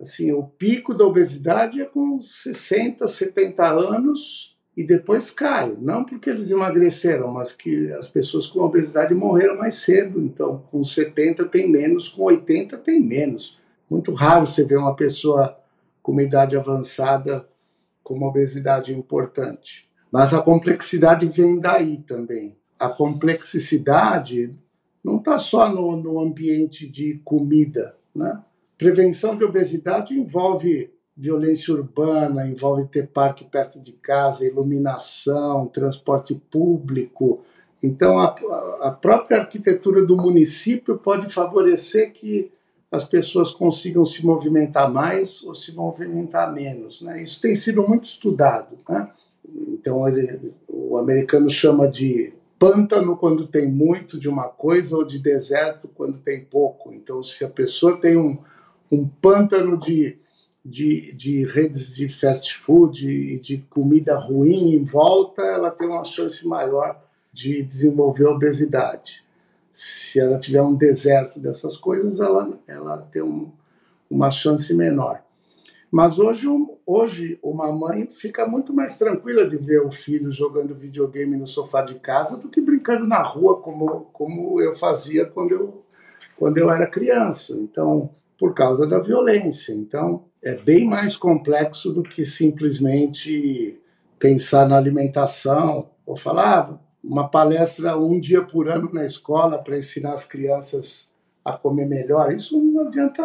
assim, 0.00 0.32
o 0.32 0.42
pico 0.42 0.92
da 0.92 1.06
obesidade 1.06 1.80
é 1.80 1.84
com 1.84 2.20
60, 2.20 3.06
70 3.06 3.64
anos 3.64 4.51
e 4.76 4.84
depois 4.84 5.30
cai. 5.30 5.76
Não 5.78 6.04
porque 6.04 6.30
eles 6.30 6.50
emagreceram, 6.50 7.30
mas 7.32 7.52
que 7.52 7.90
as 7.92 8.08
pessoas 8.08 8.46
com 8.46 8.60
obesidade 8.60 9.14
morreram 9.14 9.58
mais 9.58 9.74
cedo. 9.74 10.20
Então, 10.20 10.64
com 10.70 10.84
70 10.84 11.44
tem 11.46 11.70
menos, 11.70 12.08
com 12.08 12.22
80 12.24 12.78
tem 12.78 13.00
menos. 13.00 13.60
Muito 13.90 14.12
raro 14.14 14.46
você 14.46 14.64
ver 14.64 14.78
uma 14.78 14.96
pessoa 14.96 15.58
com 16.02 16.12
uma 16.12 16.22
idade 16.22 16.56
avançada 16.56 17.46
com 18.02 18.14
uma 18.14 18.28
obesidade 18.28 18.92
importante. 18.92 19.88
Mas 20.10 20.34
a 20.34 20.42
complexidade 20.42 21.26
vem 21.26 21.60
daí 21.60 21.98
também 21.98 22.56
a 22.82 22.88
complexidade 22.88 24.52
não 25.04 25.18
está 25.18 25.38
só 25.38 25.72
no, 25.72 25.96
no 25.96 26.18
ambiente 26.18 26.84
de 26.88 27.20
comida. 27.24 27.96
Né? 28.12 28.42
Prevenção 28.76 29.38
de 29.38 29.44
obesidade 29.44 30.18
envolve 30.18 30.92
violência 31.16 31.74
urbana, 31.74 32.46
envolve 32.46 32.86
ter 32.86 33.06
parque 33.06 33.44
perto 33.44 33.78
de 33.78 33.92
casa, 33.92 34.46
iluminação, 34.46 35.66
transporte 35.66 36.34
público. 36.50 37.44
Então, 37.82 38.18
a, 38.18 38.34
a 38.82 38.90
própria 38.90 39.40
arquitetura 39.40 40.04
do 40.04 40.16
município 40.16 40.96
pode 40.96 41.32
favorecer 41.32 42.12
que 42.12 42.50
as 42.90 43.04
pessoas 43.04 43.52
consigam 43.52 44.04
se 44.04 44.24
movimentar 44.24 44.90
mais 44.92 45.42
ou 45.42 45.54
se 45.54 45.74
movimentar 45.74 46.52
menos. 46.52 47.00
Né? 47.00 47.22
Isso 47.22 47.40
tem 47.40 47.54
sido 47.56 47.86
muito 47.86 48.04
estudado. 48.04 48.78
Né? 48.88 49.08
Então, 49.48 50.06
ele, 50.06 50.52
o 50.68 50.98
americano 50.98 51.48
chama 51.48 51.88
de 51.88 52.32
pântano 52.58 53.16
quando 53.16 53.46
tem 53.46 53.66
muito 53.66 54.20
de 54.20 54.28
uma 54.28 54.44
coisa 54.44 54.96
ou 54.96 55.04
de 55.04 55.18
deserto 55.18 55.88
quando 55.94 56.18
tem 56.18 56.44
pouco. 56.44 56.92
Então, 56.92 57.22
se 57.22 57.44
a 57.44 57.48
pessoa 57.48 57.96
tem 57.96 58.16
um, 58.16 58.38
um 58.90 59.08
pântano 59.08 59.76
de, 59.76 60.18
de, 60.64 61.12
de 61.12 61.44
redes 61.44 61.94
de 61.94 62.08
fast 62.08 62.56
food 62.56 63.06
e 63.06 63.38
de 63.40 63.58
comida 63.68 64.16
ruim 64.16 64.74
em 64.74 64.84
volta, 64.84 65.42
ela 65.42 65.70
tem 65.70 65.88
uma 65.88 66.04
chance 66.04 66.46
maior 66.46 67.02
de 67.32 67.62
desenvolver 67.62 68.26
obesidade. 68.26 69.22
Se 69.72 70.20
ela 70.20 70.38
tiver 70.38 70.62
um 70.62 70.74
deserto 70.74 71.40
dessas 71.40 71.76
coisas, 71.76 72.20
ela, 72.20 72.58
ela 72.66 72.98
tem 73.10 73.22
um, 73.22 73.50
uma 74.10 74.30
chance 74.30 74.72
menor. 74.74 75.22
Mas 75.90 76.18
hoje, 76.18 76.46
hoje 76.86 77.38
uma 77.42 77.70
mãe 77.72 78.06
fica 78.06 78.46
muito 78.46 78.72
mais 78.72 78.96
tranquila 78.96 79.46
de 79.46 79.56
ver 79.56 79.82
o 79.82 79.90
filho 79.90 80.32
jogando 80.32 80.74
videogame 80.74 81.36
no 81.36 81.46
sofá 81.46 81.82
de 81.82 81.96
casa 81.96 82.36
do 82.36 82.48
que 82.48 82.60
brincando 82.60 83.06
na 83.06 83.22
rua, 83.22 83.60
como, 83.60 84.06
como 84.12 84.60
eu 84.60 84.74
fazia 84.74 85.26
quando 85.26 85.52
eu, 85.52 85.82
quando 86.36 86.56
eu 86.56 86.70
era 86.70 86.86
criança. 86.86 87.54
Então, 87.54 88.10
por 88.42 88.54
causa 88.54 88.84
da 88.88 88.98
violência. 88.98 89.72
Então, 89.72 90.24
é 90.42 90.56
bem 90.56 90.84
mais 90.84 91.16
complexo 91.16 91.92
do 91.92 92.02
que 92.02 92.24
simplesmente 92.24 93.80
pensar 94.18 94.68
na 94.68 94.76
alimentação 94.76 95.90
ou 96.04 96.16
falar 96.16 96.58
ah, 96.58 96.78
uma 97.04 97.28
palestra 97.28 97.96
um 97.96 98.18
dia 98.18 98.42
por 98.42 98.68
ano 98.68 98.90
na 98.92 99.06
escola 99.06 99.58
para 99.58 99.78
ensinar 99.78 100.14
as 100.14 100.26
crianças 100.26 101.08
a 101.44 101.52
comer 101.52 101.86
melhor. 101.86 102.34
Isso 102.34 102.60
não 102.60 102.88
adianta 102.88 103.22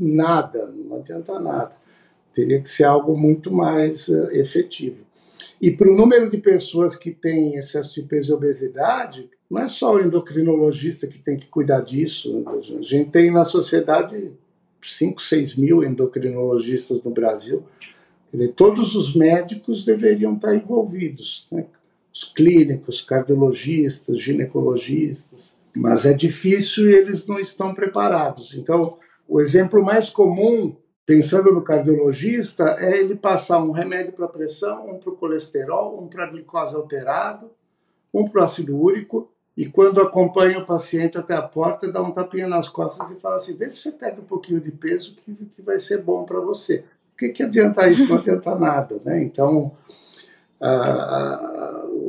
nada, 0.00 0.72
não 0.74 0.96
adianta 0.96 1.38
nada. 1.38 1.72
Teria 2.32 2.62
que 2.62 2.68
ser 2.70 2.84
algo 2.84 3.14
muito 3.14 3.52
mais 3.52 4.08
uh, 4.08 4.30
efetivo. 4.30 5.04
E 5.60 5.70
para 5.70 5.90
o 5.90 5.94
número 5.94 6.30
de 6.30 6.38
pessoas 6.38 6.96
que 6.96 7.10
têm 7.10 7.56
excesso 7.56 8.00
de 8.00 8.08
peso 8.08 8.32
e 8.32 8.34
obesidade, 8.34 9.28
não 9.50 9.60
é 9.60 9.68
só 9.68 9.96
o 9.96 10.00
endocrinologista 10.00 11.06
que 11.06 11.18
tem 11.18 11.36
que 11.36 11.46
cuidar 11.46 11.82
disso. 11.82 12.42
A 12.46 12.82
gente 12.82 13.10
tem 13.10 13.30
na 13.30 13.44
sociedade 13.44 14.32
5, 14.94 15.20
6 15.22 15.56
mil 15.56 15.82
endocrinologistas 15.82 17.02
no 17.02 17.10
Brasil. 17.10 17.64
Todos 18.54 18.94
os 18.94 19.14
médicos 19.14 19.84
deveriam 19.84 20.34
estar 20.34 20.54
envolvidos, 20.54 21.46
né? 21.50 21.66
os 22.12 22.24
clínicos, 22.24 23.00
cardiologistas, 23.00 24.20
ginecologistas. 24.20 25.58
Mas 25.74 26.06
é 26.06 26.12
difícil 26.12 26.90
e 26.90 26.94
eles 26.94 27.26
não 27.26 27.38
estão 27.38 27.74
preparados. 27.74 28.54
Então, 28.54 28.98
o 29.28 29.40
exemplo 29.40 29.84
mais 29.84 30.10
comum 30.10 30.74
pensando 31.06 31.52
no 31.52 31.62
cardiologista, 31.62 32.76
é 32.80 32.98
ele 32.98 33.14
passar 33.14 33.62
um 33.62 33.70
remédio 33.70 34.12
para 34.12 34.26
pressão, 34.26 34.84
um 34.86 34.98
para 34.98 35.10
o 35.10 35.16
colesterol, 35.16 36.02
um 36.02 36.08
para 36.08 36.26
glicose 36.26 36.74
alterado, 36.74 37.48
um 38.12 38.28
para 38.28 38.40
o 38.40 38.44
ácido 38.44 38.76
úrico, 38.76 39.30
e 39.56 39.64
quando 39.66 40.02
acompanha 40.02 40.58
o 40.58 40.66
paciente 40.66 41.16
até 41.16 41.34
a 41.34 41.42
porta, 41.42 41.90
dá 41.90 42.02
um 42.02 42.10
tapinha 42.10 42.46
nas 42.46 42.68
costas 42.68 43.10
e 43.10 43.18
fala 43.18 43.36
assim: 43.36 43.56
vê 43.56 43.70
se 43.70 43.78
você 43.78 43.92
pega 43.92 44.20
um 44.20 44.24
pouquinho 44.24 44.60
de 44.60 44.70
peso 44.70 45.16
que, 45.16 45.32
que 45.32 45.62
vai 45.62 45.78
ser 45.78 46.02
bom 46.02 46.24
para 46.24 46.40
você. 46.40 46.84
O 47.14 47.16
que, 47.16 47.30
que 47.30 47.42
adianta 47.42 47.88
isso? 47.88 48.06
Não 48.06 48.18
adianta 48.18 48.54
nada. 48.58 49.00
Né? 49.02 49.22
Então, 49.22 49.72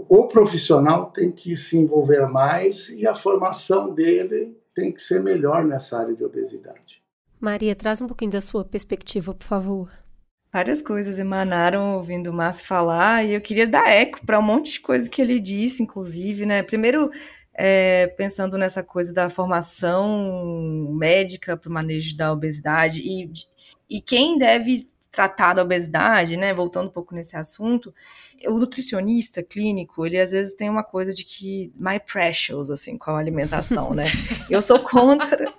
o 0.09 0.27
profissional 0.27 1.05
tem 1.11 1.31
que 1.31 1.55
se 1.55 1.77
envolver 1.77 2.27
mais 2.27 2.89
e 2.89 3.07
a 3.07 3.15
formação 3.15 3.93
dele 3.93 4.57
tem 4.75 4.91
que 4.91 5.01
ser 5.01 5.23
melhor 5.23 5.65
nessa 5.65 5.99
área 5.99 6.13
de 6.13 6.23
obesidade. 6.23 7.01
Maria, 7.39 7.75
traz 7.75 8.01
um 8.01 8.07
pouquinho 8.07 8.31
da 8.31 8.41
sua 8.41 8.65
perspectiva, 8.65 9.33
por 9.33 9.45
favor. 9.45 9.89
Várias 10.51 10.81
coisas 10.81 11.19
emanaram 11.19 11.97
ouvindo 11.97 12.29
o 12.29 12.33
Márcio 12.33 12.65
falar 12.65 13.23
e 13.25 13.33
eu 13.33 13.41
queria 13.41 13.67
dar 13.67 13.89
eco 13.89 14.25
para 14.25 14.39
um 14.39 14.41
monte 14.41 14.73
de 14.73 14.79
coisa 14.79 15.09
que 15.09 15.21
ele 15.21 15.39
disse, 15.39 15.83
inclusive, 15.83 16.45
né? 16.45 16.63
Primeiro, 16.63 17.11
é, 17.57 18.05
pensando 18.15 18.55
nessa 18.57 18.83
coisa 18.83 19.11
da 19.11 19.31
formação 19.31 20.93
médica 20.93 21.57
para 21.57 21.69
o 21.69 21.73
manejo 21.73 22.15
da 22.15 22.31
obesidade 22.31 23.01
e, 23.01 23.31
e 23.89 23.99
quem 23.99 24.37
deve 24.37 24.87
tratar 25.11 25.55
da 25.55 25.63
obesidade, 25.63 26.37
né? 26.37 26.53
Voltando 26.53 26.89
um 26.89 26.91
pouco 26.91 27.15
nesse 27.15 27.35
assunto, 27.35 27.91
o 28.45 28.59
nutricionista 28.59 29.41
clínico, 29.41 30.05
ele 30.05 30.19
às 30.19 30.29
vezes 30.29 30.53
tem 30.53 30.69
uma 30.69 30.83
coisa 30.83 31.11
de 31.11 31.23
que 31.23 31.73
my 31.75 31.99
precious, 31.99 32.69
assim, 32.69 32.95
com 32.99 33.09
a 33.09 33.17
alimentação, 33.17 33.95
né? 33.95 34.05
Eu 34.47 34.61
sou 34.61 34.79
contra 34.79 35.51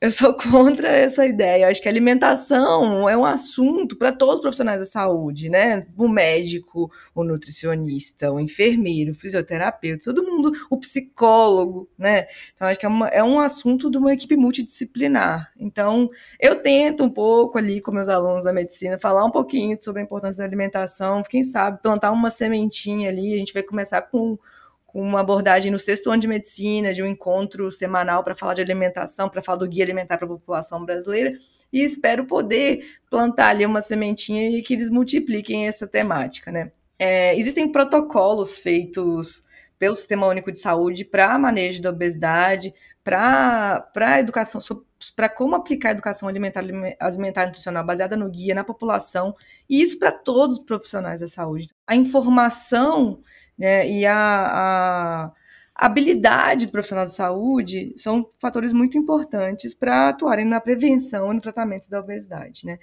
Eu 0.02 0.10
sou 0.10 0.32
contra 0.34 0.88
essa 0.88 1.26
ideia. 1.26 1.64
Eu 1.64 1.68
acho 1.68 1.82
que 1.82 1.88
alimentação 1.88 3.06
é 3.08 3.14
um 3.14 3.24
assunto 3.24 3.94
para 3.96 4.10
todos 4.10 4.36
os 4.36 4.40
profissionais 4.40 4.78
da 4.78 4.86
saúde, 4.86 5.50
né? 5.50 5.86
O 5.94 6.08
médico, 6.08 6.90
o 7.14 7.22
nutricionista, 7.22 8.32
o 8.32 8.40
enfermeiro, 8.40 9.12
o 9.12 9.14
fisioterapeuta, 9.14 10.04
todo 10.04 10.24
mundo, 10.24 10.52
o 10.70 10.78
psicólogo, 10.78 11.86
né? 11.98 12.26
Então, 12.54 12.66
acho 12.68 12.80
que 12.80 12.86
é, 12.86 12.88
uma, 12.88 13.08
é 13.08 13.22
um 13.22 13.38
assunto 13.38 13.90
de 13.90 13.98
uma 13.98 14.14
equipe 14.14 14.36
multidisciplinar. 14.36 15.52
Então, 15.58 16.08
eu 16.40 16.62
tento 16.62 17.04
um 17.04 17.10
pouco 17.10 17.58
ali 17.58 17.82
com 17.82 17.92
meus 17.92 18.08
alunos 18.08 18.42
da 18.42 18.54
medicina 18.54 18.98
falar 18.98 19.24
um 19.26 19.30
pouquinho 19.30 19.76
sobre 19.82 20.00
a 20.00 20.04
importância 20.04 20.38
da 20.38 20.44
alimentação, 20.44 21.22
quem 21.22 21.44
sabe 21.44 21.82
plantar 21.82 22.10
uma 22.10 22.30
sementinha 22.30 23.10
ali. 23.10 23.34
A 23.34 23.38
gente 23.38 23.52
vai 23.52 23.62
começar 23.62 24.00
com 24.02 24.38
com 24.92 25.00
uma 25.00 25.20
abordagem 25.20 25.70
no 25.70 25.78
sexto 25.78 26.10
ano 26.10 26.20
de 26.20 26.26
medicina, 26.26 26.92
de 26.92 27.02
um 27.02 27.06
encontro 27.06 27.70
semanal 27.70 28.24
para 28.24 28.34
falar 28.34 28.54
de 28.54 28.60
alimentação, 28.60 29.28
para 29.28 29.40
falar 29.40 29.58
do 29.58 29.68
guia 29.68 29.84
alimentar 29.84 30.18
para 30.18 30.26
a 30.26 30.30
população 30.30 30.84
brasileira, 30.84 31.32
e 31.72 31.84
espero 31.84 32.26
poder 32.26 32.84
plantar 33.08 33.50
ali 33.50 33.64
uma 33.64 33.82
sementinha 33.82 34.50
e 34.50 34.62
que 34.62 34.74
eles 34.74 34.90
multipliquem 34.90 35.68
essa 35.68 35.86
temática, 35.86 36.50
né? 36.50 36.72
É, 36.98 37.38
existem 37.38 37.70
protocolos 37.70 38.58
feitos 38.58 39.44
pelo 39.78 39.94
Sistema 39.94 40.26
Único 40.26 40.50
de 40.50 40.60
Saúde 40.60 41.04
para 41.04 41.38
manejo 41.38 41.80
da 41.80 41.90
obesidade, 41.90 42.74
para 43.02 44.18
educação, 44.18 44.60
para 45.14 45.28
como 45.28 45.54
aplicar 45.54 45.90
a 45.90 45.92
educação 45.92 46.28
alimentar, 46.28 46.62
alimentar 46.98 47.44
e 47.44 47.46
nutricional 47.46 47.84
baseada 47.84 48.16
no 48.16 48.28
guia 48.28 48.54
na 48.54 48.64
população, 48.64 49.34
e 49.68 49.80
isso 49.80 49.98
para 49.98 50.12
todos 50.12 50.58
os 50.58 50.64
profissionais 50.64 51.20
da 51.20 51.28
saúde. 51.28 51.68
A 51.86 51.94
informação 51.94 53.22
né, 53.60 53.86
e 53.90 54.06
a, 54.06 54.16
a 54.16 55.32
habilidade 55.74 56.66
do 56.66 56.72
profissional 56.72 57.06
de 57.06 57.14
saúde 57.14 57.94
são 57.98 58.30
fatores 58.40 58.72
muito 58.72 58.98
importantes 58.98 59.74
para 59.74 60.08
atuarem 60.08 60.46
na 60.46 60.60
prevenção 60.60 61.30
e 61.30 61.34
no 61.34 61.40
tratamento 61.40 61.88
da 61.90 62.00
obesidade, 62.00 62.66
né? 62.66 62.78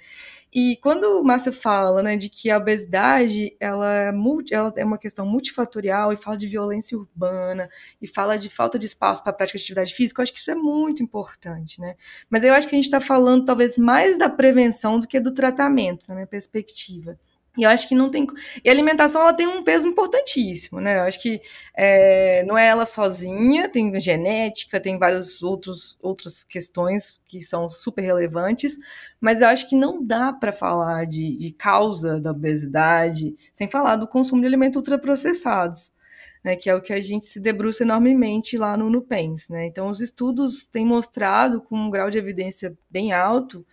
E 0.52 0.76
quando 0.82 1.20
o 1.20 1.24
Márcio 1.24 1.52
fala, 1.52 2.02
né, 2.02 2.16
de 2.16 2.28
que 2.28 2.50
a 2.50 2.56
obesidade 2.56 3.54
ela 3.60 3.92
é, 3.92 4.12
multi, 4.12 4.54
ela 4.54 4.72
é 4.76 4.84
uma 4.84 4.96
questão 4.98 5.26
multifatorial 5.26 6.12
e 6.12 6.16
fala 6.16 6.38
de 6.38 6.46
violência 6.46 6.96
urbana 6.96 7.68
e 8.00 8.08
fala 8.08 8.38
de 8.38 8.48
falta 8.48 8.78
de 8.78 8.86
espaço 8.86 9.22
para 9.22 9.32
prática 9.32 9.58
de 9.58 9.64
atividade 9.64 9.94
física, 9.94 10.20
eu 10.20 10.22
acho 10.22 10.32
que 10.32 10.38
isso 10.38 10.50
é 10.50 10.54
muito 10.54 11.02
importante, 11.02 11.80
né? 11.80 11.96
Mas 12.30 12.44
eu 12.44 12.54
acho 12.54 12.68
que 12.68 12.74
a 12.74 12.78
gente 12.78 12.86
está 12.86 13.00
falando 13.00 13.44
talvez 13.44 13.76
mais 13.76 14.16
da 14.18 14.28
prevenção 14.28 14.98
do 14.98 15.06
que 15.06 15.20
do 15.20 15.34
tratamento, 15.34 16.06
na 16.08 16.14
minha 16.14 16.26
perspectiva. 16.26 17.18
E 17.58 17.64
eu 17.64 17.70
acho 17.70 17.88
que 17.88 17.94
não 17.94 18.08
tem. 18.08 18.24
E 18.64 18.68
a 18.68 18.72
alimentação 18.72 19.20
ela 19.20 19.34
tem 19.34 19.48
um 19.48 19.64
peso 19.64 19.88
importantíssimo, 19.88 20.80
né? 20.80 20.98
Eu 21.00 21.02
acho 21.02 21.20
que 21.20 21.42
é, 21.76 22.44
não 22.44 22.56
é 22.56 22.68
ela 22.68 22.86
sozinha, 22.86 23.68
tem 23.68 23.98
genética, 24.00 24.80
tem 24.80 24.96
várias 24.96 25.42
outros, 25.42 25.98
outras 26.00 26.44
questões 26.44 27.18
que 27.26 27.42
são 27.42 27.68
super 27.68 28.02
relevantes, 28.02 28.78
mas 29.20 29.40
eu 29.40 29.48
acho 29.48 29.68
que 29.68 29.74
não 29.74 30.06
dá 30.06 30.32
para 30.32 30.52
falar 30.52 31.04
de, 31.04 31.36
de, 31.36 31.50
causa 31.50 32.20
da 32.20 32.30
obesidade 32.30 33.34
sem 33.54 33.68
falar 33.68 33.96
do 33.96 34.06
consumo 34.06 34.40
de 34.40 34.46
alimentos 34.46 34.76
ultraprocessados. 34.76 35.92
Né, 36.44 36.54
que 36.54 36.70
é 36.70 36.74
o 36.74 36.80
que 36.80 36.92
a 36.92 37.00
gente 37.00 37.26
se 37.26 37.40
debruça 37.40 37.82
enormemente 37.82 38.56
lá 38.56 38.76
no 38.76 38.88
NUPENS. 38.88 39.48
Né? 39.48 39.66
Então, 39.66 39.90
os 39.90 40.00
estudos 40.00 40.66
têm 40.66 40.86
mostrado, 40.86 41.60
com 41.60 41.76
um 41.76 41.90
grau 41.90 42.08
de 42.12 42.16
evidência 42.16 42.78
bem 42.88 43.12
alto, 43.12 43.66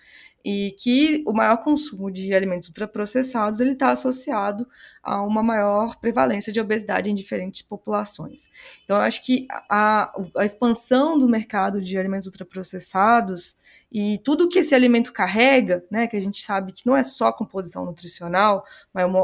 e 0.45 0.75
que 0.77 1.23
o 1.25 1.33
maior 1.33 1.57
consumo 1.63 2.11
de 2.11 2.31
alimentos 2.31 2.69
ultraprocessados 2.69 3.59
ele 3.59 3.71
está 3.71 3.89
associado 3.89 4.67
a 5.01 5.23
uma 5.23 5.41
maior 5.41 5.99
prevalência 5.99 6.53
de 6.53 6.59
obesidade 6.59 7.09
em 7.09 7.15
diferentes 7.15 7.63
populações. 7.63 8.47
Então, 8.83 8.95
eu 8.95 9.01
acho 9.01 9.25
que 9.25 9.47
a, 9.49 10.13
a 10.37 10.45
expansão 10.45 11.17
do 11.17 11.27
mercado 11.27 11.81
de 11.81 11.97
alimentos 11.97 12.27
ultraprocessados 12.27 13.57
e 13.91 14.19
tudo 14.23 14.49
que 14.49 14.59
esse 14.59 14.73
alimento 14.75 15.13
carrega, 15.13 15.83
né, 15.89 16.07
que 16.07 16.17
a 16.17 16.19
gente 16.19 16.41
sabe 16.41 16.73
que 16.73 16.85
não 16.85 16.97
é 16.97 17.03
só 17.03 17.31
composição 17.31 17.85
nutricional, 17.85 18.63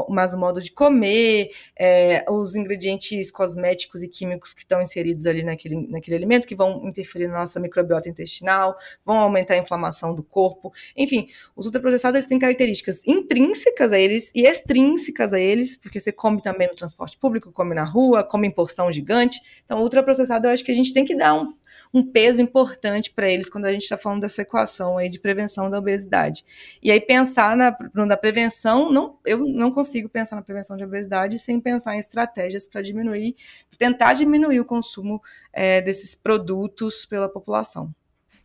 mas, 0.08 0.34
o 0.34 0.38
modo 0.38 0.62
de 0.62 0.70
comer, 0.70 1.50
é, 1.78 2.24
os 2.30 2.54
ingredientes 2.54 3.30
cosméticos 3.30 4.02
e 4.02 4.08
químicos 4.08 4.52
que 4.52 4.60
estão 4.60 4.80
inseridos 4.82 5.26
ali 5.26 5.42
naquele, 5.42 5.88
naquele 5.88 6.16
alimento, 6.16 6.46
que 6.46 6.54
vão 6.54 6.86
interferir 6.86 7.28
na 7.28 7.38
nossa 7.38 7.58
microbiota 7.58 8.08
intestinal, 8.08 8.76
vão 9.04 9.18
aumentar 9.18 9.54
a 9.54 9.58
inflamação 9.58 10.14
do 10.14 10.22
corpo. 10.22 10.72
Enfim, 10.96 11.28
os 11.56 11.66
ultraprocessados 11.66 12.16
eles 12.16 12.28
têm 12.28 12.38
características 12.38 13.00
intrínsecas 13.06 13.92
a 13.92 13.98
eles 13.98 14.30
e 14.34 14.46
extrínsecas 14.46 15.32
a 15.32 15.40
eles, 15.40 15.76
porque 15.76 15.98
você 15.98 16.12
come 16.12 16.42
também 16.42 16.68
no 16.68 16.74
transporte 16.74 17.18
público, 17.18 17.50
come 17.52 17.74
na 17.74 17.84
rua, 17.84 18.22
come 18.22 18.46
em 18.46 18.50
porção 18.50 18.92
gigante. 18.92 19.40
Então, 19.64 19.82
ultraprocessado 19.82 20.46
eu 20.46 20.52
acho 20.52 20.64
que 20.64 20.72
a 20.72 20.74
gente 20.74 20.92
tem 20.92 21.04
que 21.04 21.16
dar 21.16 21.34
um 21.34 21.54
um 21.92 22.02
peso 22.02 22.40
importante 22.40 23.12
para 23.12 23.28
eles 23.28 23.48
quando 23.48 23.66
a 23.66 23.72
gente 23.72 23.82
está 23.82 23.98
falando 23.98 24.22
dessa 24.22 24.42
equação 24.42 24.96
aí 24.96 25.10
de 25.10 25.18
prevenção 25.18 25.68
da 25.68 25.78
obesidade. 25.78 26.44
E 26.82 26.90
aí 26.90 27.00
pensar 27.00 27.56
na, 27.56 27.76
na 28.06 28.16
prevenção, 28.16 28.90
não, 28.90 29.18
eu 29.24 29.38
não 29.38 29.70
consigo 29.70 30.08
pensar 30.08 30.36
na 30.36 30.42
prevenção 30.42 30.76
de 30.76 30.84
obesidade 30.84 31.38
sem 31.38 31.60
pensar 31.60 31.94
em 31.94 31.98
estratégias 31.98 32.66
para 32.66 32.80
diminuir, 32.80 33.36
tentar 33.78 34.14
diminuir 34.14 34.60
o 34.60 34.64
consumo 34.64 35.20
é, 35.52 35.82
desses 35.82 36.14
produtos 36.14 37.04
pela 37.04 37.28
população. 37.28 37.94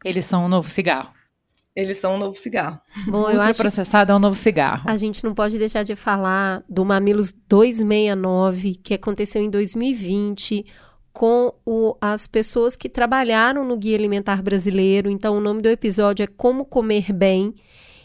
Eles 0.04 0.26
são 0.26 0.45
um 0.45 0.50
novo 0.50 0.70
cigarro. 0.70 1.14
Eles 1.76 2.00
são 2.00 2.16
um 2.16 2.18
novo 2.18 2.36
cigarro. 2.36 2.80
Bom, 3.08 3.30
eu 3.30 3.39
acho 3.39 3.62
processado 3.62 4.12
é 4.12 4.16
um 4.16 4.20
novo 4.20 4.36
cigarro. 4.36 4.89
A 4.89 4.98
gente 4.98 5.24
não 5.24 5.36
pode 5.36 5.60
deixar 5.60 5.84
de 5.84 5.95
falar 5.95 6.64
do 6.68 6.84
Mamilos 6.84 7.32
269, 7.32 8.76
que 8.76 8.95
aconteceu 8.95 9.43
em 9.43 9.50
2020, 9.50 10.66
com 11.18 11.51
o, 11.65 11.97
as 11.99 12.28
pessoas 12.28 12.76
que 12.76 12.88
trabalharam 12.88 13.65
no 13.65 13.76
Guia 13.76 13.97
Alimentar 13.97 14.43
Brasileiro. 14.43 15.09
Então, 15.09 15.36
o 15.36 15.39
nome 15.39 15.63
do 15.63 15.68
episódio 15.68 16.22
é 16.22 16.28
Como 16.28 16.63
Comer 16.63 17.11
Bem 17.11 17.55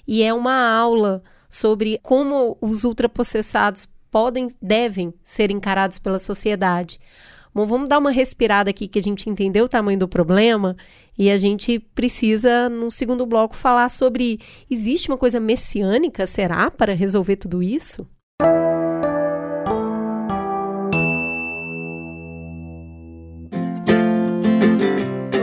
e 0.09 0.23
é 0.23 0.33
uma 0.33 0.75
aula 0.75 1.23
sobre 1.47 2.01
como 2.03 2.57
os 2.59 2.85
ultraprocessados 2.85 3.87
podem, 4.11 4.47
devem 4.63 5.13
ser 5.23 5.51
encarados 5.51 5.99
pela 5.99 6.19
sociedade. 6.19 6.99
Bom, 7.55 7.67
vamos 7.67 7.87
dar 7.87 7.99
uma 7.99 8.11
respirada 8.11 8.71
aqui 8.71 8.89
que 8.89 8.99
a 8.99 9.03
gente 9.03 9.29
entendeu 9.29 9.67
o 9.67 9.69
tamanho 9.69 9.99
do 9.99 10.09
problema 10.09 10.75
e 11.19 11.31
a 11.31 11.37
gente 11.37 11.79
precisa, 11.79 12.71
no 12.71 12.91
segundo 12.91 13.27
bloco, 13.27 13.55
falar 13.55 13.91
sobre 13.91 14.41
existe 14.71 15.11
uma 15.11 15.19
coisa 15.19 15.39
messiânica, 15.39 16.27
será, 16.27 16.71
para 16.71 16.95
resolver 16.95 17.37
tudo 17.37 17.63
isso? 17.63 18.09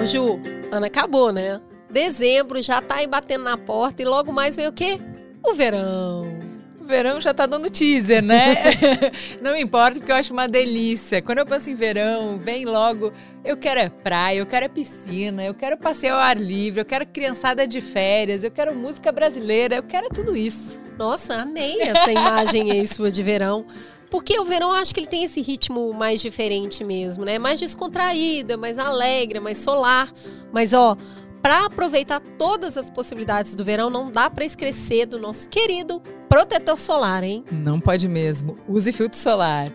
Ju, 0.09 0.39
Ana 0.71 0.87
acabou, 0.87 1.31
né? 1.31 1.61
Dezembro 1.87 2.63
já 2.63 2.81
tá 2.81 2.95
aí 2.95 3.05
batendo 3.05 3.43
na 3.43 3.55
porta 3.55 4.01
e 4.01 4.05
logo 4.05 4.33
mais 4.33 4.55
vem 4.55 4.67
o 4.67 4.73
quê? 4.73 4.99
O 5.45 5.53
verão. 5.53 6.27
O 6.81 6.85
verão 6.85 7.21
já 7.21 7.31
tá 7.31 7.45
dando 7.45 7.69
teaser, 7.69 8.23
né? 8.23 8.55
Não 9.39 9.55
importa, 9.55 9.99
porque 9.99 10.11
eu 10.11 10.15
acho 10.15 10.33
uma 10.33 10.47
delícia. 10.47 11.21
Quando 11.21 11.37
eu 11.37 11.45
penso 11.45 11.69
em 11.69 11.75
verão, 11.75 12.39
vem 12.39 12.65
logo. 12.65 13.13
Eu 13.45 13.55
quero 13.55 13.79
é 13.81 13.87
praia, 13.87 14.39
eu 14.39 14.47
quero 14.47 14.65
é 14.65 14.67
piscina, 14.67 15.43
eu 15.45 15.53
quero 15.53 15.77
passeio 15.77 16.15
ao 16.15 16.19
ar 16.19 16.37
livre, 16.37 16.81
eu 16.81 16.85
quero 16.85 17.05
criançada 17.05 17.67
de 17.67 17.79
férias, 17.79 18.43
eu 18.43 18.49
quero 18.49 18.73
música 18.73 19.11
brasileira, 19.11 19.75
eu 19.75 19.83
quero 19.83 20.09
tudo 20.09 20.35
isso. 20.35 20.81
Nossa, 20.97 21.35
amei 21.35 21.81
essa 21.81 22.11
imagem 22.11 22.71
aí 22.71 22.87
sua 22.87 23.11
de 23.11 23.21
verão. 23.21 23.63
Porque 24.09 24.39
o 24.39 24.45
verão 24.45 24.69
eu 24.69 24.75
acho 24.75 24.93
que 24.93 24.99
ele 24.99 25.07
tem 25.07 25.23
esse 25.23 25.41
ritmo 25.41 25.93
mais 25.93 26.21
diferente 26.21 26.83
mesmo, 26.83 27.23
né? 27.23 27.37
Mais 27.37 27.59
descontraído, 27.59 28.53
é 28.53 28.57
mais 28.57 28.79
alegre, 28.79 29.37
é 29.37 29.41
mais 29.41 29.59
solar. 29.59 30.11
Mas 30.51 30.73
ó, 30.73 30.97
para 31.41 31.65
aproveitar 31.65 32.19
todas 32.37 32.75
as 32.75 32.89
possibilidades 32.89 33.55
do 33.55 33.63
verão, 33.63 33.89
não 33.89 34.11
dá 34.11 34.29
para 34.29 34.43
esquecer 34.43 35.05
do 35.05 35.19
nosso 35.19 35.47
querido 35.47 36.01
protetor 36.27 36.79
solar, 36.79 37.23
hein? 37.23 37.43
Não 37.51 37.79
pode 37.79 38.07
mesmo. 38.07 38.57
Use 38.67 38.91
filtro 38.91 39.17
solar. 39.17 39.71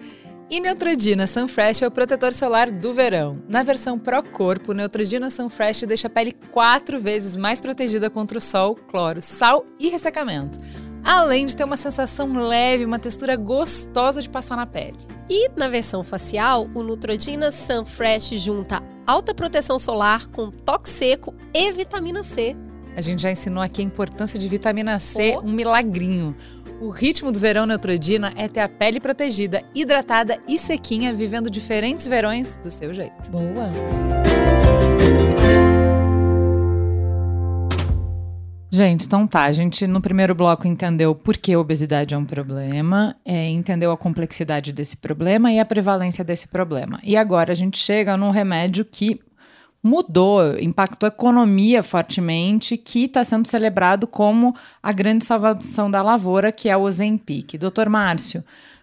E 0.51 0.61
Neutrodina 0.61 1.26
Sunfresh 1.26 1.82
é 1.82 1.87
o 1.87 1.91
protetor 1.91 2.32
solar 2.32 2.70
do 2.70 2.93
verão. 2.93 3.43
Na 3.49 3.62
versão 3.62 3.99
Pro 3.99 4.22
Corpo, 4.22 4.74
Neutrodina 4.74 5.30
Sunfresh 5.30 5.85
deixa 5.85 6.07
a 6.07 6.11
pele 6.11 6.37
quatro 6.51 7.01
vezes 7.01 7.37
mais 7.37 7.61
protegida 7.61 8.11
contra 8.11 8.37
o 8.37 8.41
sol, 8.41 8.74
cloro, 8.74 9.22
sal 9.22 9.64
e 9.80 9.89
ressecamento 9.89 10.61
além 11.05 11.44
de 11.44 11.55
ter 11.55 11.64
uma 11.64 11.76
sensação 11.76 12.32
leve, 12.32 12.84
uma 12.84 12.98
textura 12.98 13.36
gostosa 13.36 14.22
de 14.22 14.28
passar 14.28 14.57
na 14.57 14.66
pele. 14.66 14.96
E 15.28 15.50
na 15.57 15.68
versão 15.68 16.02
facial, 16.02 16.68
o 16.74 16.82
Neutrogena 16.82 17.52
Sun 17.52 17.84
Fresh 17.84 18.30
junta 18.40 18.82
alta 19.07 19.34
proteção 19.34 19.78
solar 19.78 20.26
com 20.28 20.50
toque 20.50 20.88
seco 20.88 21.34
e 21.52 21.70
vitamina 21.72 22.22
C. 22.22 22.57
A 22.96 23.00
gente 23.00 23.22
já 23.22 23.30
ensinou 23.30 23.62
aqui 23.62 23.82
a 23.82 23.84
importância 23.84 24.38
de 24.38 24.48
vitamina 24.48 24.98
C, 24.98 25.36
oh. 25.36 25.46
um 25.46 25.52
milagrinho. 25.52 26.34
O 26.80 26.90
ritmo 26.90 27.30
do 27.30 27.38
verão 27.38 27.66
Neutrodina 27.66 28.32
é 28.36 28.48
ter 28.48 28.61
a 28.61 28.68
pele 28.68 29.00
protegida, 29.00 29.62
hidratada 29.74 30.38
e 30.46 30.59
sequinha, 30.59 31.12
vivendo 31.12 31.48
diferentes 31.48 32.07
verões 32.07 32.57
do 32.62 32.70
seu 32.70 32.92
jeito. 32.92 33.30
Boa! 33.30 34.64
Gente, 38.75 39.07
então 39.07 39.25
tá. 39.25 39.45
A 39.45 39.53
gente 39.53 39.87
no 39.87 40.01
primeiro 40.01 40.35
bloco 40.35 40.66
entendeu 40.66 41.14
por 41.14 41.37
que 41.37 41.55
a 41.55 41.61
obesidade 41.61 42.12
é 42.12 42.18
um 42.18 42.25
problema, 42.25 43.14
é, 43.25 43.49
entendeu 43.49 43.93
a 43.93 43.97
complexidade 43.97 44.72
desse 44.72 44.97
problema 44.97 45.53
e 45.53 45.61
a 45.61 45.64
prevalência 45.64 46.25
desse 46.25 46.49
problema. 46.49 46.99
E 47.05 47.16
agora 47.16 47.53
a 47.53 47.55
gente 47.55 47.79
chega 47.79 48.16
num 48.16 48.31
remédio 48.31 48.85
que 48.85 49.20
mudou, 49.81 50.59
impactou 50.59 51.07
a 51.07 51.12
economia 51.12 51.85
fortemente, 51.85 52.77
que 52.77 53.05
está 53.05 53.22
sendo 53.22 53.47
celebrado 53.47 54.09
como 54.09 54.57
a 54.83 54.93
grande 54.93 55.25
salvação 55.25 55.89
da 55.89 56.03
lavoura, 56.03 56.51
que 56.51 56.68
é 56.68 56.77
o 56.77 56.83
Ozempic. 56.83 57.57
Doutor 57.57 57.89
Márcio, 57.89 58.43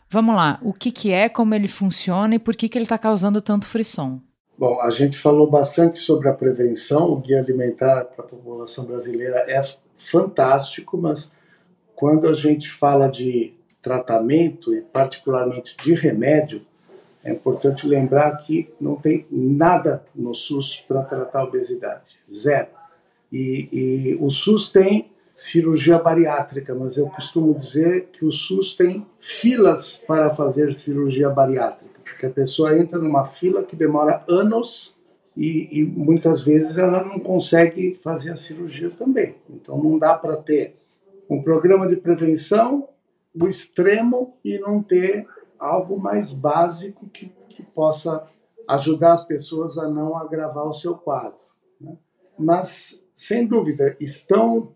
vamos 0.09 0.33
lá, 0.33 0.57
o 0.61 0.71
que, 0.71 0.89
que 0.89 1.11
é, 1.11 1.27
como 1.27 1.53
ele 1.53 1.67
funciona 1.67 2.35
e 2.35 2.39
por 2.39 2.55
que, 2.55 2.69
que 2.69 2.77
ele 2.77 2.85
está 2.85 2.97
causando 2.97 3.41
tanto 3.41 3.65
frisson? 3.65 4.21
Bom, 4.57 4.79
a 4.79 4.91
gente 4.91 5.17
falou 5.17 5.49
bastante 5.49 5.97
sobre 5.97 6.29
a 6.29 6.33
prevenção, 6.33 7.11
o 7.11 7.17
guia 7.17 7.39
alimentar 7.39 8.05
para 8.05 8.23
a 8.23 8.27
população 8.27 8.85
brasileira 8.85 9.43
é 9.47 9.57
fantástico, 10.05 10.97
mas 10.97 11.31
quando 11.95 12.27
a 12.27 12.33
gente 12.33 12.69
fala 12.69 13.07
de 13.07 13.53
tratamento 13.81 14.73
e 14.73 14.81
particularmente 14.81 15.75
de 15.77 15.93
remédio, 15.93 16.61
é 17.23 17.31
importante 17.31 17.87
lembrar 17.87 18.35
que 18.37 18.73
não 18.79 18.95
tem 18.95 19.25
nada 19.29 20.03
no 20.15 20.33
SUS 20.33 20.83
para 20.87 21.03
tratar 21.03 21.41
a 21.41 21.43
obesidade, 21.43 22.19
zero. 22.33 22.69
E, 23.31 23.69
e, 23.71 24.17
o 24.19 24.29
SUS 24.29 24.69
tem 24.69 25.11
cirurgia 25.33 25.97
bariátrica, 25.97 26.73
mas 26.75 26.97
eu 26.97 27.07
costumo 27.07 27.53
dizer 27.53 28.09
que 28.11 28.25
o 28.25 28.31
SUS 28.31 28.75
tem 28.75 29.05
filas 29.19 29.97
para 29.97 30.33
fazer 30.35 30.73
cirurgia 30.73 31.29
bariátrica, 31.29 31.99
porque 32.03 32.25
a 32.25 32.29
pessoa 32.29 32.77
entra 32.77 32.97
numa 32.97 33.25
fila 33.25 33.63
que 33.63 33.75
demora 33.75 34.23
anos 34.27 34.99
e, 35.35 35.79
e 35.79 35.85
muitas 35.85 36.41
vezes 36.41 36.77
ela 36.77 37.03
não 37.03 37.19
consegue 37.19 37.95
fazer 37.95 38.31
a 38.31 38.35
cirurgia 38.35 38.89
também. 38.91 39.35
Então 39.49 39.77
não 39.77 39.97
dá 39.97 40.17
para 40.17 40.37
ter 40.37 40.75
um 41.29 41.41
programa 41.41 41.87
de 41.87 41.95
prevenção, 41.95 42.89
o 43.33 43.47
extremo 43.47 44.35
e 44.43 44.59
não 44.59 44.83
ter 44.83 45.25
algo 45.57 45.97
mais 45.97 46.33
básico 46.33 47.07
que, 47.07 47.31
que 47.49 47.63
possa 47.63 48.27
ajudar 48.67 49.13
as 49.13 49.25
pessoas 49.25 49.77
a 49.77 49.87
não 49.87 50.17
agravar 50.17 50.65
o 50.65 50.73
seu 50.73 50.95
quadro. 50.95 51.39
Né? 51.79 51.95
Mas, 52.37 53.01
sem 53.15 53.45
dúvida, 53.47 53.95
estão 53.99 54.73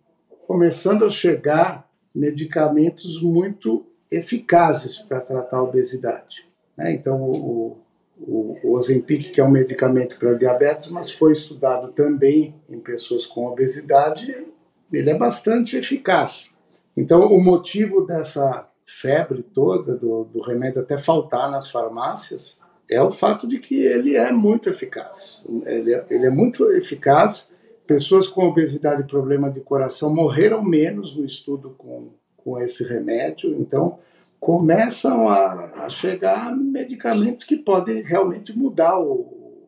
começando 0.47 1.05
a 1.05 1.09
chegar 1.09 1.89
medicamentos 2.13 3.21
muito 3.21 3.85
eficazes 4.09 4.99
para 4.99 5.19
tratar 5.19 5.57
a 5.57 5.63
obesidade. 5.63 6.47
Né? 6.77 6.93
Então, 6.93 7.21
o, 7.21 7.77
o, 8.19 8.75
Ozempic, 8.75 9.31
que 9.31 9.41
é 9.41 9.43
um 9.43 9.49
medicamento 9.49 10.17
para 10.17 10.33
diabetes, 10.33 10.89
mas 10.89 11.11
foi 11.11 11.31
estudado 11.31 11.91
também 11.91 12.55
em 12.69 12.79
pessoas 12.79 13.25
com 13.25 13.47
obesidade, 13.47 14.45
ele 14.91 15.09
é 15.09 15.17
bastante 15.17 15.77
eficaz. 15.77 16.51
Então, 16.95 17.27
o 17.27 17.43
motivo 17.43 18.05
dessa 18.05 18.69
febre 19.01 19.43
toda 19.43 19.95
do, 19.95 20.25
do 20.25 20.41
remédio 20.41 20.81
até 20.81 20.97
faltar 20.97 21.51
nas 21.51 21.69
farmácias 21.69 22.59
é 22.89 23.01
o 23.01 23.11
fato 23.11 23.47
de 23.47 23.59
que 23.59 23.81
ele 23.81 24.15
é 24.15 24.31
muito 24.31 24.69
eficaz. 24.69 25.43
Ele 25.65 25.93
é, 25.93 26.05
ele 26.09 26.25
é 26.27 26.29
muito 26.29 26.71
eficaz. 26.71 27.51
Pessoas 27.87 28.27
com 28.27 28.47
obesidade 28.47 29.01
e 29.01 29.07
problema 29.07 29.49
de 29.49 29.59
coração 29.59 30.13
morreram 30.13 30.63
menos 30.63 31.15
no 31.15 31.25
estudo 31.25 31.71
com, 31.77 32.09
com 32.37 32.61
esse 32.61 32.83
remédio. 32.83 33.55
Então, 33.59 33.99
começam 34.39 35.27
a, 35.27 35.85
a 35.85 35.89
chegar 35.89 36.55
medicamentos 36.55 37.43
que 37.43 37.55
podem 37.55 38.01
realmente 38.01 38.57
mudar 38.57 38.99
o, 38.99 39.67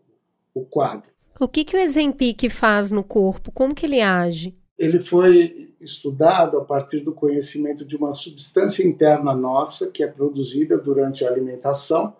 o 0.53 0.65
quadro. 0.65 1.09
O 1.39 1.47
que, 1.47 1.63
que 1.63 1.75
o 1.75 1.79
Exempic 1.79 2.49
faz 2.49 2.91
no 2.91 3.03
corpo? 3.03 3.51
Como 3.51 3.75
que 3.75 3.85
ele 3.85 4.01
age? 4.01 4.53
Ele 4.77 4.99
foi 4.99 5.73
estudado 5.79 6.57
a 6.57 6.65
partir 6.65 6.99
do 6.99 7.11
conhecimento 7.11 7.85
de 7.85 7.95
uma 7.95 8.13
substância 8.13 8.85
interna 8.85 9.35
nossa 9.35 9.91
que 9.91 10.03
é 10.03 10.07
produzida 10.07 10.77
durante 10.77 11.25
a 11.25 11.29
alimentação 11.29 12.15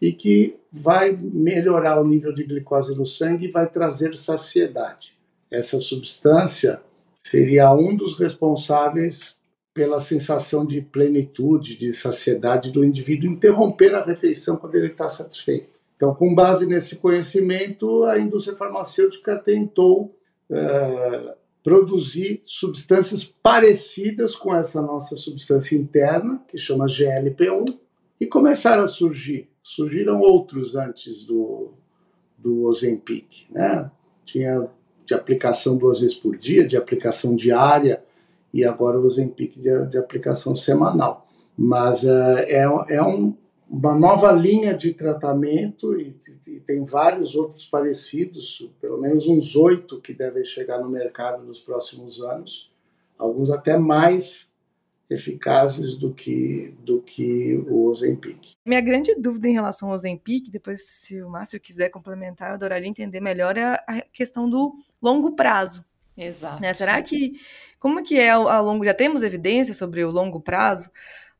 e 0.00 0.12
que 0.12 0.56
vai 0.72 1.12
melhorar 1.12 2.00
o 2.00 2.06
nível 2.06 2.32
de 2.32 2.44
glicose 2.44 2.94
no 2.94 3.04
sangue 3.04 3.46
e 3.46 3.50
vai 3.50 3.68
trazer 3.68 4.16
saciedade. 4.16 5.14
Essa 5.50 5.80
substância 5.80 6.80
seria 7.22 7.72
um 7.72 7.94
dos 7.94 8.18
responsáveis 8.18 9.36
pela 9.80 9.98
sensação 9.98 10.66
de 10.66 10.82
plenitude, 10.82 11.74
de 11.74 11.90
saciedade 11.94 12.70
do 12.70 12.84
indivíduo 12.84 13.30
interromper 13.30 13.94
a 13.94 14.04
refeição 14.04 14.58
quando 14.58 14.74
ele 14.74 14.88
está 14.88 15.08
satisfeito. 15.08 15.70
Então, 15.96 16.14
com 16.14 16.34
base 16.34 16.66
nesse 16.66 16.96
conhecimento, 16.96 18.04
a 18.04 18.18
indústria 18.18 18.54
farmacêutica 18.54 19.38
tentou 19.38 20.14
uh, 20.50 21.32
produzir 21.64 22.42
substâncias 22.44 23.24
parecidas 23.24 24.36
com 24.36 24.54
essa 24.54 24.82
nossa 24.82 25.16
substância 25.16 25.74
interna, 25.76 26.42
que 26.46 26.58
chama 26.58 26.84
GLP-1, 26.84 27.64
e 28.20 28.26
começaram 28.26 28.84
a 28.84 28.86
surgir. 28.86 29.48
Surgiram 29.62 30.20
outros 30.20 30.76
antes 30.76 31.24
do, 31.24 31.72
do 32.36 32.64
Ozempic. 32.64 33.46
Né? 33.50 33.90
Tinha 34.26 34.68
de 35.06 35.14
aplicação 35.14 35.78
duas 35.78 36.02
vezes 36.02 36.18
por 36.18 36.36
dia, 36.36 36.68
de 36.68 36.76
aplicação 36.76 37.34
diária, 37.34 38.04
e 38.52 38.64
agora 38.64 38.98
o 38.98 39.04
Ozempic 39.04 39.56
de, 39.56 39.86
de 39.86 39.98
aplicação 39.98 40.54
semanal. 40.56 41.26
Mas 41.56 42.02
uh, 42.02 42.38
é, 42.46 42.62
é 42.88 43.02
um, 43.02 43.36
uma 43.68 43.94
nova 43.94 44.32
linha 44.32 44.74
de 44.74 44.92
tratamento 44.92 45.98
e, 45.98 46.16
e, 46.46 46.60
tem 46.60 46.84
vários 46.84 47.34
outros 47.34 47.66
parecidos, 47.66 48.68
pelo 48.80 49.00
menos 49.00 49.28
uns 49.28 49.54
oito 49.54 50.00
que 50.00 50.12
devem 50.12 50.44
chegar 50.44 50.80
no 50.80 50.88
mercado 50.88 51.44
nos 51.44 51.60
próximos 51.60 52.20
anos, 52.20 52.72
alguns 53.16 53.50
até 53.50 53.78
mais 53.78 54.50
eficazes 55.08 55.96
do 55.96 56.14
que 56.14 56.72
do 56.84 57.02
que 57.02 57.56
o 57.68 57.86
Ozempic. 57.86 58.54
Minha 58.64 58.80
grande 58.80 59.14
dúvida 59.16 59.48
em 59.48 59.52
relação 59.52 59.88
ao 59.88 59.94
Ozempic, 59.94 60.48
depois 60.50 60.82
se 60.84 61.20
o 61.20 61.28
Márcio 61.28 61.60
quiser 61.60 61.90
complementar, 61.90 62.50
eu 62.50 62.54
adoraria 62.54 62.88
entender 62.88 63.20
melhor 63.20 63.56
é 63.56 63.82
a 63.86 64.00
questão 64.12 64.48
do 64.48 64.72
longo 65.02 65.32
prazo. 65.32 65.84
Exato. 66.16 66.60
Né? 66.60 66.74
Será 66.74 67.02
que 67.02 67.40
como 67.80 68.04
que 68.04 68.16
é 68.18 68.30
a 68.30 68.60
longo 68.60 68.84
já 68.84 68.94
temos 68.94 69.22
evidência 69.22 69.74
sobre 69.74 70.04
o 70.04 70.10
longo 70.10 70.40
prazo? 70.40 70.90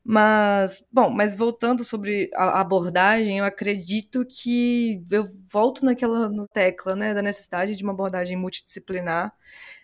Mas, 0.02 0.82
bom, 0.90 1.10
mas 1.10 1.36
voltando 1.36 1.84
sobre 1.84 2.30
a 2.34 2.60
abordagem, 2.60 3.38
eu 3.38 3.44
acredito 3.44 4.24
que 4.24 5.04
eu 5.10 5.30
volto 5.52 5.84
naquela 5.84 6.28
no 6.28 6.48
tecla, 6.48 6.96
né, 6.96 7.12
da 7.12 7.22
necessidade 7.22 7.76
de 7.76 7.82
uma 7.84 7.92
abordagem 7.92 8.36
multidisciplinar. 8.36 9.32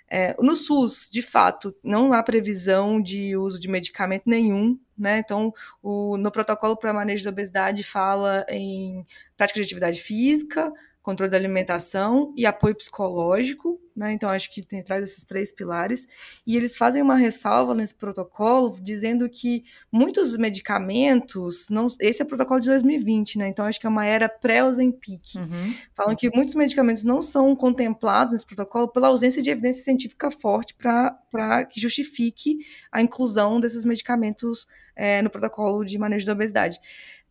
É, 0.08 0.34
no 0.40 0.54
SUS, 0.56 1.10
de 1.10 1.20
fato, 1.20 1.74
não 1.82 2.12
há 2.12 2.22
previsão 2.22 3.02
de 3.02 3.36
uso 3.36 3.58
de 3.60 3.68
medicamento 3.68 4.22
nenhum, 4.26 4.78
né? 4.96 5.18
Então, 5.18 5.52
o, 5.82 6.16
no 6.16 6.30
protocolo 6.30 6.76
para 6.76 6.92
manejo 6.92 7.24
da 7.24 7.30
obesidade 7.30 7.82
fala 7.82 8.46
em 8.48 9.04
prática 9.36 9.60
de 9.60 9.66
atividade 9.66 10.00
física, 10.00 10.72
controle 11.06 11.30
da 11.30 11.36
alimentação 11.36 12.34
e 12.36 12.44
apoio 12.44 12.74
psicológico, 12.74 13.80
né? 13.94 14.12
Então 14.12 14.28
acho 14.28 14.52
que 14.52 14.60
tem 14.60 14.82
traz 14.82 15.04
esses 15.04 15.22
três 15.22 15.52
pilares 15.52 16.04
e 16.44 16.56
eles 16.56 16.76
fazem 16.76 17.00
uma 17.00 17.14
ressalva 17.14 17.76
nesse 17.76 17.94
protocolo 17.94 18.76
dizendo 18.82 19.28
que 19.28 19.64
muitos 19.90 20.36
medicamentos 20.36 21.68
não, 21.70 21.86
esse 22.00 22.20
é 22.20 22.24
o 22.24 22.28
protocolo 22.28 22.58
de 22.58 22.68
2020, 22.70 23.38
né? 23.38 23.46
Então 23.46 23.64
acho 23.64 23.78
que 23.78 23.86
é 23.86 23.88
uma 23.88 24.04
era 24.04 24.28
pré-Ozempic. 24.28 25.36
Uhum. 25.36 25.74
Falam 25.94 26.16
que 26.16 26.28
muitos 26.28 26.56
medicamentos 26.56 27.04
não 27.04 27.22
são 27.22 27.54
contemplados 27.54 28.32
nesse 28.32 28.46
protocolo 28.46 28.88
pela 28.88 29.06
ausência 29.06 29.40
de 29.40 29.48
evidência 29.48 29.84
científica 29.84 30.28
forte 30.32 30.74
para 30.74 31.64
que 31.66 31.80
justifique 31.80 32.58
a 32.90 33.00
inclusão 33.00 33.60
desses 33.60 33.84
medicamentos 33.84 34.66
é, 34.96 35.22
no 35.22 35.30
protocolo 35.30 35.84
de 35.84 35.96
manejo 35.98 36.26
da 36.26 36.32
obesidade. 36.32 36.80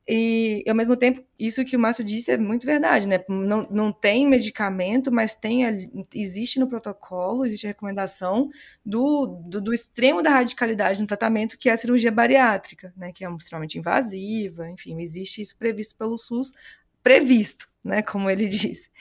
E, 0.07 0.63
ao 0.67 0.75
mesmo 0.75 0.95
tempo, 0.95 1.25
isso 1.37 1.65
que 1.65 1.75
o 1.75 1.79
Márcio 1.79 2.03
disse 2.03 2.31
é 2.31 2.37
muito 2.37 2.63
verdade, 2.63 3.07
né? 3.07 3.23
Não, 3.27 3.67
não 3.71 3.91
tem 3.91 4.27
medicamento, 4.27 5.11
mas 5.11 5.33
tem 5.33 5.63
existe 6.13 6.59
no 6.59 6.67
protocolo, 6.67 7.45
existe 7.45 7.65
recomendação 7.65 8.49
do, 8.85 9.25
do, 9.47 9.59
do, 9.59 9.73
extremo 9.73 10.21
da 10.21 10.29
radicalidade 10.29 11.01
no 11.01 11.07
tratamento, 11.07 11.57
que 11.57 11.69
é 11.69 11.73
a 11.73 11.77
cirurgia 11.77 12.11
bariátrica, 12.11 12.93
né? 12.95 13.11
Que 13.11 13.25
é 13.25 13.31
extremamente 13.31 13.79
invasiva, 13.79 14.69
enfim, 14.69 15.01
existe 15.01 15.41
isso 15.41 15.57
previsto 15.57 15.95
pelo 15.95 16.19
SUS, 16.19 16.53
previsto, 17.01 17.67
né? 17.83 18.03
Como 18.03 18.29
ele 18.29 18.45
disse. 18.49 18.91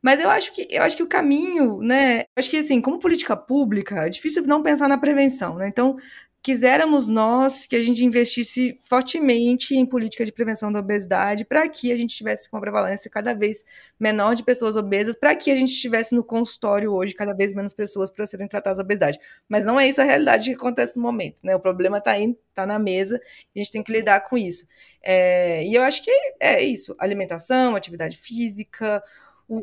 Mas 0.00 0.18
eu 0.18 0.30
acho 0.30 0.52
que 0.54 0.66
eu 0.70 0.82
acho 0.82 0.96
que 0.96 1.02
o 1.02 1.08
caminho, 1.08 1.82
né? 1.82 2.24
Acho 2.34 2.48
que 2.48 2.56
assim, 2.56 2.80
como 2.80 2.98
política 2.98 3.36
pública, 3.36 4.06
é 4.06 4.08
difícil 4.08 4.46
não 4.46 4.62
pensar 4.62 4.88
na 4.88 4.96
prevenção, 4.96 5.56
né? 5.56 5.68
Então, 5.68 5.98
quiséramos 6.42 7.08
nós 7.08 7.66
que 7.66 7.76
a 7.76 7.82
gente 7.82 8.04
investisse 8.04 8.80
fortemente 8.88 9.74
em 9.74 9.84
política 9.84 10.24
de 10.24 10.32
prevenção 10.32 10.70
da 10.72 10.78
obesidade 10.78 11.44
para 11.44 11.68
que 11.68 11.90
a 11.92 11.96
gente 11.96 12.16
tivesse 12.16 12.48
uma 12.52 12.60
prevalência 12.60 13.10
cada 13.10 13.34
vez 13.34 13.64
menor 13.98 14.34
de 14.34 14.44
pessoas 14.44 14.76
obesas, 14.76 15.16
para 15.16 15.34
que 15.34 15.50
a 15.50 15.54
gente 15.56 15.74
tivesse 15.74 16.14
no 16.14 16.22
consultório 16.22 16.92
hoje 16.92 17.14
cada 17.14 17.32
vez 17.32 17.54
menos 17.54 17.74
pessoas 17.74 18.10
para 18.10 18.26
serem 18.26 18.48
tratadas 18.48 18.78
da 18.78 18.84
obesidade. 18.84 19.18
Mas 19.48 19.64
não 19.64 19.78
é 19.78 19.88
isso 19.88 20.00
a 20.00 20.04
realidade 20.04 20.50
que 20.50 20.56
acontece 20.56 20.96
no 20.96 21.02
momento, 21.02 21.38
né? 21.42 21.54
O 21.56 21.60
problema 21.60 21.98
está 21.98 22.12
aí, 22.12 22.36
está 22.48 22.64
na 22.64 22.78
mesa, 22.78 23.20
a 23.54 23.58
gente 23.58 23.72
tem 23.72 23.82
que 23.82 23.92
lidar 23.92 24.20
com 24.20 24.38
isso. 24.38 24.66
É, 25.02 25.66
e 25.66 25.74
eu 25.74 25.82
acho 25.82 26.02
que 26.02 26.10
é 26.40 26.62
isso: 26.62 26.94
alimentação, 26.98 27.74
atividade 27.74 28.16
física, 28.16 29.02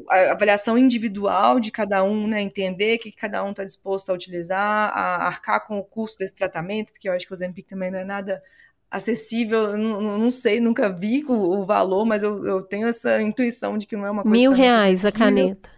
a 0.10 0.32
avaliação 0.32 0.78
individual 0.78 1.60
de 1.60 1.72
cada 1.72 2.04
um, 2.04 2.28
né? 2.28 2.42
Entender 2.42 2.98
que 2.98 3.12
cada 3.12 3.44
um 3.44 3.52
está 3.52 3.64
disposto 3.64 4.10
a 4.10 4.14
utilizar, 4.14 4.90
a 4.92 5.28
arcar 5.28 5.66
com 5.68 5.78
o 5.78 5.84
custo 5.84 6.18
desse 6.18 6.34
tratamento, 6.34 6.92
porque 6.92 7.08
eu 7.08 7.14
acho 7.14 7.28
que 7.28 7.34
o 7.34 7.38
Zempic 7.38 7.68
também 7.68 7.92
não 7.92 8.00
é 8.00 8.04
nada 8.04 8.42
acessível, 8.90 9.78
não, 9.78 10.18
não 10.18 10.32
sei, 10.32 10.60
nunca 10.60 10.90
vi 10.90 11.24
o, 11.28 11.34
o 11.34 11.66
valor, 11.66 12.06
mas 12.06 12.24
eu, 12.24 12.46
eu, 12.46 12.62
tenho 12.62 12.88
essa 12.88 13.22
intuição 13.22 13.78
de 13.78 13.86
que 13.86 13.96
não 13.96 14.06
é 14.06 14.12
uma 14.12 14.24
coisa... 14.24 14.38
Mil 14.38 14.52
reais 14.52 15.06
a 15.06 15.12
caneta. 15.12 15.70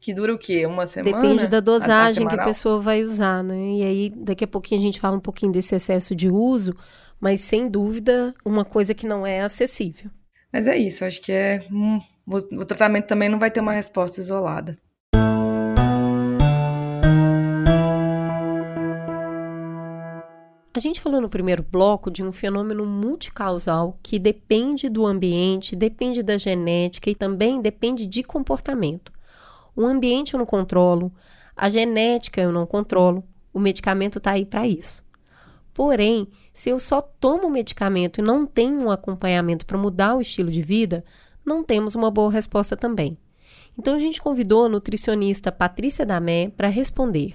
que 0.00 0.12
dura 0.12 0.34
o 0.34 0.38
quê? 0.38 0.66
Uma 0.66 0.86
semana? 0.86 1.16
Depende 1.16 1.46
da 1.46 1.60
dosagem 1.60 2.24
a, 2.24 2.26
a 2.26 2.30
que 2.30 2.40
a 2.40 2.44
pessoa 2.44 2.80
vai 2.80 3.04
usar, 3.04 3.44
né? 3.44 3.74
E 3.74 3.82
aí, 3.82 4.10
daqui 4.10 4.44
a 4.44 4.48
pouquinho 4.48 4.80
a 4.80 4.84
gente 4.84 5.00
fala 5.00 5.16
um 5.16 5.20
pouquinho 5.20 5.52
desse 5.52 5.74
excesso 5.76 6.14
de 6.14 6.28
uso, 6.28 6.74
mas 7.20 7.40
sem 7.40 7.70
dúvida, 7.70 8.34
uma 8.44 8.64
coisa 8.64 8.92
que 8.92 9.06
não 9.06 9.26
é 9.26 9.42
acessível. 9.42 10.10
Mas 10.52 10.66
é 10.66 10.76
isso, 10.76 11.04
acho 11.04 11.20
que 11.20 11.30
é. 11.30 11.64
O 12.28 12.64
tratamento 12.64 13.06
também 13.06 13.28
não 13.28 13.38
vai 13.38 13.52
ter 13.52 13.60
uma 13.60 13.72
resposta 13.72 14.20
isolada. 14.20 14.76
A 20.74 20.80
gente 20.80 21.00
falou 21.00 21.20
no 21.20 21.28
primeiro 21.28 21.62
bloco 21.62 22.10
de 22.10 22.24
um 22.24 22.32
fenômeno 22.32 22.84
multicausal 22.84 23.98
que 24.02 24.18
depende 24.18 24.88
do 24.88 25.06
ambiente, 25.06 25.76
depende 25.76 26.20
da 26.22 26.36
genética 26.36 27.08
e 27.08 27.14
também 27.14 27.62
depende 27.62 28.04
de 28.04 28.24
comportamento. 28.24 29.12
O 29.74 29.86
ambiente 29.86 30.34
eu 30.34 30.38
não 30.38 30.44
controlo, 30.44 31.12
a 31.56 31.70
genética 31.70 32.42
eu 32.42 32.50
não 32.50 32.66
controlo, 32.66 33.24
o 33.54 33.60
medicamento 33.60 34.18
está 34.18 34.32
aí 34.32 34.44
para 34.44 34.66
isso. 34.66 35.06
Porém, 35.72 36.28
se 36.52 36.70
eu 36.70 36.78
só 36.78 37.00
tomo 37.00 37.46
o 37.46 37.50
medicamento 37.50 38.18
e 38.18 38.22
não 38.22 38.44
tenho 38.46 38.80
um 38.82 38.90
acompanhamento 38.90 39.64
para 39.64 39.78
mudar 39.78 40.16
o 40.16 40.20
estilo 40.20 40.50
de 40.50 40.60
vida, 40.60 41.04
não 41.46 41.62
temos 41.62 41.94
uma 41.94 42.10
boa 42.10 42.30
resposta 42.30 42.76
também. 42.76 43.16
Então 43.78 43.94
a 43.94 43.98
gente 43.98 44.20
convidou 44.20 44.64
a 44.64 44.68
nutricionista 44.68 45.52
Patrícia 45.52 46.04
Damé 46.04 46.50
para 46.56 46.68
responder. 46.68 47.34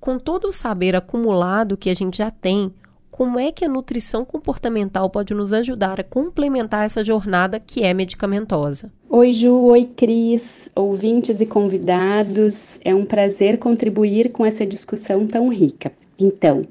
Com 0.00 0.18
todo 0.18 0.48
o 0.48 0.52
saber 0.52 0.96
acumulado 0.96 1.76
que 1.76 1.88
a 1.88 1.94
gente 1.94 2.18
já 2.18 2.30
tem, 2.30 2.74
como 3.12 3.38
é 3.38 3.52
que 3.52 3.64
a 3.64 3.68
nutrição 3.68 4.24
comportamental 4.24 5.08
pode 5.10 5.34
nos 5.34 5.52
ajudar 5.52 6.00
a 6.00 6.02
complementar 6.02 6.86
essa 6.86 7.04
jornada 7.04 7.60
que 7.60 7.84
é 7.84 7.92
medicamentosa? 7.92 8.90
Oi, 9.08 9.34
Ju, 9.34 9.54
oi, 9.54 9.84
Cris, 9.84 10.70
ouvintes 10.74 11.42
e 11.42 11.46
convidados. 11.46 12.80
É 12.82 12.94
um 12.94 13.04
prazer 13.04 13.58
contribuir 13.58 14.32
com 14.32 14.46
essa 14.46 14.66
discussão 14.66 15.26
tão 15.26 15.48
rica. 15.48 15.92
Então, 16.18 16.66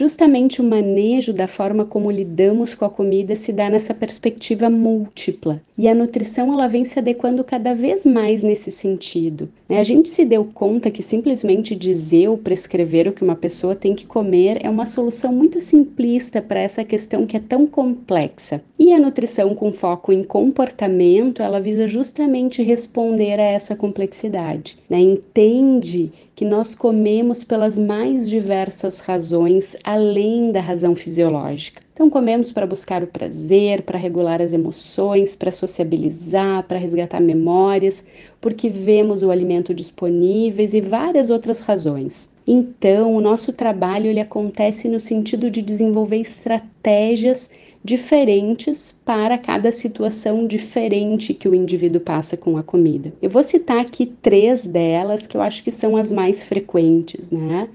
Justamente 0.00 0.62
o 0.62 0.64
manejo 0.64 1.30
da 1.30 1.46
forma 1.46 1.84
como 1.84 2.10
lidamos 2.10 2.74
com 2.74 2.86
a 2.86 2.88
comida 2.88 3.36
se 3.36 3.52
dá 3.52 3.68
nessa 3.68 3.92
perspectiva 3.92 4.70
múltipla. 4.70 5.60
E 5.76 5.86
a 5.86 5.94
nutrição 5.94 6.50
ela 6.54 6.66
vem 6.66 6.86
se 6.86 6.98
adequando 6.98 7.44
cada 7.44 7.74
vez 7.74 8.06
mais 8.06 8.42
nesse 8.42 8.70
sentido. 8.70 9.50
Né? 9.68 9.78
A 9.78 9.82
gente 9.82 10.08
se 10.08 10.24
deu 10.24 10.42
conta 10.54 10.90
que 10.90 11.02
simplesmente 11.02 11.76
dizer 11.76 12.28
ou 12.28 12.38
prescrever 12.38 13.08
o 13.08 13.12
que 13.12 13.22
uma 13.22 13.36
pessoa 13.36 13.76
tem 13.76 13.94
que 13.94 14.06
comer 14.06 14.58
é 14.64 14.70
uma 14.70 14.86
solução 14.86 15.34
muito 15.34 15.60
simplista 15.60 16.40
para 16.40 16.60
essa 16.60 16.82
questão 16.82 17.26
que 17.26 17.36
é 17.36 17.40
tão 17.40 17.66
complexa. 17.66 18.62
E 18.78 18.94
a 18.94 18.98
nutrição 18.98 19.54
com 19.54 19.70
foco 19.70 20.14
em 20.14 20.24
comportamento, 20.24 21.42
ela 21.42 21.60
visa 21.60 21.86
justamente 21.86 22.62
responder 22.62 23.38
a 23.38 23.44
essa 23.44 23.76
complexidade. 23.76 24.78
Né? 24.88 24.98
Entende 24.98 26.10
que 26.40 26.44
nós 26.46 26.74
comemos 26.74 27.44
pelas 27.44 27.76
mais 27.76 28.26
diversas 28.26 29.00
razões 29.00 29.76
além 29.92 30.52
da 30.52 30.60
razão 30.60 30.94
fisiológica. 30.94 31.82
Então, 31.92 32.08
comemos 32.08 32.50
para 32.50 32.66
buscar 32.66 33.02
o 33.02 33.06
prazer, 33.06 33.82
para 33.82 33.98
regular 33.98 34.40
as 34.40 34.52
emoções, 34.52 35.36
para 35.36 35.50
sociabilizar, 35.50 36.62
para 36.62 36.78
resgatar 36.78 37.20
memórias, 37.20 38.04
porque 38.40 38.68
vemos 38.68 39.22
o 39.22 39.30
alimento 39.30 39.74
disponíveis 39.74 40.72
e 40.74 40.80
várias 40.80 41.28
outras 41.28 41.60
razões. 41.60 42.30
Então, 42.46 43.14
o 43.14 43.20
nosso 43.20 43.52
trabalho 43.52 44.06
ele 44.06 44.20
acontece 44.20 44.88
no 44.88 44.98
sentido 44.98 45.50
de 45.50 45.60
desenvolver 45.60 46.18
estratégias 46.18 47.50
diferentes 47.82 48.92
para 49.04 49.38
cada 49.38 49.72
situação 49.72 50.46
diferente 50.46 51.34
que 51.34 51.48
o 51.48 51.54
indivíduo 51.54 52.00
passa 52.00 52.36
com 52.36 52.56
a 52.56 52.62
comida. 52.62 53.12
Eu 53.20 53.30
vou 53.30 53.42
citar 53.42 53.78
aqui 53.78 54.06
três 54.06 54.66
delas 54.66 55.26
que 55.26 55.36
eu 55.36 55.40
acho 55.40 55.64
que 55.64 55.70
são 55.70 55.96
as 55.96 56.12
mais 56.12 56.42
frequentes, 56.42 57.30
né? 57.30 57.68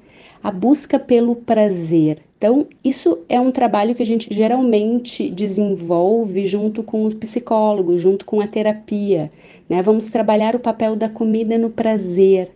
A 0.46 0.52
busca 0.52 1.00
pelo 1.00 1.38
prazer. 1.38 2.20
Então, 2.38 2.68
isso 2.84 3.18
é 3.28 3.42
um 3.42 3.50
trabalho 3.50 3.96
que 3.96 4.04
a 4.04 4.06
gente 4.06 4.32
geralmente 4.32 5.28
desenvolve 5.32 6.46
junto 6.46 6.84
com 6.84 7.04
os 7.04 7.16
psicólogos, 7.16 8.00
junto 8.00 8.24
com 8.26 8.40
a 8.40 8.46
terapia. 8.46 9.32
Né? 9.68 9.82
Vamos 9.82 10.12
trabalhar 10.12 10.56
o 10.56 10.60
papel 10.60 10.96
da 10.96 11.10
comida 11.10 11.58
no 11.58 11.72
prazer, 11.72 12.52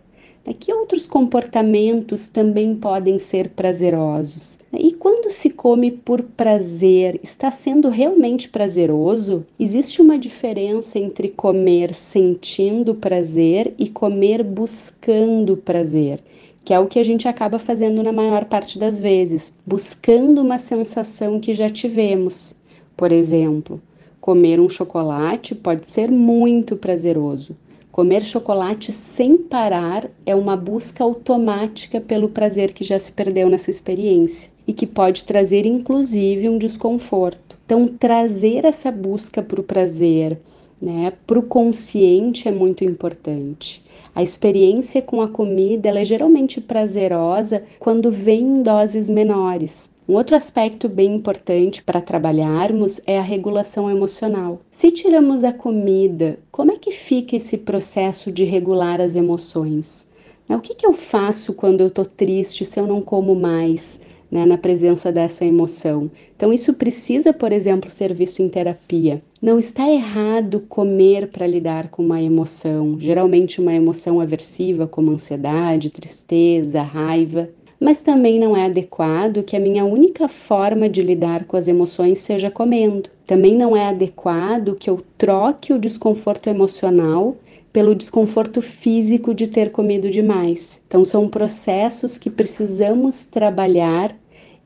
né? 0.46 0.54
Que 0.56 0.72
outros 0.72 1.04
comportamentos 1.04 2.28
também 2.28 2.76
podem 2.76 3.18
ser 3.18 3.48
prazerosos? 3.48 4.60
E 4.72 4.92
quando 4.92 5.28
se 5.32 5.50
come 5.50 5.90
por 5.90 6.22
prazer, 6.22 7.18
está 7.24 7.50
sendo 7.50 7.88
realmente 7.88 8.48
prazeroso? 8.48 9.44
Existe 9.58 10.00
uma 10.00 10.16
diferença 10.16 10.96
entre 10.96 11.30
comer 11.30 11.92
sentindo 11.92 12.94
prazer 12.94 13.74
e 13.76 13.88
comer 13.88 14.44
buscando 14.44 15.56
prazer 15.56 16.20
que 16.64 16.74
é 16.74 16.78
o 16.78 16.86
que 16.86 16.98
a 16.98 17.04
gente 17.04 17.26
acaba 17.26 17.58
fazendo 17.58 18.02
na 18.02 18.12
maior 18.12 18.44
parte 18.44 18.78
das 18.78 18.98
vezes, 18.98 19.54
buscando 19.66 20.40
uma 20.40 20.58
sensação 20.58 21.40
que 21.40 21.54
já 21.54 21.68
tivemos. 21.68 22.54
Por 22.96 23.12
exemplo, 23.12 23.80
comer 24.20 24.60
um 24.60 24.68
chocolate 24.68 25.54
pode 25.54 25.88
ser 25.88 26.10
muito 26.10 26.76
prazeroso, 26.76 27.56
Comer 27.90 28.22
chocolate 28.22 28.92
sem 28.92 29.36
parar 29.36 30.08
é 30.24 30.32
uma 30.32 30.56
busca 30.56 31.02
automática 31.02 32.00
pelo 32.00 32.28
prazer 32.28 32.72
que 32.72 32.84
já 32.84 32.98
se 32.98 33.10
perdeu 33.10 33.48
nessa 33.48 33.68
experiência 33.68 34.50
e 34.64 34.72
que 34.72 34.86
pode 34.86 35.24
trazer 35.24 35.66
inclusive 35.66 36.48
um 36.48 36.56
desconforto. 36.56 37.58
Então, 37.66 37.88
trazer 37.88 38.64
essa 38.64 38.92
busca 38.92 39.42
para 39.42 39.60
o 39.60 39.64
prazer, 39.64 40.40
né, 40.80 41.12
para 41.26 41.38
o 41.38 41.42
consciente 41.42 42.46
é 42.48 42.52
muito 42.52 42.84
importante. 42.84 43.84
A 44.14 44.22
experiência 44.22 45.00
com 45.00 45.22
a 45.22 45.28
comida 45.28 45.88
é 45.88 46.04
geralmente 46.04 46.60
prazerosa 46.60 47.62
quando 47.78 48.10
vem 48.10 48.40
em 48.40 48.62
doses 48.62 49.08
menores. 49.08 49.90
Um 50.08 50.14
outro 50.14 50.34
aspecto 50.34 50.88
bem 50.88 51.14
importante 51.14 51.84
para 51.84 52.00
trabalharmos 52.00 53.00
é 53.06 53.16
a 53.16 53.22
regulação 53.22 53.88
emocional. 53.88 54.60
Se 54.70 54.90
tiramos 54.90 55.44
a 55.44 55.52
comida, 55.52 56.40
como 56.50 56.72
é 56.72 56.76
que 56.76 56.90
fica 56.90 57.36
esse 57.36 57.58
processo 57.58 58.32
de 58.32 58.42
regular 58.42 59.00
as 59.00 59.14
emoções? 59.14 60.08
Né, 60.48 60.56
o 60.56 60.60
que, 60.60 60.74
que 60.74 60.84
eu 60.84 60.92
faço 60.92 61.54
quando 61.54 61.80
eu 61.80 61.86
estou 61.86 62.04
triste 62.04 62.64
se 62.64 62.80
eu 62.80 62.88
não 62.88 63.00
como 63.00 63.36
mais? 63.36 64.00
Né, 64.30 64.46
na 64.46 64.56
presença 64.56 65.10
dessa 65.10 65.44
emoção. 65.44 66.08
Então, 66.36 66.52
isso 66.52 66.72
precisa, 66.74 67.32
por 67.32 67.50
exemplo, 67.50 67.90
ser 67.90 68.14
visto 68.14 68.40
em 68.40 68.48
terapia. 68.48 69.20
Não 69.42 69.58
está 69.58 69.90
errado 69.90 70.60
comer 70.68 71.26
para 71.26 71.48
lidar 71.48 71.88
com 71.88 72.00
uma 72.00 72.22
emoção, 72.22 72.96
geralmente 73.00 73.60
uma 73.60 73.74
emoção 73.74 74.20
aversiva, 74.20 74.86
como 74.86 75.10
ansiedade, 75.10 75.90
tristeza, 75.90 76.80
raiva 76.80 77.50
mas 77.80 78.02
também 78.02 78.38
não 78.38 78.54
é 78.54 78.66
adequado 78.66 79.42
que 79.42 79.56
a 79.56 79.60
minha 79.60 79.86
única 79.86 80.28
forma 80.28 80.86
de 80.86 81.00
lidar 81.00 81.46
com 81.46 81.56
as 81.56 81.66
emoções 81.66 82.18
seja 82.18 82.50
comendo. 82.50 83.08
Também 83.26 83.56
não 83.56 83.74
é 83.74 83.86
adequado 83.86 84.76
que 84.78 84.90
eu 84.90 85.02
troque 85.16 85.72
o 85.72 85.78
desconforto 85.78 86.48
emocional 86.48 87.36
pelo 87.72 87.94
desconforto 87.94 88.60
físico 88.60 89.32
de 89.32 89.46
ter 89.46 89.70
comido 89.70 90.10
demais. 90.10 90.82
Então, 90.86 91.04
são 91.04 91.28
processos 91.28 92.18
que 92.18 92.30
precisamos 92.30 93.24
trabalhar 93.24 94.14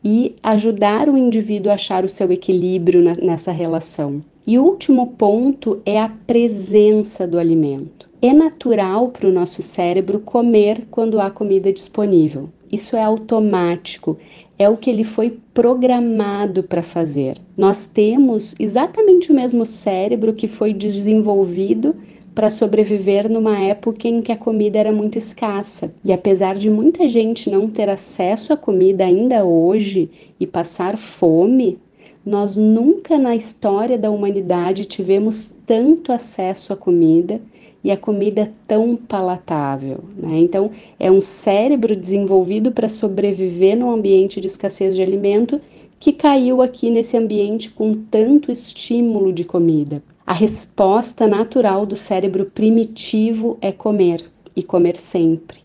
e 0.03 0.35
ajudar 0.43 1.09
o 1.09 1.17
indivíduo 1.17 1.71
a 1.71 1.75
achar 1.75 2.05
o 2.05 2.09
seu 2.09 2.31
equilíbrio 2.31 3.03
na, 3.03 3.15
nessa 3.15 3.53
relação. 3.53 4.23
E 4.47 4.59
o 4.59 4.65
último 4.65 5.07
ponto 5.07 5.81
é 5.87 5.99
a 6.01 6.09
presença 6.09 7.27
do 7.27 7.39
alimento. 7.39 8.09
É 8.21 8.33
natural 8.33 9.09
para 9.09 9.29
o 9.29 9.33
nosso 9.33 9.63
cérebro 9.63 10.21
comer 10.21 10.87
quando 10.91 11.21
há 11.21 11.31
comida 11.31 11.73
disponível. 11.73 12.51
Isso 12.71 12.97
é 12.97 13.03
automático, 13.03 14.19
é 14.59 14.69
o 14.69 14.77
que 14.77 14.91
ele 14.91 15.05
foi 15.05 15.39
programado 15.53 16.63
para 16.63 16.83
fazer. 16.83 17.39
Nós 17.57 17.87
temos 17.87 18.55
exatamente 18.59 19.31
o 19.31 19.35
mesmo 19.35 19.65
cérebro 19.65 20.33
que 20.33 20.47
foi 20.47 20.73
desenvolvido 20.73 21.95
para 22.35 22.51
sobreviver 22.51 23.31
numa 23.31 23.59
época 23.59 24.09
em 24.09 24.21
que 24.21 24.33
a 24.33 24.37
comida 24.37 24.79
era 24.79 24.93
muito 24.93 25.17
escassa. 25.17 25.95
E 26.05 26.13
apesar 26.13 26.57
de 26.57 26.69
muita 26.69 27.09
gente 27.09 27.49
não 27.49 27.71
ter 27.71 27.89
acesso 27.89 28.53
à 28.53 28.57
comida 28.57 29.05
ainda 29.05 29.45
hoje 29.45 30.11
e 30.41 30.47
passar 30.47 30.99
fome, 30.99 31.79
nós 32.27 32.57
nunca 32.57 33.17
na 33.19 33.37
história 33.37 33.97
da 33.97 34.11
humanidade 34.11 34.85
tivemos 34.85 35.53
tanto 35.65 36.11
acesso 36.11 36.73
à 36.73 36.77
comida 36.77 37.41
e 37.85 37.91
a 37.91 37.97
comida 37.97 38.51
tão 38.67 38.97
palatável. 38.97 39.99
Né? 40.17 40.39
Então, 40.39 40.71
é 40.99 41.11
um 41.11 41.21
cérebro 41.21 41.95
desenvolvido 41.95 42.73
para 42.73 42.89
sobreviver 42.89 43.77
num 43.77 43.91
ambiente 43.91 44.41
de 44.41 44.47
escassez 44.47 44.97
de 44.97 45.03
alimento 45.03 45.61
que 46.01 46.13
caiu 46.13 46.63
aqui 46.63 46.91
nesse 46.91 47.17
ambiente 47.17 47.71
com 47.71 47.95
tanto 47.95 48.51
estímulo 48.51 49.33
de 49.33 49.45
comida. 49.45 50.03
A 50.27 50.33
resposta 50.33 51.27
natural 51.27 51.85
do 51.85 51.95
cérebro 51.95 52.47
primitivo 52.47 53.59
é 53.61 53.71
comer 53.71 54.25
e 54.57 54.63
comer 54.63 54.97
sempre. 54.97 55.59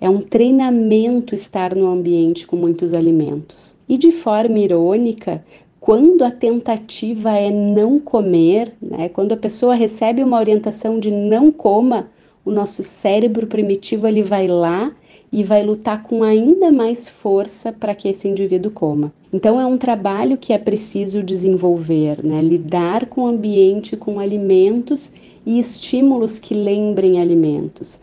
É 0.00 0.08
um 0.08 0.22
treinamento 0.22 1.34
estar 1.34 1.74
no 1.74 1.86
ambiente 1.86 2.46
com 2.46 2.56
muitos 2.56 2.94
alimentos. 2.94 3.76
E 3.86 3.98
de 3.98 4.10
forma 4.10 4.58
irônica, 4.58 5.44
quando 5.78 6.24
a 6.24 6.30
tentativa 6.30 7.32
é 7.32 7.50
não 7.50 8.00
comer, 8.00 8.72
né, 8.80 9.10
quando 9.10 9.32
a 9.32 9.36
pessoa 9.36 9.74
recebe 9.74 10.24
uma 10.24 10.38
orientação 10.38 10.98
de 10.98 11.10
não 11.10 11.52
coma, 11.52 12.08
o 12.46 12.50
nosso 12.50 12.82
cérebro 12.82 13.46
primitivo 13.46 14.06
ele 14.06 14.22
vai 14.22 14.46
lá 14.46 14.90
e 15.32 15.42
vai 15.42 15.64
lutar 15.64 16.02
com 16.02 16.22
ainda 16.22 16.72
mais 16.72 17.08
força 17.08 17.72
para 17.72 17.94
que 17.94 18.08
esse 18.08 18.28
indivíduo 18.28 18.70
coma. 18.70 19.12
Então 19.32 19.60
é 19.60 19.66
um 19.66 19.76
trabalho 19.76 20.38
que 20.38 20.52
é 20.52 20.58
preciso 20.58 21.22
desenvolver, 21.22 22.24
né? 22.24 22.40
lidar 22.40 23.06
com 23.06 23.22
o 23.22 23.26
ambiente, 23.26 23.96
com 23.96 24.18
alimentos 24.18 25.12
e 25.44 25.58
estímulos 25.58 26.38
que 26.38 26.54
lembrem 26.54 27.20
alimentos. 27.20 28.00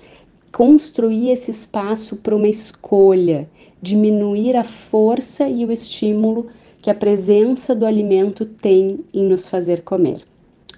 Construir 0.52 1.32
esse 1.32 1.52
espaço 1.52 2.16
para 2.18 2.36
uma 2.36 2.48
escolha, 2.48 3.50
diminuir 3.82 4.56
a 4.56 4.64
força 4.64 5.48
e 5.48 5.66
o 5.66 5.72
estímulo 5.72 6.48
que 6.82 6.90
a 6.90 6.96
presença 6.96 7.76
do 7.76 7.86
alimento 7.86 8.46
tem 8.46 9.00
em 9.14 9.24
nos 9.24 9.48
fazer 9.48 9.82
comer. 9.82 10.20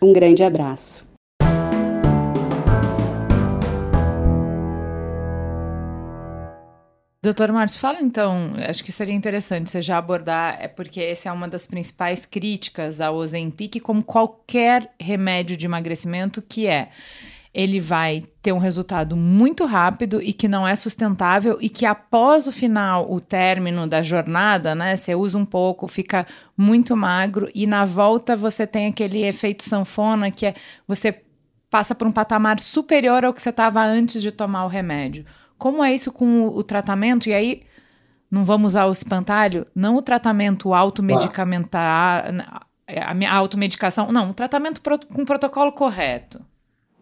Um 0.02 0.14
grande 0.14 0.44
abraço. 0.44 1.07
Doutor 7.28 7.52
Márcio, 7.52 7.78
fala 7.78 8.00
então, 8.00 8.54
acho 8.70 8.82
que 8.82 8.90
seria 8.90 9.14
interessante 9.14 9.70
você 9.70 9.82
já 9.82 9.98
abordar, 9.98 10.60
é 10.62 10.70
porque 10.70 11.02
essa 11.02 11.28
é 11.28 11.32
uma 11.34 11.46
das 11.46 11.68
principais 11.68 12.26
críticas 12.26 13.02
ao 13.02 13.18
Ozempic, 13.18 13.82
como 13.82 14.02
qualquer 14.02 14.94
remédio 14.98 15.58
de 15.58 15.66
emagrecimento, 15.66 16.42
que 16.42 16.68
é 16.68 16.88
ele 17.54 17.82
vai 17.82 18.24
ter 18.42 18.54
um 18.54 18.60
resultado 18.60 19.18
muito 19.18 19.66
rápido 19.66 20.22
e 20.22 20.32
que 20.32 20.48
não 20.48 20.66
é 20.66 20.74
sustentável 20.74 21.58
e 21.60 21.68
que 21.68 21.86
após 21.86 22.48
o 22.48 22.52
final, 22.54 23.12
o 23.12 23.20
término 23.20 23.86
da 23.86 24.02
jornada, 24.02 24.74
né, 24.74 24.96
você 24.96 25.14
usa 25.14 25.38
um 25.38 25.46
pouco, 25.46 25.86
fica 25.86 26.26
muito 26.56 26.96
magro 26.96 27.52
e 27.54 27.68
na 27.68 27.84
volta 27.84 28.38
você 28.38 28.66
tem 28.66 28.88
aquele 28.88 29.26
efeito 29.26 29.66
sanfona 29.66 30.32
que 30.32 30.46
é 30.46 30.56
você 30.88 31.24
passa 31.70 31.94
por 31.94 32.08
um 32.08 32.12
patamar 32.14 32.58
superior 32.62 33.26
ao 33.26 33.34
que 33.34 33.42
você 33.42 33.50
estava 33.50 33.84
antes 33.84 34.22
de 34.22 34.32
tomar 34.32 34.64
o 34.64 34.70
remédio. 34.70 35.26
Como 35.58 35.84
é 35.84 35.94
isso 35.94 36.12
com 36.12 36.44
o, 36.44 36.58
o 36.58 36.64
tratamento? 36.64 37.30
E 37.30 37.34
aí, 37.34 37.64
não 38.30 38.44
vamos 38.44 38.74
usar 38.74 38.86
o 38.86 38.92
espantalho? 38.92 39.66
Não 39.74 39.96
o 39.96 40.02
tratamento 40.02 40.74
automedicamentar, 40.74 42.32
a 42.88 43.36
automedicação, 43.36 44.12
não, 44.12 44.32
o 44.32 44.34
tratamento 44.34 44.82
pro, 44.82 45.00
com 45.00 45.26
protocolo 45.26 45.72
correto. 45.72 46.42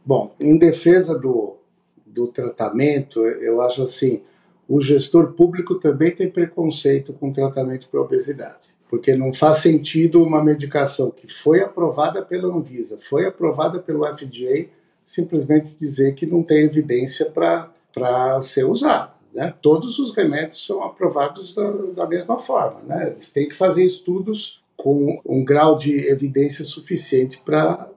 Bom, 0.06 0.36
em 0.39 0.58
defesa 0.58 1.18
do, 1.18 1.58
do 2.06 2.28
tratamento, 2.28 3.26
eu 3.26 3.62
acho 3.62 3.84
assim, 3.84 4.22
o 4.68 4.82
gestor 4.82 5.34
público 5.34 5.76
também 5.76 6.12
tem 6.12 6.30
preconceito 6.30 7.14
com 7.14 7.32
tratamento 7.32 7.88
para 7.89 8.01
obesidade, 8.01 8.70
porque 8.89 9.16
não 9.16 9.34
faz 9.34 9.58
sentido 9.58 10.24
uma 10.24 10.43
medicação 10.43 11.12
que 11.12 11.28
foi 11.28 11.62
aprovada 11.62 12.22
pela 12.24 12.53
Anvisa, 12.56 12.97
foi 12.99 13.26
aprovada 13.26 13.80
pelo 13.80 14.06
FDA, 14.06 14.68
simplesmente 15.06 15.78
dizer 15.78 16.16
que 16.16 16.26
não 16.26 16.41
tem 16.41 16.64
evidência 16.64 17.26
para 17.30 17.72
para 17.96 18.41
ser 18.41 18.66
usado. 18.66 19.14
Né? 19.34 19.54
Todos 19.62 19.98
os 20.00 20.14
remédios 20.14 20.66
são 20.66 20.84
aprovados 20.84 21.56
da, 21.56 21.72
da 21.72 22.06
mesma 22.06 22.38
forma. 22.38 22.82
Né? 22.82 23.12
Eles 23.12 23.32
têm 23.32 23.48
que 23.48 23.56
fazer 23.56 23.86
estudos 23.86 24.62
com 24.76 25.22
um 25.26 25.43
grau 25.43 25.78
de 25.78 25.96
evidência 26.10 26.66
suficiente 26.66 27.41
para 27.43 27.89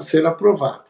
ser 0.00 0.24
aprovado. 0.24 0.84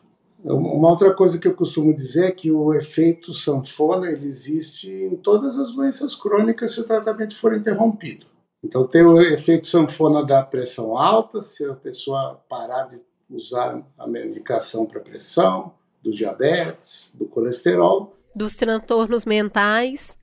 Uma 0.45 0.91
outra 0.91 1.13
coisa 1.15 1.39
que 1.39 1.47
eu 1.47 1.55
costumo 1.55 1.95
dizer 1.95 2.25
é 2.25 2.31
que 2.33 2.51
o 2.51 2.75
efeito 2.75 3.33
sanfona 3.33 4.11
ele 4.11 4.29
existe 4.29 4.91
em 4.91 5.15
todas 5.17 5.57
as 5.57 5.73
doenças 5.73 6.17
crônicas 6.17 6.73
se 6.73 6.81
o 6.81 6.85
tratamento 6.85 7.37
for 7.37 7.55
interrompido. 7.55 8.27
Então 8.63 8.87
tem 8.87 9.05
o 9.05 9.21
efeito 9.21 9.69
sanfona 9.69 10.25
da 10.25 10.43
pressão 10.43 10.97
alta, 10.97 11.43
se 11.43 11.65
a 11.65 11.75
pessoa 11.75 12.41
parar 12.49 12.85
de 12.85 13.01
usar 13.31 13.83
a 13.97 14.07
medicação 14.07 14.85
para 14.85 15.01
pressão, 15.01 15.73
do 16.03 16.13
diabetes, 16.13 17.13
do 17.15 17.27
colesterol, 17.27 18.17
dos 18.35 18.57
transtornos 18.57 19.25
mentais. 19.25 20.19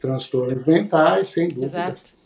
Transtornos 0.00 0.64
mentais, 0.64 1.28
sem 1.28 1.48
dúvida. 1.48 1.66
Exato. 1.66 2.20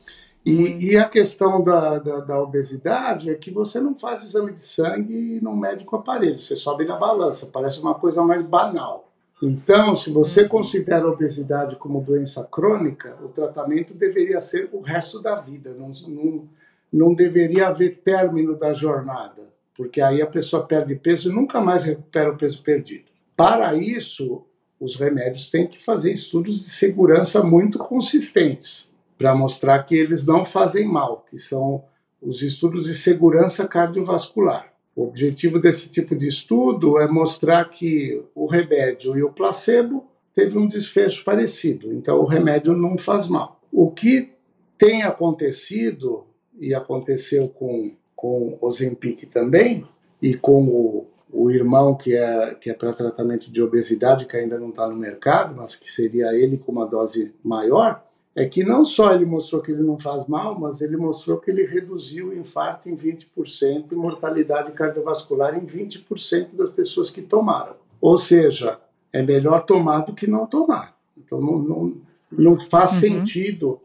E, 0.44 0.90
e, 0.90 0.96
a 0.96 1.08
questão 1.08 1.64
da, 1.64 1.98
da, 1.98 2.20
da, 2.20 2.42
obesidade 2.42 3.30
é 3.30 3.34
que 3.34 3.50
você 3.50 3.80
não 3.80 3.96
faz 3.96 4.22
exame 4.22 4.52
de 4.52 4.60
sangue 4.60 5.40
num 5.40 5.56
médico 5.56 5.96
aparelho, 5.96 6.38
você 6.38 6.54
sobe 6.54 6.84
na 6.84 6.96
balança, 6.96 7.46
parece 7.46 7.80
uma 7.80 7.94
coisa 7.94 8.22
mais 8.22 8.42
banal. 8.42 9.10
Então, 9.42 9.96
se 9.96 10.10
você 10.10 10.42
uhum. 10.42 10.48
considera 10.48 11.06
a 11.06 11.10
obesidade 11.10 11.76
como 11.76 12.02
doença 12.02 12.44
crônica, 12.44 13.16
o 13.22 13.28
tratamento 13.28 13.94
deveria 13.94 14.38
ser 14.40 14.68
o 14.70 14.80
resto 14.80 15.20
da 15.20 15.36
vida, 15.36 15.74
não, 15.74 15.90
não, 16.08 16.48
não 16.92 17.14
deveria 17.14 17.68
haver 17.68 18.02
término 18.04 18.54
da 18.54 18.74
jornada, 18.74 19.42
porque 19.74 20.02
aí 20.02 20.20
a 20.20 20.26
pessoa 20.26 20.66
perde 20.66 20.94
peso 20.94 21.30
e 21.30 21.34
nunca 21.34 21.58
mais 21.58 21.84
recupera 21.84 22.30
o 22.30 22.36
peso 22.36 22.62
perdido. 22.62 23.04
Para 23.34 23.74
isso, 23.74 24.44
os 24.84 24.96
remédios 24.96 25.48
têm 25.48 25.66
que 25.66 25.82
fazer 25.82 26.12
estudos 26.12 26.58
de 26.58 26.68
segurança 26.68 27.42
muito 27.42 27.78
consistentes 27.78 28.92
para 29.16 29.34
mostrar 29.34 29.82
que 29.84 29.94
eles 29.94 30.26
não 30.26 30.44
fazem 30.44 30.86
mal, 30.86 31.24
que 31.30 31.38
são 31.38 31.84
os 32.20 32.42
estudos 32.42 32.86
de 32.86 32.94
segurança 32.94 33.66
cardiovascular. 33.66 34.72
O 34.94 35.04
objetivo 35.04 35.58
desse 35.58 35.88
tipo 35.88 36.14
de 36.14 36.26
estudo 36.26 36.98
é 37.00 37.08
mostrar 37.08 37.64
que 37.70 38.22
o 38.34 38.46
remédio 38.46 39.16
e 39.16 39.22
o 39.22 39.32
placebo 39.32 40.06
teve 40.34 40.58
um 40.58 40.68
desfecho 40.68 41.24
parecido, 41.24 41.92
então 41.92 42.18
o 42.18 42.26
remédio 42.26 42.74
não 42.74 42.98
faz 42.98 43.28
mal. 43.28 43.60
O 43.72 43.90
que 43.90 44.32
tem 44.76 45.02
acontecido 45.02 46.24
e 46.58 46.74
aconteceu 46.74 47.48
com 47.48 47.92
com 48.24 48.56
o 48.58 48.66
Ozempic 48.66 49.26
também 49.26 49.84
e 50.22 50.34
com 50.34 50.66
o 50.66 51.06
o 51.34 51.50
irmão 51.50 51.96
que 51.96 52.14
é, 52.14 52.54
que 52.54 52.70
é 52.70 52.74
para 52.74 52.92
tratamento 52.92 53.50
de 53.50 53.60
obesidade, 53.60 54.24
que 54.24 54.36
ainda 54.36 54.56
não 54.56 54.68
está 54.68 54.86
no 54.88 54.94
mercado, 54.94 55.56
mas 55.56 55.74
que 55.74 55.92
seria 55.92 56.32
ele 56.32 56.56
com 56.56 56.70
uma 56.70 56.86
dose 56.86 57.34
maior, 57.42 58.04
é 58.36 58.46
que 58.46 58.62
não 58.64 58.84
só 58.84 59.12
ele 59.12 59.24
mostrou 59.24 59.60
que 59.60 59.72
ele 59.72 59.82
não 59.82 59.98
faz 59.98 60.26
mal, 60.28 60.58
mas 60.58 60.80
ele 60.80 60.96
mostrou 60.96 61.38
que 61.38 61.50
ele 61.50 61.66
reduziu 61.66 62.28
o 62.28 62.34
infarto 62.34 62.88
em 62.88 62.96
20% 62.96 63.90
e 63.90 63.94
mortalidade 63.96 64.70
cardiovascular 64.72 65.56
em 65.56 65.66
20% 65.66 66.54
das 66.54 66.70
pessoas 66.70 67.10
que 67.10 67.20
tomaram. 67.20 67.74
Ou 68.00 68.16
seja, 68.16 68.78
é 69.12 69.20
melhor 69.20 69.64
tomar 69.66 70.00
do 70.00 70.14
que 70.14 70.28
não 70.28 70.46
tomar. 70.46 70.96
Então 71.18 71.40
não, 71.40 71.58
não, 71.58 71.96
não 72.30 72.60
faz 72.60 72.92
uhum. 72.92 73.00
sentido 73.00 73.80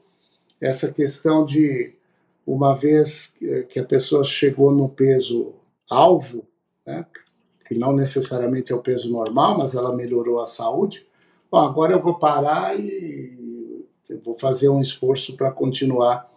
essa 0.62 0.92
questão 0.92 1.46
de 1.46 1.94
uma 2.46 2.76
vez 2.76 3.34
que 3.70 3.80
a 3.80 3.86
pessoa 3.86 4.24
chegou 4.24 4.72
no 4.72 4.90
peso 4.90 5.54
alvo, 5.90 6.46
né, 6.86 7.06
que 7.70 7.76
não 7.76 7.96
necessariamente 7.96 8.74
é 8.74 8.76
o 8.76 8.82
peso 8.82 9.12
normal, 9.12 9.60
mas 9.60 9.76
ela 9.76 9.96
melhorou 9.96 10.42
a 10.42 10.48
saúde. 10.48 11.06
Bom, 11.52 11.60
agora 11.60 11.94
eu 11.94 12.02
vou 12.02 12.16
parar 12.16 12.78
e 12.80 13.86
vou 14.26 14.34
fazer 14.34 14.70
um 14.70 14.82
esforço 14.82 15.38
para 15.38 15.52
continuar 15.52 16.28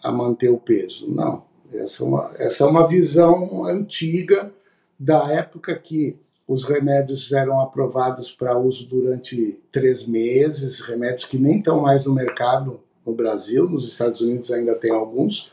a 0.00 0.12
manter 0.12 0.48
o 0.48 0.58
peso. 0.58 1.12
Não, 1.12 1.42
essa 1.74 2.04
é 2.04 2.06
uma, 2.06 2.30
essa 2.38 2.62
é 2.62 2.66
uma 2.68 2.86
visão 2.86 3.64
antiga 3.64 4.52
da 4.96 5.28
época 5.32 5.76
que 5.76 6.16
os 6.46 6.62
remédios 6.62 7.32
eram 7.32 7.60
aprovados 7.60 8.30
para 8.30 8.56
uso 8.56 8.86
durante 8.86 9.60
três 9.72 10.06
meses, 10.06 10.80
remédios 10.80 11.24
que 11.24 11.36
nem 11.36 11.58
estão 11.58 11.80
mais 11.80 12.06
no 12.06 12.14
mercado 12.14 12.78
no 13.04 13.12
Brasil, 13.12 13.68
nos 13.68 13.90
Estados 13.90 14.20
Unidos 14.20 14.52
ainda 14.52 14.76
tem 14.76 14.92
alguns. 14.92 15.50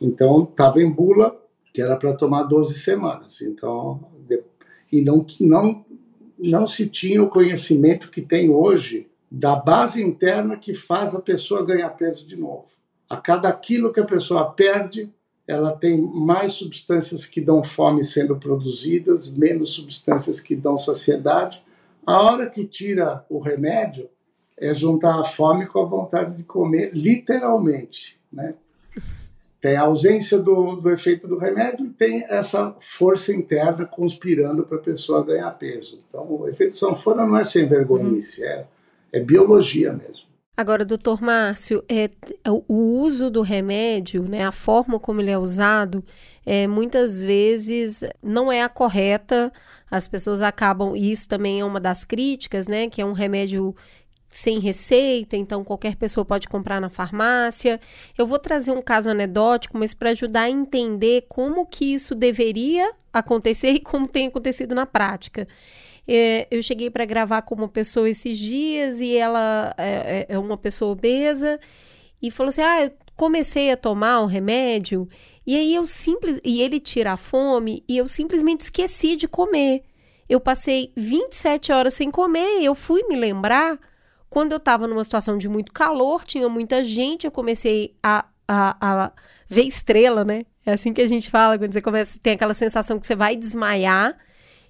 Então, 0.00 0.44
estava 0.44 0.80
em 0.80 0.90
bula, 0.90 1.38
que 1.74 1.82
era 1.82 1.94
para 1.96 2.14
tomar 2.14 2.44
12 2.44 2.74
semanas. 2.74 3.42
Então, 3.42 4.00
e 4.92 5.00
não, 5.00 5.26
não, 5.40 5.84
não 6.38 6.66
se 6.66 6.86
tinha 6.86 7.22
o 7.22 7.30
conhecimento 7.30 8.10
que 8.10 8.20
tem 8.20 8.50
hoje 8.50 9.08
da 9.30 9.56
base 9.56 10.02
interna 10.02 10.58
que 10.58 10.74
faz 10.74 11.14
a 11.14 11.20
pessoa 11.20 11.64
ganhar 11.64 11.88
peso 11.90 12.26
de 12.26 12.36
novo. 12.36 12.66
A 13.08 13.16
cada 13.16 13.50
quilo 13.50 13.92
que 13.92 14.00
a 14.00 14.04
pessoa 14.04 14.50
perde, 14.52 15.10
ela 15.48 15.72
tem 15.72 16.00
mais 16.00 16.52
substâncias 16.52 17.24
que 17.24 17.40
dão 17.40 17.64
fome 17.64 18.04
sendo 18.04 18.36
produzidas, 18.36 19.32
menos 19.32 19.70
substâncias 19.70 20.38
que 20.38 20.54
dão 20.54 20.78
saciedade. 20.78 21.62
A 22.06 22.22
hora 22.22 22.50
que 22.50 22.66
tira 22.66 23.24
o 23.30 23.38
remédio 23.38 24.08
é 24.58 24.74
juntar 24.74 25.18
a 25.18 25.24
fome 25.24 25.66
com 25.66 25.80
a 25.80 25.86
vontade 25.86 26.36
de 26.36 26.42
comer, 26.42 26.90
literalmente, 26.94 28.18
né? 28.30 28.54
Tem 29.62 29.76
a 29.76 29.82
ausência 29.82 30.38
do, 30.38 30.74
do 30.74 30.90
efeito 30.90 31.28
do 31.28 31.38
remédio 31.38 31.86
e 31.86 31.90
tem 31.90 32.26
essa 32.28 32.76
força 32.80 33.32
interna 33.32 33.86
conspirando 33.86 34.64
para 34.64 34.76
a 34.76 34.80
pessoa 34.80 35.24
ganhar 35.24 35.50
peso. 35.52 36.00
Então, 36.08 36.26
o 36.28 36.48
efeito 36.48 36.74
sanfona 36.74 37.24
não 37.24 37.38
é 37.38 37.44
sem 37.44 37.68
vergonhice, 37.68 38.42
uhum. 38.42 38.48
é, 38.48 38.66
é 39.12 39.20
biologia 39.20 39.92
mesmo. 39.92 40.32
Agora, 40.54 40.84
doutor 40.84 41.22
Márcio, 41.22 41.82
é, 41.88 42.10
o 42.68 42.74
uso 42.74 43.30
do 43.30 43.40
remédio, 43.40 44.24
né, 44.24 44.44
a 44.44 44.52
forma 44.52 45.00
como 45.00 45.20
ele 45.20 45.30
é 45.30 45.38
usado, 45.38 46.04
é, 46.44 46.66
muitas 46.66 47.22
vezes 47.22 48.04
não 48.22 48.52
é 48.52 48.62
a 48.62 48.68
correta. 48.68 49.50
As 49.90 50.06
pessoas 50.06 50.42
acabam, 50.42 50.94
e 50.94 51.10
isso 51.10 51.28
também 51.28 51.60
é 51.60 51.64
uma 51.64 51.80
das 51.80 52.04
críticas, 52.04 52.66
né, 52.66 52.88
que 52.88 53.00
é 53.00 53.04
um 53.04 53.12
remédio 53.12 53.74
sem 54.38 54.58
receita, 54.58 55.36
então 55.36 55.62
qualquer 55.62 55.96
pessoa 55.96 56.24
pode 56.24 56.48
comprar 56.48 56.80
na 56.80 56.88
farmácia. 56.88 57.80
Eu 58.16 58.26
vou 58.26 58.38
trazer 58.38 58.72
um 58.72 58.82
caso 58.82 59.10
anedótico, 59.10 59.78
mas 59.78 59.94
para 59.94 60.10
ajudar 60.10 60.42
a 60.42 60.50
entender 60.50 61.26
como 61.28 61.66
que 61.66 61.94
isso 61.94 62.14
deveria 62.14 62.92
acontecer 63.12 63.70
e 63.76 63.80
como 63.80 64.08
tem 64.08 64.28
acontecido 64.28 64.74
na 64.74 64.86
prática. 64.86 65.46
É, 66.06 66.48
eu 66.50 66.62
cheguei 66.62 66.90
para 66.90 67.04
gravar 67.04 67.42
com 67.42 67.54
uma 67.54 67.68
pessoa 67.68 68.10
esses 68.10 68.36
dias 68.36 69.00
e 69.00 69.14
ela 69.14 69.72
é, 69.78 70.26
é, 70.28 70.34
é 70.34 70.38
uma 70.38 70.56
pessoa 70.56 70.92
obesa 70.92 71.60
e 72.20 72.30
falou 72.30 72.48
assim: 72.48 72.62
Ah, 72.62 72.84
eu 72.84 72.92
comecei 73.16 73.70
a 73.70 73.76
tomar 73.76 74.20
um 74.20 74.26
remédio 74.26 75.08
e 75.46 75.56
aí 75.56 75.74
eu 75.74 75.86
simples 75.86 76.40
e 76.44 76.60
ele 76.60 76.80
tira 76.80 77.12
a 77.12 77.16
fome 77.16 77.84
e 77.88 77.96
eu 77.96 78.08
simplesmente 78.08 78.62
esqueci 78.62 79.14
de 79.14 79.28
comer. 79.28 79.82
Eu 80.28 80.40
passei 80.40 80.92
27 80.96 81.72
horas 81.72 81.94
sem 81.94 82.10
comer, 82.10 82.62
eu 82.62 82.74
fui 82.74 83.02
me 83.06 83.14
lembrar 83.14 83.78
quando 84.32 84.52
eu 84.52 84.56
estava 84.56 84.86
numa 84.88 85.04
situação 85.04 85.36
de 85.36 85.46
muito 85.46 85.70
calor, 85.74 86.24
tinha 86.24 86.48
muita 86.48 86.82
gente, 86.82 87.26
eu 87.26 87.30
comecei 87.30 87.94
a, 88.02 88.24
a, 88.48 88.76
a 88.80 89.12
ver 89.46 89.64
estrela, 89.64 90.24
né? 90.24 90.46
É 90.64 90.72
assim 90.72 90.94
que 90.94 91.02
a 91.02 91.06
gente 91.06 91.28
fala, 91.30 91.58
quando 91.58 91.74
você 91.74 91.82
começa, 91.82 92.18
tem 92.18 92.32
aquela 92.32 92.54
sensação 92.54 92.98
que 92.98 93.06
você 93.06 93.14
vai 93.14 93.36
desmaiar 93.36 94.16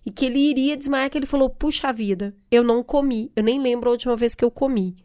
e 0.05 0.11
que 0.11 0.27
ele 0.27 0.41
iria 0.41 0.77
desmaiar, 0.77 1.09
que 1.09 1.17
ele 1.17 1.27
falou: 1.27 1.49
Puxa 1.49 1.93
vida, 1.93 2.35
eu 2.51 2.65
não 2.65 2.83
comi, 2.83 3.31
eu 3.37 3.45
nem 3.45 3.61
lembro 3.61 3.89
a 3.89 3.93
última 3.93 4.17
vez 4.17 4.35
que 4.35 4.45
eu 4.45 4.51
comi. 4.51 4.97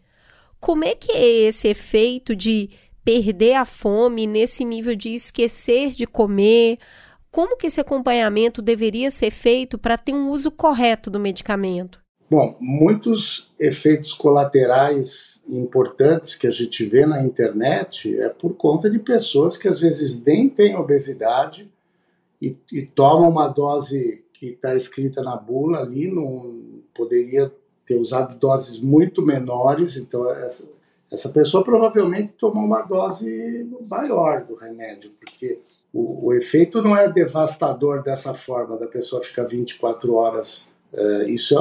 Como 0.60 0.84
é 0.84 0.96
que 0.96 1.12
é 1.12 1.24
esse 1.24 1.68
efeito 1.68 2.36
de 2.36 2.72
perder 3.06 3.54
a 3.54 3.64
fome 3.64 4.26
nesse 4.26 4.66
nível 4.66 4.96
de 4.96 5.14
esquecer 5.14 5.92
de 5.92 6.08
comer? 6.08 6.80
Como 7.30 7.58
que 7.58 7.68
esse 7.68 7.80
acompanhamento 7.80 8.60
deveria 8.60 9.12
ser 9.12 9.30
feito 9.30 9.78
para 9.78 10.00
ter 10.00 10.16
um 10.16 10.30
uso 10.30 10.50
correto 10.50 11.12
do 11.12 11.20
medicamento? 11.20 12.07
Bom, 12.30 12.58
muitos 12.60 13.50
efeitos 13.58 14.14
colaterais 14.14 15.42
importantes 15.48 16.36
que 16.36 16.46
a 16.46 16.52
gente 16.52 16.86
vê 16.86 17.06
na 17.06 17.24
internet 17.24 18.20
é 18.20 18.28
por 18.28 18.54
conta 18.56 18.90
de 18.90 19.00
pessoas 19.00 19.56
que 19.56 19.66
às 19.66 19.80
vezes 19.80 20.22
nem 20.22 20.50
têm 20.50 20.76
obesidade 20.76 21.72
e, 22.42 22.54
e 22.70 22.82
tomam 22.86 23.30
uma 23.30 23.48
dose 23.48 24.26
que 24.34 24.48
está 24.48 24.76
escrita 24.76 25.22
na 25.22 25.38
bula 25.38 25.80
ali, 25.80 26.14
não 26.14 26.82
poderia 26.94 27.50
ter 27.86 27.96
usado 27.96 28.38
doses 28.38 28.78
muito 28.78 29.22
menores, 29.22 29.96
então 29.96 30.30
essa, 30.30 30.70
essa 31.10 31.30
pessoa 31.30 31.64
provavelmente 31.64 32.34
tomou 32.38 32.66
uma 32.66 32.82
dose 32.82 33.66
maior 33.90 34.44
do 34.44 34.56
remédio, 34.56 35.12
porque 35.18 35.60
o, 35.94 36.28
o 36.28 36.34
efeito 36.34 36.82
não 36.82 36.96
é 36.96 37.10
devastador 37.10 38.04
dessa 38.04 38.34
forma, 38.34 38.76
da 38.76 38.86
pessoa 38.86 39.24
ficar 39.24 39.46
24 39.46 40.14
horas 40.14 40.68
Uh, 40.94 41.30
isso, 41.30 41.56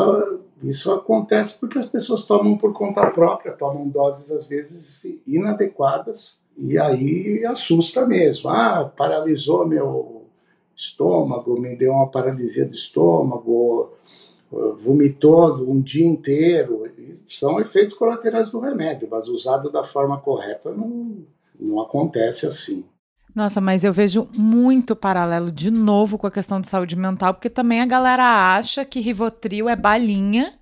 isso 0.63 0.93
acontece 0.93 1.59
porque 1.59 1.79
as 1.79 1.87
pessoas 1.87 2.25
tomam 2.25 2.57
por 2.57 2.73
conta 2.73 3.11
própria, 3.11 3.53
tomam 3.53 3.89
doses 3.89 4.31
às 4.31 4.47
vezes 4.47 5.05
inadequadas 5.27 6.41
e 6.57 6.79
aí 6.79 7.45
assusta 7.45 8.07
mesmo. 8.07 8.49
Ah, 8.49 8.91
paralisou 8.97 9.67
meu 9.67 10.27
estômago, 10.75 11.61
me 11.61 11.77
deu 11.77 11.93
uma 11.93 12.09
paralisia 12.09 12.65
do 12.65 12.75
estômago, 12.75 13.93
vomitou 14.79 15.57
um 15.69 15.81
dia 15.81 16.07
inteiro. 16.07 16.85
São 17.29 17.61
efeitos 17.61 17.95
colaterais 17.95 18.51
do 18.51 18.61
remédio, 18.61 19.09
mas 19.11 19.29
usado 19.29 19.71
da 19.71 19.85
forma 19.85 20.19
correta 20.21 20.71
não, 20.73 21.25
não 21.59 21.81
acontece 21.81 22.47
assim. 22.47 22.85
Nossa, 23.37 23.61
mas 23.61 23.85
eu 23.85 23.93
vejo 23.93 24.31
muito 24.35 24.97
paralelo 24.97 25.53
de 25.53 25.71
novo 25.71 26.17
com 26.17 26.27
a 26.27 26.31
questão 26.31 26.59
de 26.59 26.71
saúde 26.71 26.97
mental, 26.97 27.35
porque 27.35 27.51
também 27.51 27.83
a 27.83 27.87
galera 27.87 28.57
acha 28.57 28.83
que 28.83 28.99
Rivotril 28.99 29.69
é 29.69 29.77
balinha 29.77 30.59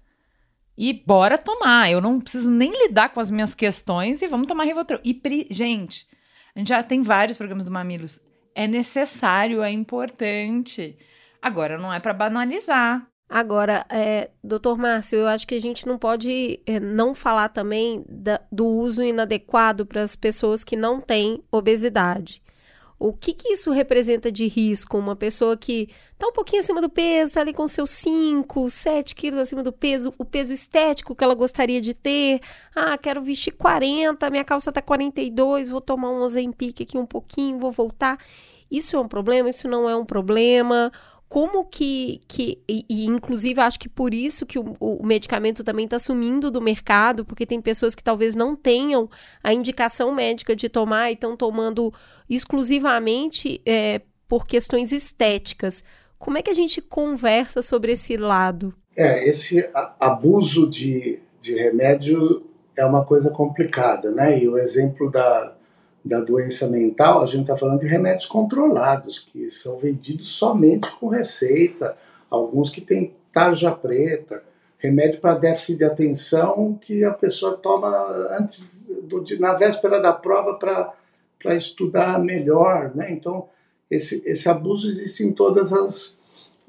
e 0.76 0.92
bora 0.92 1.38
tomar. 1.38 1.88
Eu 1.88 2.00
não 2.00 2.20
preciso 2.20 2.50
nem 2.50 2.72
lidar 2.72 3.10
com 3.10 3.20
as 3.20 3.30
minhas 3.30 3.54
questões 3.54 4.22
e 4.22 4.26
vamos 4.26 4.48
tomar 4.48 4.64
Rivotril. 4.64 4.98
E, 5.04 5.46
gente, 5.50 6.08
a 6.52 6.58
gente 6.58 6.70
já 6.70 6.82
tem 6.82 7.00
vários 7.00 7.38
programas 7.38 7.64
do 7.64 7.70
Mamilos. 7.70 8.18
É 8.56 8.66
necessário, 8.66 9.62
é 9.62 9.70
importante. 9.70 10.98
Agora, 11.40 11.78
não 11.78 11.92
é 11.92 12.00
para 12.00 12.12
banalizar. 12.12 13.06
Agora, 13.28 13.86
é, 13.88 14.32
doutor 14.42 14.76
Márcio, 14.76 15.20
eu 15.20 15.28
acho 15.28 15.46
que 15.46 15.54
a 15.54 15.60
gente 15.60 15.86
não 15.86 15.96
pode 15.96 16.58
é, 16.66 16.80
não 16.80 17.14
falar 17.14 17.50
também 17.50 18.04
da, 18.08 18.40
do 18.50 18.66
uso 18.66 19.00
inadequado 19.00 19.86
para 19.86 20.02
as 20.02 20.16
pessoas 20.16 20.64
que 20.64 20.74
não 20.74 21.00
têm 21.00 21.40
obesidade. 21.52 22.42
O 22.98 23.12
que, 23.12 23.34
que 23.34 23.52
isso 23.52 23.70
representa 23.70 24.30
de 24.30 24.46
risco? 24.46 24.96
Uma 24.96 25.16
pessoa 25.16 25.56
que 25.56 25.88
está 26.12 26.28
um 26.28 26.32
pouquinho 26.32 26.60
acima 26.60 26.80
do 26.80 26.88
peso, 26.88 27.30
está 27.30 27.40
ali 27.40 27.52
com 27.52 27.66
seus 27.66 27.90
5, 27.90 28.70
7 28.70 29.14
quilos 29.14 29.40
acima 29.40 29.62
do 29.62 29.72
peso, 29.72 30.12
o 30.16 30.24
peso 30.24 30.52
estético 30.52 31.14
que 31.14 31.24
ela 31.24 31.34
gostaria 31.34 31.80
de 31.80 31.92
ter. 31.92 32.40
Ah, 32.74 32.96
quero 32.96 33.22
vestir 33.22 33.52
40, 33.52 34.30
minha 34.30 34.44
calça 34.44 34.70
está 34.70 34.80
42, 34.80 35.70
vou 35.70 35.80
tomar 35.80 36.10
um 36.10 36.22
Ozempic 36.22 36.80
aqui 36.82 36.96
um 36.96 37.06
pouquinho, 37.06 37.58
vou 37.58 37.72
voltar. 37.72 38.18
Isso 38.70 38.96
é 38.96 39.00
um 39.00 39.08
problema? 39.08 39.48
Isso 39.48 39.68
não 39.68 39.88
é 39.88 39.94
um 39.96 40.04
problema? 40.04 40.90
Como 41.28 41.64
que, 41.64 42.20
que 42.28 42.62
e, 42.68 42.84
e, 42.88 43.06
inclusive 43.06 43.60
acho 43.60 43.78
que 43.78 43.88
por 43.88 44.14
isso 44.14 44.46
que 44.46 44.58
o, 44.58 44.76
o 44.78 45.04
medicamento 45.04 45.64
também 45.64 45.84
está 45.84 45.98
sumindo 45.98 46.50
do 46.50 46.60
mercado, 46.60 47.24
porque 47.24 47.46
tem 47.46 47.60
pessoas 47.60 47.94
que 47.94 48.04
talvez 48.04 48.34
não 48.34 48.54
tenham 48.54 49.08
a 49.42 49.52
indicação 49.52 50.14
médica 50.14 50.54
de 50.54 50.68
tomar 50.68 51.10
e 51.10 51.14
estão 51.14 51.36
tomando 51.36 51.92
exclusivamente 52.28 53.60
é, 53.66 54.02
por 54.28 54.46
questões 54.46 54.92
estéticas. 54.92 55.82
Como 56.18 56.38
é 56.38 56.42
que 56.42 56.50
a 56.50 56.54
gente 56.54 56.80
conversa 56.80 57.62
sobre 57.62 57.92
esse 57.92 58.16
lado? 58.16 58.74
É, 58.96 59.28
esse 59.28 59.68
abuso 59.98 60.70
de, 60.70 61.18
de 61.42 61.54
remédio 61.54 62.46
é 62.76 62.84
uma 62.84 63.04
coisa 63.04 63.30
complicada, 63.30 64.10
né? 64.12 64.38
E 64.38 64.48
o 64.48 64.56
exemplo 64.56 65.10
da, 65.10 65.56
da 66.04 66.20
doença 66.20 66.68
mental, 66.68 67.22
a 67.22 67.26
gente 67.26 67.42
está 67.42 67.56
falando 67.56 67.80
de 67.80 67.86
remédios 67.86 68.26
controlados, 68.26 69.18
que 69.18 69.50
são 69.50 69.78
vendidos 69.78 70.28
somente 70.28 70.90
com 71.00 71.08
receita, 71.08 71.96
alguns 72.28 72.70
que 72.70 72.80
têm 72.80 73.14
tarja 73.32 73.72
preta, 73.72 74.42
remédio 74.78 75.18
para 75.18 75.34
déficit 75.34 75.78
de 75.78 75.84
atenção 75.84 76.78
que 76.80 77.02
a 77.04 77.10
pessoa 77.10 77.56
toma 77.56 77.88
antes 78.38 78.84
do, 79.02 79.24
na 79.40 79.54
véspera 79.54 79.98
da 79.98 80.12
prova 80.12 80.58
para 80.58 81.54
estudar 81.54 82.18
melhor, 82.18 82.94
né? 82.94 83.10
Então 83.10 83.48
esse, 83.90 84.22
esse 84.26 84.46
abuso 84.46 84.88
existe 84.88 85.24
em 85.24 85.32
todas 85.32 85.72
as 85.72 86.18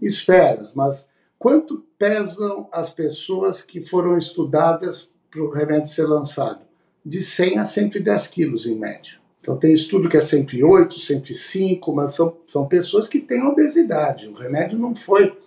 esferas, 0.02 0.74
mas 0.74 1.10
quanto 1.38 1.86
pesam 1.98 2.70
as 2.72 2.90
pessoas 2.90 3.62
que 3.62 3.82
foram 3.82 4.18
estudadas 4.18 5.12
para 5.30 5.42
o 5.42 5.50
remédio 5.50 5.90
ser 5.90 6.06
lançado? 6.06 6.62
De 7.06 7.22
100 7.22 7.60
a 7.60 7.66
110 7.66 8.28
quilos 8.30 8.66
em 8.66 8.76
média. 8.76 9.25
Então 9.46 9.56
tem 9.56 9.74
estudo 9.74 10.10
que 10.10 10.18
é 10.18 10.22
108, 10.22 11.00
105, 11.00 11.94
mas 11.94 12.16
são, 12.16 12.36
são 12.48 12.68
pessoas 12.68 13.08
que 13.08 13.20
têm 13.20 13.44
obesidade. 13.44 14.28
O 14.28 14.34
remédio 14.34 14.76
não 14.76 14.96
foi 14.96 15.38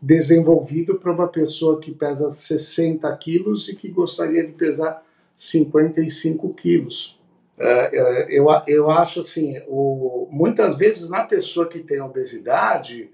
desenvolvido 0.00 0.94
para 0.94 1.12
uma 1.12 1.28
pessoa 1.28 1.78
que 1.78 1.92
pesa 1.92 2.30
60 2.30 3.14
quilos 3.18 3.68
e 3.68 3.76
que 3.76 3.90
gostaria 3.90 4.46
de 4.46 4.52
pesar 4.54 5.04
55 5.36 6.54
quilos. 6.54 7.20
É, 7.58 7.90
é, 7.94 8.26
eu, 8.30 8.46
eu 8.66 8.90
acho 8.90 9.20
assim, 9.20 9.60
o, 9.68 10.26
muitas 10.30 10.78
vezes 10.78 11.06
na 11.10 11.24
pessoa 11.24 11.68
que 11.68 11.80
tem 11.80 12.00
obesidade, 12.00 13.10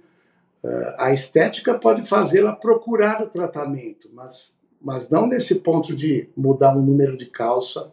é, 0.62 0.94
a 0.96 1.12
estética 1.12 1.74
pode 1.74 2.08
fazê-la 2.08 2.52
procurar 2.52 3.20
o 3.20 3.26
tratamento, 3.26 4.08
mas, 4.12 4.54
mas 4.80 5.10
não 5.10 5.26
nesse 5.26 5.56
ponto 5.56 5.92
de 5.92 6.28
mudar 6.36 6.76
um 6.76 6.82
número 6.82 7.16
de 7.16 7.26
calça 7.26 7.90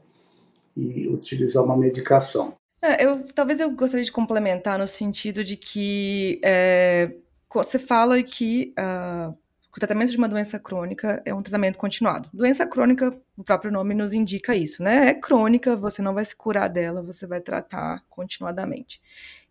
e 0.78 1.08
utilizar 1.08 1.64
uma 1.64 1.76
medicação. 1.76 2.54
É, 2.82 3.04
eu, 3.04 3.26
talvez 3.34 3.60
eu 3.60 3.72
gostaria 3.72 4.06
de 4.06 4.12
complementar 4.12 4.78
no 4.78 4.88
sentido 4.88 5.44
de 5.44 5.58
que 5.58 6.40
é, 6.44 7.12
você 7.52 7.80
fala 7.80 8.22
que 8.22 8.74
uh, 8.78 9.36
o 9.76 9.80
tratamento 9.80 10.12
de 10.12 10.18
uma 10.18 10.30
doença 10.30 10.60
crônica 10.60 11.22
é 11.26 11.34
um 11.34 11.42
tratamento 11.42 11.78
continuado. 11.78 12.30
Doença 12.34 12.66
crônica, 12.66 13.16
o 13.36 13.44
próprio 13.44 13.72
nome 13.72 13.94
nos 13.94 14.14
indica 14.14 14.56
isso, 14.56 14.84
né? 14.84 15.10
É 15.10 15.14
crônica, 15.14 15.76
você 15.76 16.02
não 16.02 16.14
vai 16.14 16.26
se 16.26 16.36
curar 16.36 16.68
dela, 16.68 17.02
você 17.02 17.26
vai 17.26 17.42
tratar 17.42 18.04
continuadamente. 18.10 19.02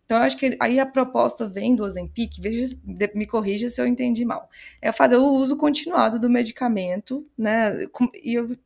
Então, 0.05 0.17
eu 0.17 0.23
acho 0.23 0.37
que 0.37 0.57
aí 0.61 0.79
a 0.79 0.85
proposta 0.85 1.47
vem 1.49 1.75
do 1.75 1.83
Ozempic, 1.83 2.39
veja, 2.39 2.77
me 3.13 3.27
corrija 3.27 3.69
se 3.69 3.81
eu 3.81 3.85
entendi 3.85 4.23
mal, 4.23 4.49
é 4.81 4.89
fazer 4.93 5.17
o 5.17 5.27
uso 5.27 5.57
continuado 5.57 6.17
do 6.17 6.29
medicamento, 6.29 7.27
né? 7.37 7.85
E 8.23 8.33
eu 8.33 8.57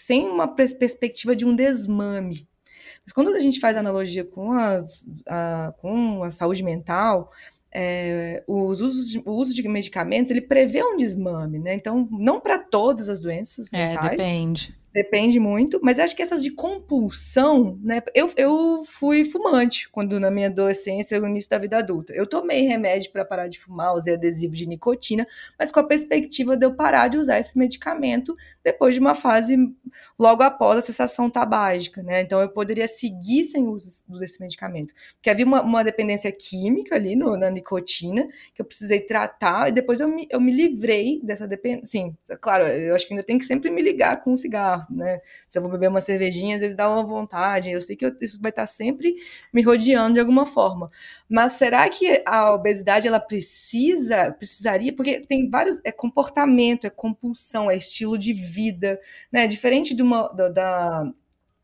sem 0.00 0.28
uma 0.28 0.48
perspectiva 0.48 1.34
de 1.36 1.44
um 1.44 1.54
desmame. 1.54 2.46
Mas 3.04 3.12
quando 3.12 3.28
a 3.28 3.40
gente 3.40 3.60
faz 3.60 3.76
analogia 3.76 4.24
com, 4.24 4.52
as, 4.52 5.06
a, 5.26 5.74
com 5.78 6.22
a 6.22 6.30
saúde 6.30 6.62
mental, 6.62 7.30
é, 7.72 8.42
os 8.46 8.80
usos 8.80 9.14
o 9.24 9.30
uso 9.30 9.54
de 9.54 9.66
medicamentos 9.68 10.30
ele 10.30 10.40
prevê 10.40 10.82
um 10.82 10.96
desmame, 10.96 11.58
né? 11.58 11.74
Então, 11.74 12.08
não 12.10 12.40
para 12.40 12.58
todas 12.58 13.08
as 13.08 13.20
doenças 13.20 13.66
é, 13.72 13.90
mentais. 13.90 14.10
depende. 14.10 14.74
Depende 14.92 15.38
muito, 15.38 15.78
mas 15.84 16.00
acho 16.00 16.16
que 16.16 16.22
essas 16.22 16.42
de 16.42 16.50
compulsão, 16.50 17.78
né? 17.80 18.02
Eu, 18.12 18.32
eu 18.36 18.82
fui 18.84 19.24
fumante 19.24 19.88
quando 19.88 20.18
na 20.18 20.32
minha 20.32 20.48
adolescência, 20.48 21.20
no 21.20 21.28
início 21.28 21.48
da 21.48 21.58
vida 21.58 21.78
adulta. 21.78 22.12
Eu 22.12 22.26
tomei 22.26 22.62
remédio 22.66 23.12
para 23.12 23.24
parar 23.24 23.46
de 23.46 23.60
fumar, 23.60 23.94
usei 23.94 24.14
adesivo 24.14 24.52
de 24.52 24.66
nicotina, 24.66 25.24
mas 25.56 25.70
com 25.70 25.78
a 25.78 25.86
perspectiva 25.86 26.56
de 26.56 26.66
eu 26.66 26.74
parar 26.74 27.06
de 27.06 27.18
usar 27.18 27.38
esse 27.38 27.56
medicamento 27.56 28.36
depois 28.64 28.92
de 28.92 29.00
uma 29.00 29.14
fase 29.14 29.56
logo 30.18 30.42
após 30.42 30.78
a 30.78 30.80
cessação 30.80 31.30
tabágica, 31.30 32.02
né? 32.02 32.22
Então 32.22 32.40
eu 32.40 32.48
poderia 32.48 32.88
seguir 32.88 33.44
sem 33.44 33.66
o 33.66 33.70
uso 33.72 33.90
desse 34.18 34.40
medicamento. 34.40 34.92
Porque 35.14 35.30
havia 35.30 35.46
uma, 35.46 35.62
uma 35.62 35.82
dependência 35.84 36.30
química 36.32 36.94
ali 36.96 37.14
no, 37.16 37.36
na 37.36 37.50
nicotina, 37.50 38.26
que 38.54 38.60
eu 38.60 38.64
precisei 38.66 39.00
tratar, 39.00 39.68
e 39.68 39.72
depois 39.72 40.00
eu 40.00 40.08
me, 40.08 40.26
eu 40.30 40.40
me 40.40 40.52
livrei 40.52 41.20
dessa 41.22 41.46
dependência. 41.46 41.86
Sim, 41.86 42.16
claro, 42.40 42.66
eu 42.66 42.94
acho 42.94 43.06
que 43.06 43.14
ainda 43.14 43.24
tem 43.24 43.38
que 43.38 43.44
sempre 43.44 43.70
me 43.70 43.80
ligar 43.82 44.22
com 44.22 44.32
o 44.32 44.38
cigarro, 44.38 44.79
né? 44.90 45.20
Se 45.48 45.58
eu 45.58 45.62
vou 45.62 45.70
beber 45.70 45.88
uma 45.88 46.00
cervejinha, 46.00 46.56
às 46.56 46.60
vezes 46.60 46.76
dá 46.76 46.88
uma 46.88 47.04
vontade, 47.04 47.70
eu 47.70 47.82
sei 47.82 47.96
que 47.96 48.06
eu, 48.06 48.16
isso 48.20 48.40
vai 48.40 48.50
estar 48.50 48.66
sempre 48.66 49.16
me 49.52 49.62
rodeando 49.62 50.14
de 50.14 50.20
alguma 50.20 50.46
forma. 50.46 50.90
Mas 51.28 51.52
será 51.52 51.88
que 51.88 52.22
a 52.26 52.54
obesidade 52.54 53.06
ela 53.08 53.20
precisa, 53.20 54.32
precisaria, 54.32 54.94
porque 54.94 55.20
tem 55.20 55.48
vários, 55.48 55.80
é 55.84 55.92
comportamento, 55.92 56.86
é 56.86 56.90
compulsão, 56.90 57.70
é 57.70 57.76
estilo 57.76 58.16
de 58.18 58.32
vida, 58.32 59.00
né? 59.32 59.46
Diferente 59.46 59.94
de 59.94 60.02
uma, 60.02 60.28
da, 60.28 60.48
da 60.48 61.12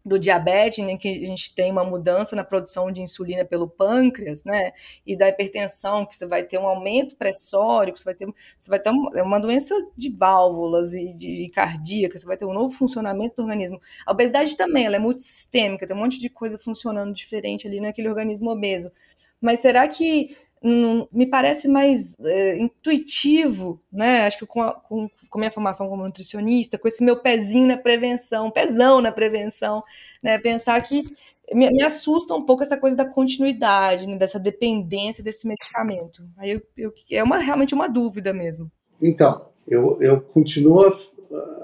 do 0.06 0.20
diabetes, 0.20 0.84
né, 0.84 0.96
que 0.96 1.08
a 1.08 1.26
gente 1.26 1.52
tem 1.52 1.72
uma 1.72 1.82
mudança 1.82 2.36
na 2.36 2.44
produção 2.44 2.92
de 2.92 3.00
insulina 3.00 3.44
pelo 3.44 3.68
pâncreas, 3.68 4.44
né, 4.44 4.72
e 5.04 5.16
da 5.16 5.28
hipertensão, 5.28 6.06
que 6.06 6.14
você 6.14 6.24
vai 6.24 6.44
ter 6.44 6.58
um 6.58 6.66
aumento 6.66 7.16
pressório, 7.16 7.92
você 7.96 8.04
vai 8.04 8.14
ter, 8.14 8.26
você 8.56 8.70
vai 8.70 8.78
ter 8.78 8.90
uma, 8.90 9.18
é 9.18 9.22
uma 9.22 9.40
doença 9.40 9.74
de 9.96 10.08
válvulas 10.08 10.94
e 10.94 11.12
de 11.12 11.50
cardíaca, 11.52 12.16
você 12.16 12.24
vai 12.24 12.36
ter 12.36 12.44
um 12.44 12.54
novo 12.54 12.72
funcionamento 12.72 13.34
do 13.36 13.42
organismo. 13.42 13.80
A 14.06 14.12
obesidade 14.12 14.56
também, 14.56 14.86
ela 14.86 14.94
é 14.94 15.00
multissistêmica, 15.00 15.88
tem 15.88 15.96
um 15.96 16.00
monte 16.00 16.20
de 16.20 16.30
coisa 16.30 16.56
funcionando 16.56 17.12
diferente 17.12 17.66
ali 17.66 17.80
naquele 17.80 18.08
organismo 18.08 18.50
obeso. 18.50 18.92
Mas 19.40 19.58
será 19.58 19.88
que 19.88 20.36
me 21.12 21.26
parece 21.26 21.68
mais 21.68 22.16
é, 22.20 22.58
intuitivo, 22.58 23.80
né? 23.92 24.22
Acho 24.22 24.38
que 24.38 24.46
com 24.46 24.62
a, 24.62 24.72
com, 24.72 25.08
com 25.36 25.40
minha 25.40 25.50
formação 25.50 25.86
como 25.86 26.02
nutricionista, 26.02 26.78
com 26.78 26.88
esse 26.88 27.04
meu 27.04 27.18
pezinho 27.18 27.66
na 27.68 27.76
prevenção, 27.76 28.50
pezão 28.50 29.02
na 29.02 29.12
prevenção, 29.12 29.84
né? 30.22 30.38
Pensar 30.38 30.80
que 30.80 31.02
me, 31.52 31.70
me 31.70 31.82
assusta 31.82 32.34
um 32.34 32.42
pouco 32.42 32.62
essa 32.62 32.78
coisa 32.78 32.96
da 32.96 33.04
continuidade, 33.04 34.08
né? 34.08 34.16
dessa 34.16 34.38
dependência 34.38 35.22
desse 35.22 35.46
medicamento. 35.46 36.24
Aí 36.38 36.52
eu, 36.52 36.62
eu, 36.74 36.94
é 37.10 37.22
uma, 37.22 37.36
realmente 37.36 37.74
uma 37.74 37.86
dúvida 37.86 38.32
mesmo. 38.32 38.72
Então, 39.00 39.48
eu, 39.68 39.98
eu 40.00 40.22
continuo 40.22 40.84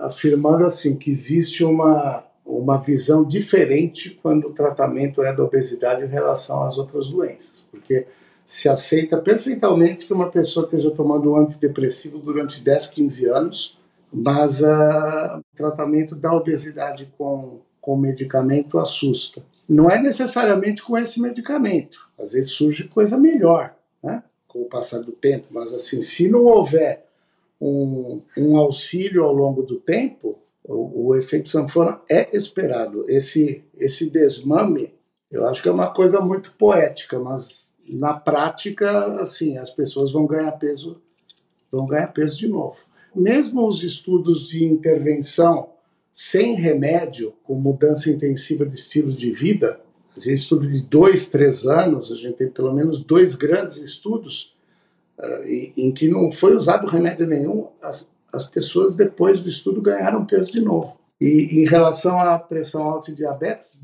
afirmando 0.00 0.66
assim 0.66 0.94
que 0.94 1.10
existe 1.10 1.64
uma 1.64 2.24
uma 2.44 2.76
visão 2.76 3.24
diferente 3.24 4.18
quando 4.20 4.48
o 4.48 4.52
tratamento 4.52 5.22
é 5.22 5.32
da 5.32 5.44
obesidade 5.44 6.04
em 6.04 6.08
relação 6.08 6.64
às 6.64 6.76
outras 6.76 7.08
doenças, 7.08 7.66
porque 7.70 8.06
se 8.52 8.68
aceita 8.68 9.16
perfeitamente 9.16 10.04
que 10.04 10.12
uma 10.12 10.30
pessoa 10.30 10.66
esteja 10.66 10.90
tomando 10.90 11.32
um 11.32 11.36
antidepressivo 11.36 12.18
durante 12.18 12.60
10, 12.60 12.90
15 12.90 13.26
anos, 13.30 13.78
mas 14.12 14.60
uh, 14.60 15.38
o 15.38 15.56
tratamento 15.56 16.14
da 16.14 16.30
obesidade 16.34 17.10
com, 17.16 17.60
com 17.80 17.96
medicamento 17.96 18.78
assusta. 18.78 19.42
Não 19.66 19.90
é 19.90 19.98
necessariamente 19.98 20.82
com 20.82 20.98
esse 20.98 21.18
medicamento, 21.18 21.98
às 22.18 22.34
vezes 22.34 22.52
surge 22.52 22.86
coisa 22.88 23.16
melhor, 23.16 23.74
né? 24.02 24.22
com 24.46 24.60
o 24.60 24.68
passar 24.68 24.98
do 24.98 25.12
tempo, 25.12 25.46
mas 25.50 25.72
assim, 25.72 26.02
se 26.02 26.28
não 26.28 26.44
houver 26.44 27.06
um, 27.58 28.20
um 28.36 28.58
auxílio 28.58 29.24
ao 29.24 29.32
longo 29.32 29.62
do 29.62 29.76
tempo, 29.76 30.38
o, 30.62 31.08
o 31.08 31.16
efeito 31.16 31.48
sanfona 31.48 32.02
é 32.06 32.36
esperado. 32.36 33.06
Esse, 33.08 33.64
esse 33.78 34.10
desmame, 34.10 34.92
eu 35.30 35.46
acho 35.48 35.62
que 35.62 35.70
é 35.70 35.72
uma 35.72 35.90
coisa 35.94 36.20
muito 36.20 36.52
poética, 36.58 37.18
mas 37.18 37.71
na 37.88 38.14
prática, 38.14 39.20
assim, 39.20 39.58
as 39.58 39.70
pessoas 39.70 40.12
vão 40.12 40.26
ganhar 40.26 40.52
peso, 40.52 41.00
vão 41.70 41.86
ganhar 41.86 42.08
peso 42.08 42.38
de 42.38 42.48
novo. 42.48 42.76
Mesmo 43.14 43.66
os 43.66 43.82
estudos 43.82 44.48
de 44.48 44.64
intervenção 44.64 45.70
sem 46.12 46.54
remédio, 46.54 47.32
com 47.42 47.54
mudança 47.54 48.10
intensiva 48.10 48.66
de 48.66 48.74
estilo 48.74 49.12
de 49.12 49.32
vida, 49.32 49.80
vezes 50.14 50.42
estudo 50.42 50.68
de 50.68 50.80
dois, 50.82 51.26
três 51.26 51.66
anos, 51.66 52.12
a 52.12 52.16
gente 52.16 52.36
tem 52.36 52.48
pelo 52.48 52.72
menos 52.72 53.02
dois 53.02 53.34
grandes 53.34 53.78
estudos 53.78 54.54
uh, 55.18 55.42
em, 55.46 55.92
que 55.92 56.08
não 56.08 56.30
foi 56.30 56.54
usado 56.54 56.86
remédio 56.86 57.26
nenhum, 57.26 57.68
as, 57.80 58.06
as 58.32 58.46
pessoas 58.48 58.94
depois 58.94 59.40
do 59.40 59.48
estudo 59.48 59.80
ganharam 59.80 60.26
peso 60.26 60.52
de 60.52 60.60
novo. 60.60 60.98
E 61.20 61.60
em 61.60 61.64
relação 61.64 62.20
à 62.20 62.38
pressão 62.38 62.82
alta 62.82 63.10
e 63.10 63.14
diabetes, 63.14 63.80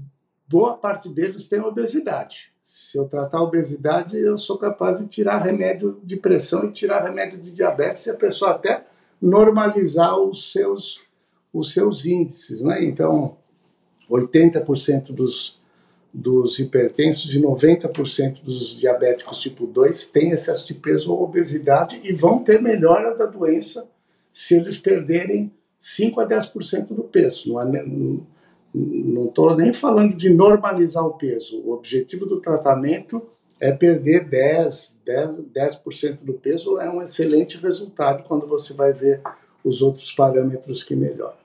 boa 0.47 0.77
parte 0.77 1.09
deles 1.09 1.49
tem 1.49 1.61
obesidade. 1.61 2.53
Se 2.69 2.99
eu 2.99 3.09
tratar 3.09 3.39
a 3.39 3.43
obesidade, 3.43 4.19
eu 4.19 4.37
sou 4.37 4.59
capaz 4.59 4.99
de 4.99 5.07
tirar 5.07 5.39
remédio 5.39 5.99
de 6.05 6.19
pressão 6.19 6.67
e 6.67 6.71
tirar 6.71 7.03
remédio 7.03 7.39
de 7.39 7.51
diabetes 7.51 8.05
e 8.05 8.11
a 8.11 8.15
pessoa 8.15 8.51
até 8.51 8.85
normalizar 9.23 10.21
os 10.21 10.53
seus, 10.53 11.01
os 11.51 11.73
seus 11.73 12.05
índices. 12.05 12.61
Né? 12.61 12.85
Então, 12.85 13.39
80% 14.11 15.13
dos, 15.13 15.59
dos 16.13 16.59
hipertensos 16.59 17.35
e 17.35 17.41
90% 17.41 18.45
dos 18.45 18.77
diabéticos 18.79 19.41
tipo 19.41 19.67
2 19.67 20.09
têm 20.09 20.33
excesso 20.33 20.67
de 20.67 20.75
peso 20.75 21.11
ou 21.11 21.23
obesidade 21.23 21.99
e 22.05 22.13
vão 22.13 22.45
ter 22.45 22.61
melhora 22.61 23.17
da 23.17 23.25
doença 23.25 23.89
se 24.31 24.55
eles 24.55 24.77
perderem 24.77 25.51
5 25.79 26.21
a 26.21 26.29
10% 26.29 26.89
do 26.89 27.05
peso. 27.05 27.49
Não 27.49 27.59
estou 29.27 29.57
nem 29.57 29.73
falando 29.73 30.15
de 30.15 30.31
normalizar 30.31 31.05
o 31.05 31.15
peso. 31.15 31.61
O 31.65 31.73
objetivo 31.73 32.27
do 32.27 32.41
tratamento 32.41 33.23
é 33.61 33.73
perder 33.73 34.25
10, 34.29 35.01
10, 35.05 35.41
10% 35.53 36.25
do 36.25 36.35
peso. 36.35 36.81
É 36.81 36.89
um 36.89 37.03
excelente 37.03 37.59
resultado 37.59 38.25
quando 38.25 38.47
você 38.47 38.75
vai 38.75 38.93
ver 38.93 39.21
os 39.65 39.83
outros 39.83 40.13
parâmetros 40.13 40.83
que 40.83 40.95
melhoram. 40.95 41.37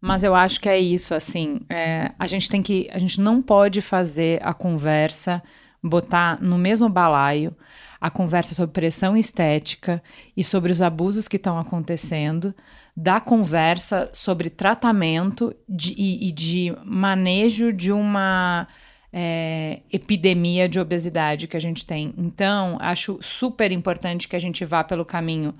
Mas 0.00 0.22
eu 0.22 0.34
acho 0.34 0.60
que 0.60 0.68
é 0.68 0.78
isso, 0.78 1.14
assim, 1.14 1.60
é, 1.70 2.12
a 2.18 2.26
gente 2.26 2.48
tem 2.48 2.62
que, 2.62 2.88
a 2.92 2.98
gente 2.98 3.20
não 3.20 3.40
pode 3.42 3.80
fazer 3.80 4.38
a 4.42 4.52
conversa, 4.52 5.42
botar 5.82 6.40
no 6.40 6.58
mesmo 6.58 6.88
balaio 6.88 7.56
a 8.00 8.10
conversa 8.10 8.54
sobre 8.54 8.72
pressão 8.72 9.16
estética 9.16 10.02
e 10.36 10.44
sobre 10.44 10.70
os 10.70 10.82
abusos 10.82 11.26
que 11.26 11.36
estão 11.36 11.58
acontecendo, 11.58 12.54
da 12.96 13.20
conversa 13.20 14.08
sobre 14.12 14.48
tratamento 14.48 15.54
de, 15.68 15.92
e, 15.98 16.28
e, 16.28 16.32
de 16.32 16.74
manejo 16.82 17.70
de 17.70 17.92
uma 17.92 18.66
é, 19.12 19.80
epidemia 19.92 20.66
de 20.66 20.80
obesidade 20.80 21.46
que 21.46 21.56
a 21.56 21.60
gente 21.60 21.84
tem. 21.84 22.14
Então, 22.16 22.78
acho 22.80 23.18
super 23.20 23.70
importante 23.70 24.26
que 24.26 24.34
a 24.34 24.38
gente 24.38 24.64
vá 24.64 24.82
pelo 24.82 25.04
caminho 25.04 25.54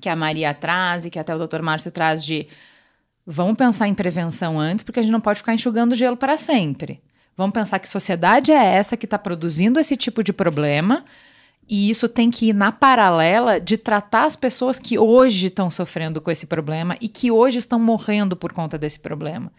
que 0.00 0.08
a 0.08 0.16
Maria 0.16 0.52
traz 0.52 1.06
e 1.06 1.10
que 1.10 1.18
até 1.18 1.34
o 1.34 1.46
Dr. 1.46 1.62
Márcio 1.62 1.92
traz 1.92 2.24
de 2.24 2.48
vamos 3.24 3.56
pensar 3.56 3.86
em 3.86 3.94
prevenção 3.94 4.58
antes, 4.58 4.82
porque 4.82 4.98
a 4.98 5.02
gente 5.02 5.12
não 5.12 5.20
pode 5.20 5.38
ficar 5.38 5.54
enxugando 5.54 5.94
gelo 5.94 6.16
para 6.16 6.36
sempre. 6.36 7.00
Vamos 7.36 7.54
pensar 7.54 7.78
que 7.78 7.88
sociedade 7.88 8.50
é 8.50 8.64
essa 8.64 8.96
que 8.96 9.06
está 9.06 9.18
produzindo 9.18 9.78
esse 9.78 9.96
tipo 9.96 10.24
de 10.24 10.32
problema 10.32 11.04
e 11.68 11.90
isso 11.90 12.08
tem 12.08 12.30
que 12.30 12.48
ir 12.48 12.54
na 12.54 12.72
paralela 12.72 13.60
de 13.60 13.76
tratar 13.76 14.24
as 14.24 14.34
pessoas 14.34 14.78
que 14.78 14.98
hoje 14.98 15.48
estão 15.48 15.70
sofrendo 15.70 16.20
com 16.20 16.30
esse 16.30 16.46
problema 16.46 16.96
e 17.00 17.08
que 17.08 17.30
hoje 17.30 17.58
estão 17.58 17.78
morrendo 17.78 18.34
por 18.34 18.52
conta 18.52 18.78
desse 18.78 18.98
problema. 18.98 19.52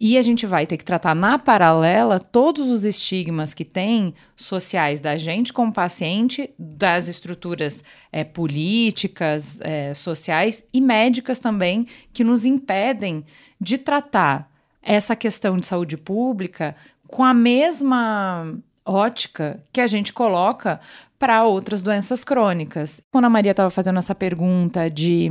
E 0.00 0.16
a 0.16 0.22
gente 0.22 0.46
vai 0.46 0.64
ter 0.64 0.76
que 0.76 0.84
tratar 0.84 1.14
na 1.14 1.38
paralela 1.38 2.20
todos 2.20 2.68
os 2.68 2.84
estigmas 2.84 3.52
que 3.52 3.64
tem 3.64 4.14
sociais 4.36 5.00
da 5.00 5.16
gente 5.16 5.52
como 5.52 5.72
paciente, 5.72 6.50
das 6.56 7.08
estruturas 7.08 7.82
é, 8.12 8.22
políticas, 8.22 9.60
é, 9.60 9.92
sociais 9.94 10.64
e 10.72 10.80
médicas 10.80 11.40
também, 11.40 11.86
que 12.12 12.22
nos 12.22 12.44
impedem 12.44 13.24
de 13.60 13.76
tratar 13.76 14.48
essa 14.82 15.16
questão 15.16 15.58
de 15.58 15.66
saúde 15.66 15.96
pública 15.96 16.76
com 17.08 17.24
a 17.24 17.34
mesma 17.34 18.54
ótica 18.84 19.62
que 19.72 19.80
a 19.80 19.86
gente 19.86 20.12
coloca 20.12 20.80
para 21.18 21.44
outras 21.44 21.82
doenças 21.82 22.22
crônicas. 22.22 23.02
Quando 23.10 23.24
a 23.24 23.30
Maria 23.30 23.50
estava 23.50 23.70
fazendo 23.70 23.98
essa 23.98 24.14
pergunta 24.14 24.88
de, 24.88 25.30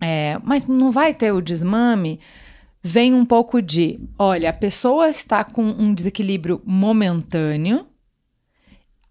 é, 0.00 0.38
mas 0.42 0.66
não 0.66 0.90
vai 0.90 1.14
ter 1.14 1.32
o 1.32 1.40
desmame? 1.40 2.18
Vem 2.82 3.14
um 3.14 3.24
pouco 3.24 3.62
de, 3.62 4.00
olha, 4.18 4.50
a 4.50 4.52
pessoa 4.52 5.08
está 5.08 5.44
com 5.44 5.62
um 5.62 5.94
desequilíbrio 5.94 6.60
momentâneo. 6.64 7.86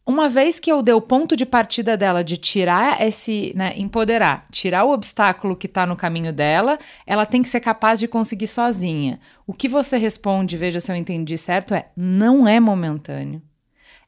Uma 0.06 0.30
vez 0.30 0.60
que 0.60 0.72
eu 0.72 0.84
dei 0.84 0.93
o 0.93 1.02
ponto 1.02 1.36
de 1.36 1.48
partida 1.48 1.98
dela 1.98 2.24
de 2.24 2.38
tirar 2.38 3.02
esse, 3.02 3.52
né, 3.56 3.74
empoderar, 3.76 4.46
tirar 4.52 4.84
o 4.84 4.91
obstáculo 4.91 5.56
que 5.56 5.66
está 5.66 5.86
no 5.86 5.96
caminho 5.96 6.32
dela, 6.32 6.78
ela 7.08 7.26
tem 7.26 7.41
que 7.41 7.50
ser 7.50 7.60
capaz 7.60 8.00
de 8.00 8.08
conseguir 8.08 8.46
sozinha. 8.46 9.20
O 9.48 9.54
que 9.54 9.68
você 9.68 9.98
responde, 9.98 10.58
veja 10.58 10.80
se 10.80 10.91
eu 10.91 10.96
entendi 10.96 11.38
certo, 11.39 11.74
é 11.74 11.88
não 11.98 12.48
é 12.48 12.60
momentâneo, 12.60 13.41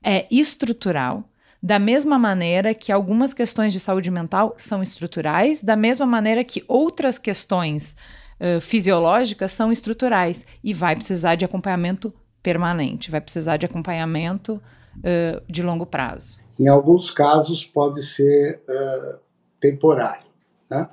é 0.03 0.27
estrutural 0.29 1.27
da 1.61 1.79
mesma 1.79 2.19
maneira 2.19 2.73
que 2.73 2.91
algumas 2.91 3.33
questões 3.33 3.73
de 3.73 3.79
saúde 3.79 4.11
mental 4.11 4.53
são 4.57 4.81
estruturais, 4.81 5.63
da 5.63 5.75
mesma 5.75 6.05
maneira 6.05 6.43
que 6.43 6.63
outras 6.67 7.17
questões 7.17 7.95
uh, 8.39 8.61
fisiológicas 8.61 9.51
são 9.51 9.71
estruturais 9.71 10.45
e 10.63 10.73
vai 10.73 10.95
precisar 10.95 11.35
de 11.35 11.45
acompanhamento 11.45 12.13
permanente, 12.43 13.11
vai 13.11 13.19
precisar 13.19 13.57
de 13.57 13.65
acompanhamento 13.65 14.61
uh, 14.97 15.51
de 15.51 15.63
longo 15.63 15.85
prazo. 15.85 16.39
Em 16.59 16.67
alguns 16.67 17.11
casos 17.11 17.65
pode 17.65 18.03
ser 18.03 18.61
uh, 18.67 19.17
temporário. 19.59 20.27
Né? 20.69 20.87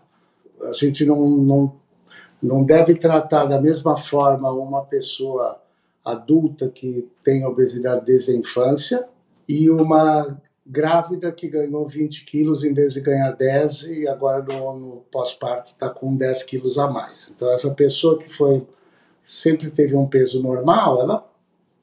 A 0.63 0.73
gente 0.73 1.05
não, 1.05 1.29
não, 1.29 1.77
não 2.43 2.65
deve 2.65 2.95
tratar 2.95 3.45
da 3.45 3.61
mesma 3.61 3.97
forma 3.97 4.51
uma 4.51 4.83
pessoa 4.83 5.61
adulta 6.05 6.69
que 6.69 7.09
tem 7.23 7.47
obesidade 7.47 8.05
desde 8.05 8.33
a 8.33 8.37
infância 8.37 9.09
e 9.49 9.71
uma 9.71 10.39
grávida 10.67 11.31
que 11.31 11.47
ganhou 11.47 11.87
20 11.87 12.25
quilos 12.25 12.65
em 12.65 12.73
vez 12.73 12.95
de 12.95 13.01
ganhar 13.01 13.33
10 13.33 13.83
e 13.83 14.09
agora 14.09 14.43
no, 14.43 14.79
no 14.79 14.97
pós-parto 15.13 15.73
está 15.73 15.91
com 15.91 16.17
10 16.17 16.43
quilos 16.45 16.79
a 16.79 16.89
mais. 16.89 17.31
Então 17.35 17.51
essa 17.53 17.71
pessoa 17.75 18.19
que 18.19 18.33
foi 18.35 18.67
sempre 19.25 19.71
teve 19.71 19.95
um 19.95 20.07
peso 20.07 20.43
normal, 20.43 21.01
ela 21.01 21.31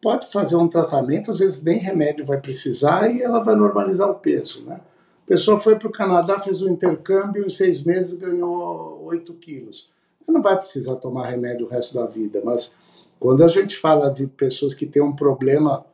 pode 0.02 0.32
fazer 0.32 0.56
um 0.56 0.68
tratamento, 0.68 1.30
às 1.30 1.40
vezes 1.40 1.62
nem 1.62 1.78
remédio 1.78 2.26
vai 2.26 2.40
precisar 2.40 3.14
e 3.14 3.22
ela 3.22 3.44
vai 3.44 3.56
normalizar 3.56 4.10
o 4.10 4.16
peso, 4.16 4.64
né? 4.66 4.80
A 5.26 5.28
pessoa 5.32 5.60
foi 5.60 5.78
para 5.78 5.88
o 5.88 5.92
Canadá, 5.92 6.40
fez 6.40 6.62
um 6.62 6.70
intercâmbio, 6.70 7.46
em 7.46 7.50
seis 7.50 7.84
meses 7.84 8.16
ganhou 8.16 9.02
8 9.04 9.34
quilos. 9.36 9.90
Ela 10.28 10.36
não 10.36 10.42
vai 10.42 10.60
precisar 10.60 10.96
tomar 10.96 11.30
remédio 11.30 11.68
o 11.68 11.70
resto 11.70 11.94
da 11.94 12.06
vida, 12.06 12.42
mas 12.44 12.74
quando 13.20 13.44
a 13.44 13.48
gente 13.48 13.78
fala 13.78 14.10
de 14.10 14.28
pessoas 14.28 14.74
que 14.74 14.86
têm 14.86 15.02
um 15.02 15.16
problema 15.16 15.86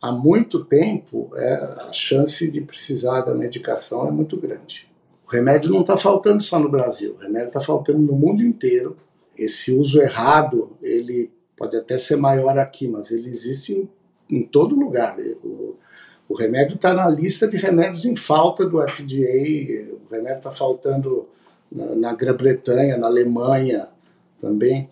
há 0.00 0.12
muito 0.12 0.64
tempo, 0.64 1.30
é, 1.34 1.54
a 1.54 1.92
chance 1.92 2.50
de 2.50 2.60
precisar 2.60 3.22
da 3.22 3.34
medicação 3.34 4.06
é 4.06 4.10
muito 4.10 4.36
grande. 4.36 4.86
O 5.26 5.30
remédio 5.30 5.70
não 5.70 5.80
está 5.80 5.96
faltando 5.96 6.42
só 6.42 6.58
no 6.58 6.68
Brasil, 6.68 7.14
o 7.14 7.22
remédio 7.22 7.48
está 7.48 7.60
faltando 7.60 7.98
no 7.98 8.12
mundo 8.12 8.42
inteiro. 8.42 8.96
Esse 9.36 9.72
uso 9.72 10.00
errado, 10.00 10.76
ele 10.80 11.30
pode 11.56 11.76
até 11.76 11.98
ser 11.98 12.16
maior 12.16 12.58
aqui, 12.58 12.86
mas 12.86 13.10
ele 13.10 13.28
existe 13.28 13.72
em, 13.72 13.88
em 14.38 14.42
todo 14.42 14.78
lugar. 14.78 15.16
O, 15.42 15.76
o 16.28 16.34
remédio 16.34 16.76
está 16.76 16.92
na 16.94 17.08
lista 17.08 17.46
de 17.46 17.56
remédios 17.56 18.04
em 18.04 18.16
falta 18.16 18.64
do 18.64 18.80
FDA, 18.80 19.92
o 19.92 20.10
remédio 20.10 20.38
está 20.38 20.52
faltando 20.52 21.28
na, 21.70 21.94
na 21.94 22.14
Grã-Bretanha, 22.14 22.96
na 22.96 23.06
Alemanha 23.06 23.88
também. 24.40 24.88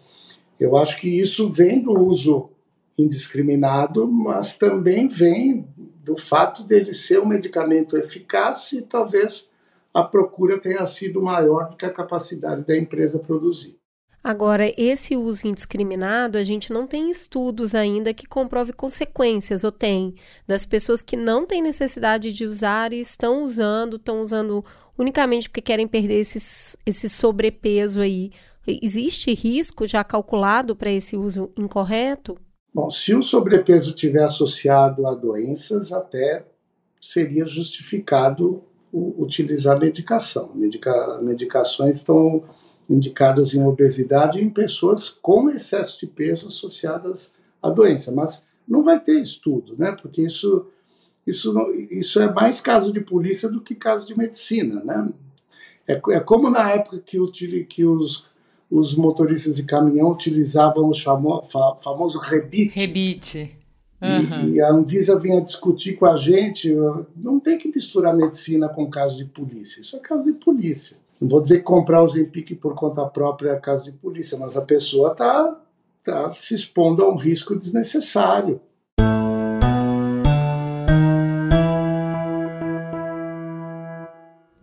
Eu 0.59 0.77
acho 0.77 1.01
que 1.01 1.09
isso 1.09 1.51
vem 1.51 1.81
do 1.81 1.93
uso 1.93 2.51
indiscriminado, 2.97 4.07
mas 4.07 4.57
também 4.57 5.09
vem 5.09 5.67
do 5.77 6.17
fato 6.17 6.63
dele 6.63 6.93
ser 6.93 7.21
um 7.21 7.27
medicamento 7.27 7.97
eficaz 7.97 8.73
e 8.73 8.83
talvez 8.83 9.51
a 9.93 10.03
procura 10.03 10.59
tenha 10.59 10.85
sido 10.87 11.23
maior 11.23 11.69
do 11.69 11.77
que 11.77 11.87
a 11.87 11.93
capacidade 11.93 12.67
da 12.67 12.77
empresa 12.77 13.19
produzir. 13.19 13.79
Agora, 14.23 14.73
esse 14.79 15.15
uso 15.15 15.47
indiscriminado, 15.47 16.39
a 16.39 16.45
gente 16.45 16.73
não 16.73 16.87
tem 16.87 17.11
estudos 17.11 17.75
ainda 17.75 18.15
que 18.15 18.27
comprove 18.27 18.73
consequências, 18.73 19.65
ou 19.65 19.71
tem, 19.71 20.15
das 20.47 20.65
pessoas 20.65 21.03
que 21.03 21.15
não 21.15 21.45
têm 21.45 21.61
necessidade 21.61 22.33
de 22.33 22.47
usar 22.47 22.95
e 22.95 23.01
estão 23.01 23.45
usando, 23.45 23.97
estão 23.97 24.23
usando 24.23 24.65
unicamente 24.97 25.51
porque 25.51 25.61
querem 25.61 25.87
perder 25.87 26.21
esse, 26.21 26.79
esse 26.87 27.07
sobrepeso 27.07 28.01
aí. 28.01 28.33
Existe 28.67 29.35
risco 29.35 29.87
já 29.87 30.03
calculado 30.03 30.75
para 30.75 30.91
esse 30.91 31.19
uso 31.19 31.53
incorreto? 31.55 32.39
Bom, 32.75 32.91
se 32.91 33.15
o 33.15 33.23
sobrepeso 33.23 33.93
tiver 33.93 34.25
associado 34.25 35.07
a 35.07 35.15
doenças, 35.15 35.93
até 35.93 36.45
seria 37.01 37.47
justificado 37.47 38.65
utilizar 38.93 39.79
medicação. 39.79 40.51
Medica, 40.55 41.21
medicações 41.23 41.97
estão 41.97 42.43
indicadas 42.91 43.55
em 43.55 43.65
obesidade 43.65 44.41
em 44.41 44.51
pessoas 44.51 45.09
com 45.09 45.51
excesso 45.51 46.01
de 46.01 46.07
peso 46.07 46.49
associadas 46.49 47.33
à 47.63 47.71
doença, 47.71 48.11
mas 48.11 48.45
não 48.67 48.83
vai 48.83 48.99
ter 48.99 49.21
estudo, 49.21 49.77
né? 49.79 49.93
Porque 49.93 50.23
isso 50.23 50.67
isso 51.27 51.55
isso 51.91 52.21
é 52.21 52.33
mais 52.33 52.61
caso 52.61 52.93
de 52.93 53.01
polícia 53.01 53.49
do 53.49 53.61
que 53.61 53.75
caso 53.75 54.07
de 54.07 54.19
medicina, 54.19 54.83
né? 54.85 55.09
É, 55.87 56.01
é 56.11 56.21
como 56.21 56.51
na 56.51 56.71
época 56.71 56.99
que, 56.99 57.19
que 57.65 57.85
os 57.85 58.27
os 58.75 58.97
motoristas 58.97 59.55
de 59.55 59.63
caminhão 59.63 60.11
utilizavam 60.11 60.89
o 60.89 60.95
chamo, 60.95 61.45
fa, 61.45 61.77
famoso 61.77 62.19
rebite. 62.19 62.75
Rebite. 62.75 63.57
Uhum. 64.03 64.49
E, 64.49 64.55
e, 64.55 64.61
a 64.61 64.71
Anvisa 64.71 65.19
vinha 65.19 65.41
discutir 65.41 65.95
com 65.95 66.07
a 66.07 66.17
gente, 66.17 66.75
não 67.17 67.39
tem 67.39 67.57
que 67.57 67.69
misturar 67.69 68.15
medicina 68.15 68.69
com 68.69 68.91
caso 68.91 69.17
de 69.17 69.25
polícia, 69.27 69.81
isso 69.81 69.97
é 69.97 70.01
caso 70.01 70.25
de 70.25 70.33
polícia. 70.33 70.97
Não 71.21 71.29
vou 71.29 71.41
dizer 71.41 71.59
que 71.59 71.63
comprar 71.63 72.03
o 72.03 72.09
Zempic 72.09 72.57
por 72.57 72.75
conta 72.75 73.07
própria 73.07 73.51
é 73.51 73.57
caso 73.57 73.91
de 73.91 73.97
polícia, 73.97 74.37
mas 74.37 74.57
a 74.57 74.63
pessoa 74.63 75.13
está 75.13 75.57
tá 76.03 76.31
se 76.33 76.55
expondo 76.55 77.05
a 77.05 77.09
um 77.09 77.17
risco 77.17 77.57
desnecessário. 77.57 78.61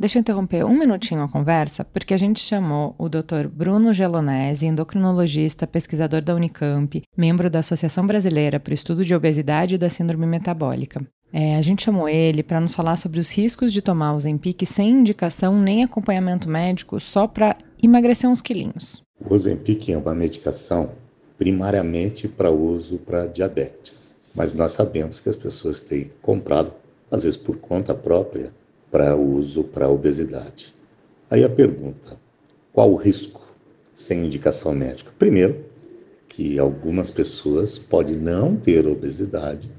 Deixa 0.01 0.17
eu 0.17 0.21
interromper 0.21 0.65
um 0.65 0.75
minutinho 0.75 1.21
a 1.21 1.29
conversa, 1.29 1.85
porque 1.85 2.11
a 2.11 2.17
gente 2.17 2.39
chamou 2.39 2.95
o 2.97 3.07
Dr. 3.07 3.47
Bruno 3.47 3.93
Gelonese, 3.93 4.65
endocrinologista, 4.65 5.67
pesquisador 5.67 6.23
da 6.23 6.33
Unicamp, 6.33 7.03
membro 7.15 7.51
da 7.51 7.59
Associação 7.59 8.07
Brasileira 8.07 8.59
para 8.59 8.71
o 8.71 8.73
Estudo 8.73 9.05
de 9.05 9.13
Obesidade 9.13 9.75
e 9.75 9.77
da 9.77 9.91
Síndrome 9.91 10.25
Metabólica. 10.25 11.05
É, 11.31 11.55
a 11.55 11.61
gente 11.61 11.83
chamou 11.83 12.09
ele 12.09 12.41
para 12.41 12.59
nos 12.59 12.73
falar 12.73 12.95
sobre 12.95 13.19
os 13.19 13.29
riscos 13.31 13.71
de 13.71 13.79
tomar 13.79 14.13
o 14.13 14.15
Ozempic 14.15 14.65
sem 14.65 14.89
indicação 14.89 15.61
nem 15.61 15.83
acompanhamento 15.83 16.49
médico, 16.49 16.99
só 16.99 17.27
para 17.27 17.55
emagrecer 17.79 18.27
uns 18.27 18.41
quilinhos. 18.41 19.03
O 19.23 19.31
Ozempic 19.31 19.87
é 19.89 19.97
uma 19.99 20.15
medicação 20.15 20.93
primariamente 21.37 22.27
para 22.27 22.49
uso 22.49 22.97
para 22.97 23.27
diabetes, 23.27 24.15
mas 24.33 24.55
nós 24.55 24.71
sabemos 24.71 25.19
que 25.19 25.29
as 25.29 25.35
pessoas 25.35 25.83
têm 25.83 26.09
comprado, 26.23 26.73
às 27.11 27.21
vezes 27.21 27.37
por 27.37 27.57
conta 27.57 27.93
própria, 27.93 28.51
para 28.91 29.15
uso 29.15 29.63
para 29.63 29.89
obesidade. 29.89 30.75
Aí 31.29 31.43
a 31.43 31.49
pergunta: 31.49 32.19
qual 32.73 32.91
o 32.91 32.97
risco 32.97 33.41
sem 33.93 34.25
indicação 34.25 34.75
médica? 34.75 35.11
Primeiro, 35.17 35.63
que 36.27 36.59
algumas 36.59 37.09
pessoas 37.09 37.79
podem 37.79 38.17
não 38.17 38.55
ter 38.55 38.85
obesidade 38.85 39.71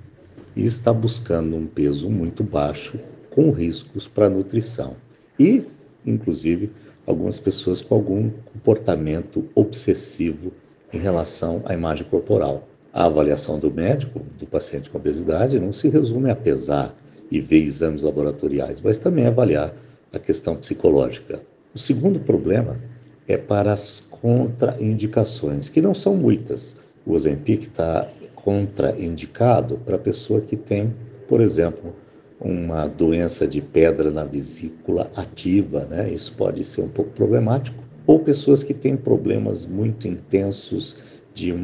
e 0.56 0.66
estar 0.66 0.92
buscando 0.92 1.56
um 1.56 1.66
peso 1.66 2.10
muito 2.10 2.42
baixo 2.42 2.98
com 3.30 3.50
riscos 3.50 4.08
para 4.08 4.26
a 4.26 4.30
nutrição. 4.30 4.96
E, 5.38 5.62
inclusive, 6.04 6.70
algumas 7.06 7.40
pessoas 7.40 7.80
com 7.80 7.94
algum 7.94 8.30
comportamento 8.52 9.48
obsessivo 9.54 10.52
em 10.92 10.98
relação 10.98 11.62
à 11.64 11.74
imagem 11.74 12.06
corporal. 12.06 12.68
A 12.92 13.06
avaliação 13.06 13.58
do 13.58 13.70
médico 13.70 14.20
do 14.38 14.46
paciente 14.46 14.90
com 14.90 14.98
obesidade 14.98 15.58
não 15.58 15.72
se 15.72 15.88
resume 15.88 16.30
a 16.30 16.36
pesar 16.36 16.94
e 17.32 17.40
ver 17.40 17.64
exames 17.64 18.02
laboratoriais, 18.02 18.80
mas 18.82 18.98
também 18.98 19.26
avaliar 19.26 19.74
a 20.12 20.18
questão 20.18 20.54
psicológica. 20.54 21.40
O 21.74 21.78
segundo 21.78 22.20
problema 22.20 22.78
é 23.26 23.38
para 23.38 23.72
as 23.72 24.00
contraindicações, 24.00 25.70
que 25.70 25.80
não 25.80 25.94
são 25.94 26.14
muitas. 26.14 26.76
O 27.06 27.14
Ozempic 27.14 27.62
está 27.62 28.06
contraindicado 28.34 29.78
para 29.78 29.96
a 29.96 29.98
pessoa 29.98 30.42
que 30.42 30.56
tem, 30.56 30.92
por 31.26 31.40
exemplo, 31.40 31.96
uma 32.38 32.86
doença 32.86 33.46
de 33.46 33.62
pedra 33.62 34.10
na 34.10 34.24
vesícula 34.24 35.10
ativa, 35.16 35.86
né? 35.86 36.12
Isso 36.12 36.34
pode 36.34 36.62
ser 36.64 36.82
um 36.82 36.88
pouco 36.88 37.12
problemático. 37.12 37.82
Ou 38.06 38.18
pessoas 38.18 38.62
que 38.62 38.74
têm 38.74 38.96
problemas 38.96 39.64
muito 39.64 40.06
intensos 40.06 40.98
de 41.32 41.54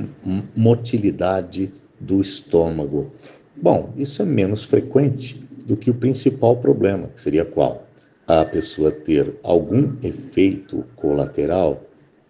motilidade 0.57 1.75
do 2.01 2.23
estômago. 2.23 3.13
Bom, 3.61 3.93
isso 3.97 4.23
é 4.23 4.25
menos 4.25 4.65
frequente, 4.65 5.48
do 5.69 5.77
que 5.77 5.91
o 5.91 5.95
principal 5.95 6.57
problema, 6.57 7.09
que 7.09 7.21
seria 7.21 7.45
qual? 7.45 7.87
A 8.27 8.43
pessoa 8.43 8.91
ter 8.91 9.35
algum 9.43 9.93
efeito 10.03 10.83
colateral 10.97 11.85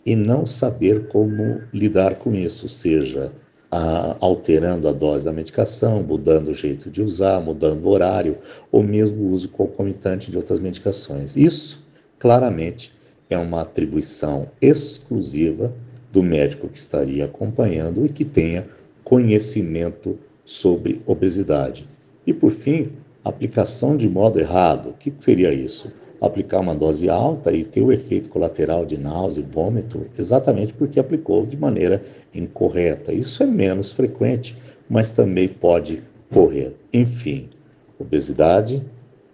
e 0.05 0.17
não 0.17 0.45
saber 0.45 1.07
como 1.07 1.63
lidar 1.73 2.17
com 2.17 2.35
isso, 2.35 2.69
seja 2.69 3.33
a, 3.71 4.17
alterando 4.19 4.89
a 4.89 4.93
dose 4.93 5.25
da 5.25 5.33
medicação, 5.33 6.03
mudando 6.03 6.49
o 6.49 6.55
jeito 6.55 6.91
de 6.91 7.01
usar, 7.01 7.41
mudando 7.41 7.85
o 7.85 7.89
horário, 7.89 8.39
ou 8.73 8.83
mesmo 8.83 9.23
o 9.23 9.31
uso 9.31 9.51
concomitante 9.51 10.33
de 10.33 10.37
outras 10.37 10.59
medicações. 10.59 11.37
Isso, 11.37 11.87
claramente, 12.19 12.93
é 13.31 13.39
uma 13.39 13.61
atribuição 13.61 14.51
exclusiva 14.61 15.73
do 16.13 16.25
médico 16.25 16.69
que 16.69 16.79
estaria 16.79 17.27
acompanhando 17.27 18.05
e 18.05 18.09
que 18.09 18.25
tenha 18.25 18.67
conhecimento 19.05 20.19
sobre 20.45 21.01
obesidade. 21.07 21.89
E, 22.27 22.33
por 22.33 22.51
fim, 22.51 22.91
Aplicação 23.29 23.95
de 23.95 24.09
modo 24.09 24.41
errado, 24.41 24.89
o 24.89 24.93
que 24.95 25.13
seria 25.19 25.53
isso? 25.53 25.93
Aplicar 26.19 26.61
uma 26.61 26.75
dose 26.75 27.11
alta 27.11 27.53
e 27.53 27.63
ter 27.63 27.83
o 27.83 27.93
efeito 27.93 28.31
colateral 28.31 28.87
de 28.87 28.99
náusea 28.99 29.43
e 29.43 29.47
vômito 29.47 30.07
exatamente 30.19 30.73
porque 30.73 30.99
aplicou 30.99 31.45
de 31.45 31.55
maneira 31.55 32.03
incorreta. 32.35 33.13
Isso 33.13 33.43
é 33.43 33.47
menos 33.47 33.93
frequente, 33.93 34.57
mas 34.89 35.13
também 35.13 35.47
pode 35.47 36.03
ocorrer. 36.31 36.73
Enfim, 36.91 37.51
obesidade 37.99 38.83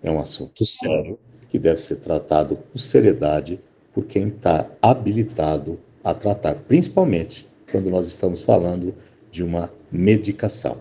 é 0.03 0.11
um 0.11 0.19
assunto 0.19 0.67
sério 0.67 1.17
que 1.49 1.57
deve 1.57 1.81
ser 1.81 1.97
tratado 1.97 2.57
com 2.57 2.77
seriedade 2.77 3.61
por 3.93 4.07
quem 4.07 4.27
está 4.27 4.69
habilitado 4.83 5.79
a 6.03 6.13
tratar, 6.13 6.57
principalmente 6.57 7.49
quando 7.71 7.91
nós 7.91 8.09
estamos 8.09 8.43
falando 8.43 8.93
de 9.31 9.45
uma 9.45 9.71
medicação. 9.93 10.79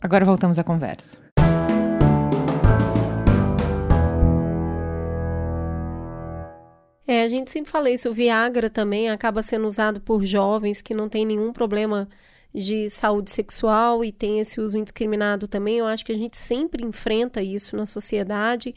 Agora 0.00 0.24
voltamos 0.24 0.58
à 0.58 0.64
conversa. 0.64 1.25
É, 7.06 7.22
a 7.22 7.28
gente 7.28 7.50
sempre 7.50 7.70
fala 7.70 7.90
isso. 7.90 8.10
O 8.10 8.12
Viagra 8.12 8.68
também 8.68 9.08
acaba 9.08 9.42
sendo 9.42 9.66
usado 9.66 10.00
por 10.00 10.24
jovens 10.24 10.82
que 10.82 10.92
não 10.92 11.08
têm 11.08 11.24
nenhum 11.24 11.52
problema 11.52 12.08
de 12.52 12.88
saúde 12.88 13.30
sexual 13.30 14.04
e 14.04 14.10
tem 14.10 14.40
esse 14.40 14.60
uso 14.60 14.78
indiscriminado 14.78 15.46
também. 15.46 15.78
Eu 15.78 15.86
acho 15.86 16.04
que 16.04 16.12
a 16.12 16.16
gente 16.16 16.36
sempre 16.36 16.84
enfrenta 16.84 17.42
isso 17.42 17.76
na 17.76 17.86
sociedade. 17.86 18.74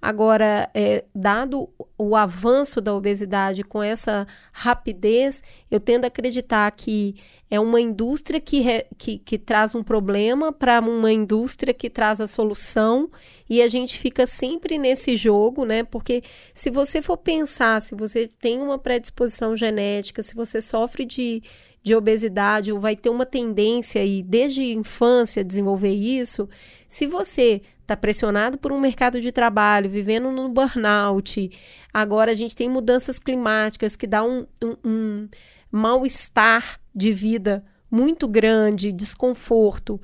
Agora, 0.00 0.70
é, 0.72 1.04
dado 1.12 1.68
o 1.98 2.14
avanço 2.14 2.80
da 2.80 2.94
obesidade 2.94 3.64
com 3.64 3.82
essa 3.82 4.26
rapidez, 4.52 5.42
eu 5.68 5.80
tendo 5.80 6.04
a 6.04 6.06
acreditar 6.06 6.70
que 6.70 7.16
é 7.50 7.58
uma 7.58 7.80
indústria 7.80 8.40
que, 8.40 8.60
re, 8.60 8.86
que, 8.96 9.18
que 9.18 9.36
traz 9.36 9.74
um 9.74 9.82
problema 9.82 10.52
para 10.52 10.78
uma 10.80 11.12
indústria 11.12 11.74
que 11.74 11.90
traz 11.90 12.20
a 12.20 12.28
solução 12.28 13.10
e 13.50 13.60
a 13.60 13.66
gente 13.66 13.98
fica 13.98 14.24
sempre 14.24 14.78
nesse 14.78 15.16
jogo, 15.16 15.64
né? 15.64 15.82
Porque 15.82 16.22
se 16.54 16.70
você 16.70 17.02
for 17.02 17.16
pensar, 17.16 17.82
se 17.82 17.96
você 17.96 18.28
tem 18.28 18.60
uma 18.60 18.78
predisposição 18.78 19.56
genética, 19.56 20.22
se 20.22 20.34
você 20.34 20.60
sofre 20.60 21.04
de, 21.04 21.42
de 21.82 21.96
obesidade 21.96 22.72
ou 22.72 22.78
vai 22.78 22.94
ter 22.94 23.10
uma 23.10 23.26
tendência 23.26 24.00
aí 24.00 24.22
desde 24.22 24.62
infância 24.62 25.42
desenvolver 25.42 25.92
isso, 25.92 26.48
se 26.86 27.06
você 27.06 27.62
está 27.88 27.96
pressionado 27.96 28.58
por 28.58 28.70
um 28.70 28.78
mercado 28.78 29.18
de 29.18 29.32
trabalho, 29.32 29.88
vivendo 29.88 30.30
no 30.30 30.46
burnout. 30.50 31.50
Agora 31.92 32.32
a 32.32 32.34
gente 32.34 32.54
tem 32.54 32.68
mudanças 32.68 33.18
climáticas 33.18 33.96
que 33.96 34.06
dá 34.06 34.22
um, 34.22 34.46
um, 34.62 34.76
um 34.84 35.28
mal-estar 35.72 36.78
de 36.94 37.10
vida 37.10 37.64
muito 37.90 38.28
grande, 38.28 38.92
desconforto. 38.92 39.98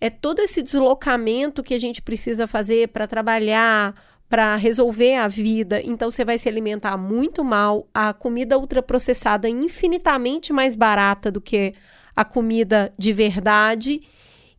É 0.00 0.10
todo 0.10 0.40
esse 0.40 0.60
deslocamento 0.60 1.62
que 1.62 1.72
a 1.72 1.78
gente 1.78 2.02
precisa 2.02 2.48
fazer 2.48 2.88
para 2.88 3.06
trabalhar, 3.06 3.94
para 4.28 4.56
resolver 4.56 5.14
a 5.14 5.28
vida. 5.28 5.80
Então 5.84 6.10
você 6.10 6.24
vai 6.24 6.36
se 6.36 6.48
alimentar 6.48 6.96
muito 6.96 7.44
mal. 7.44 7.86
A 7.94 8.12
comida 8.12 8.58
ultraprocessada 8.58 9.46
é 9.46 9.52
infinitamente 9.52 10.52
mais 10.52 10.74
barata 10.74 11.30
do 11.30 11.40
que 11.40 11.74
a 12.16 12.24
comida 12.24 12.92
de 12.98 13.12
verdade 13.12 14.02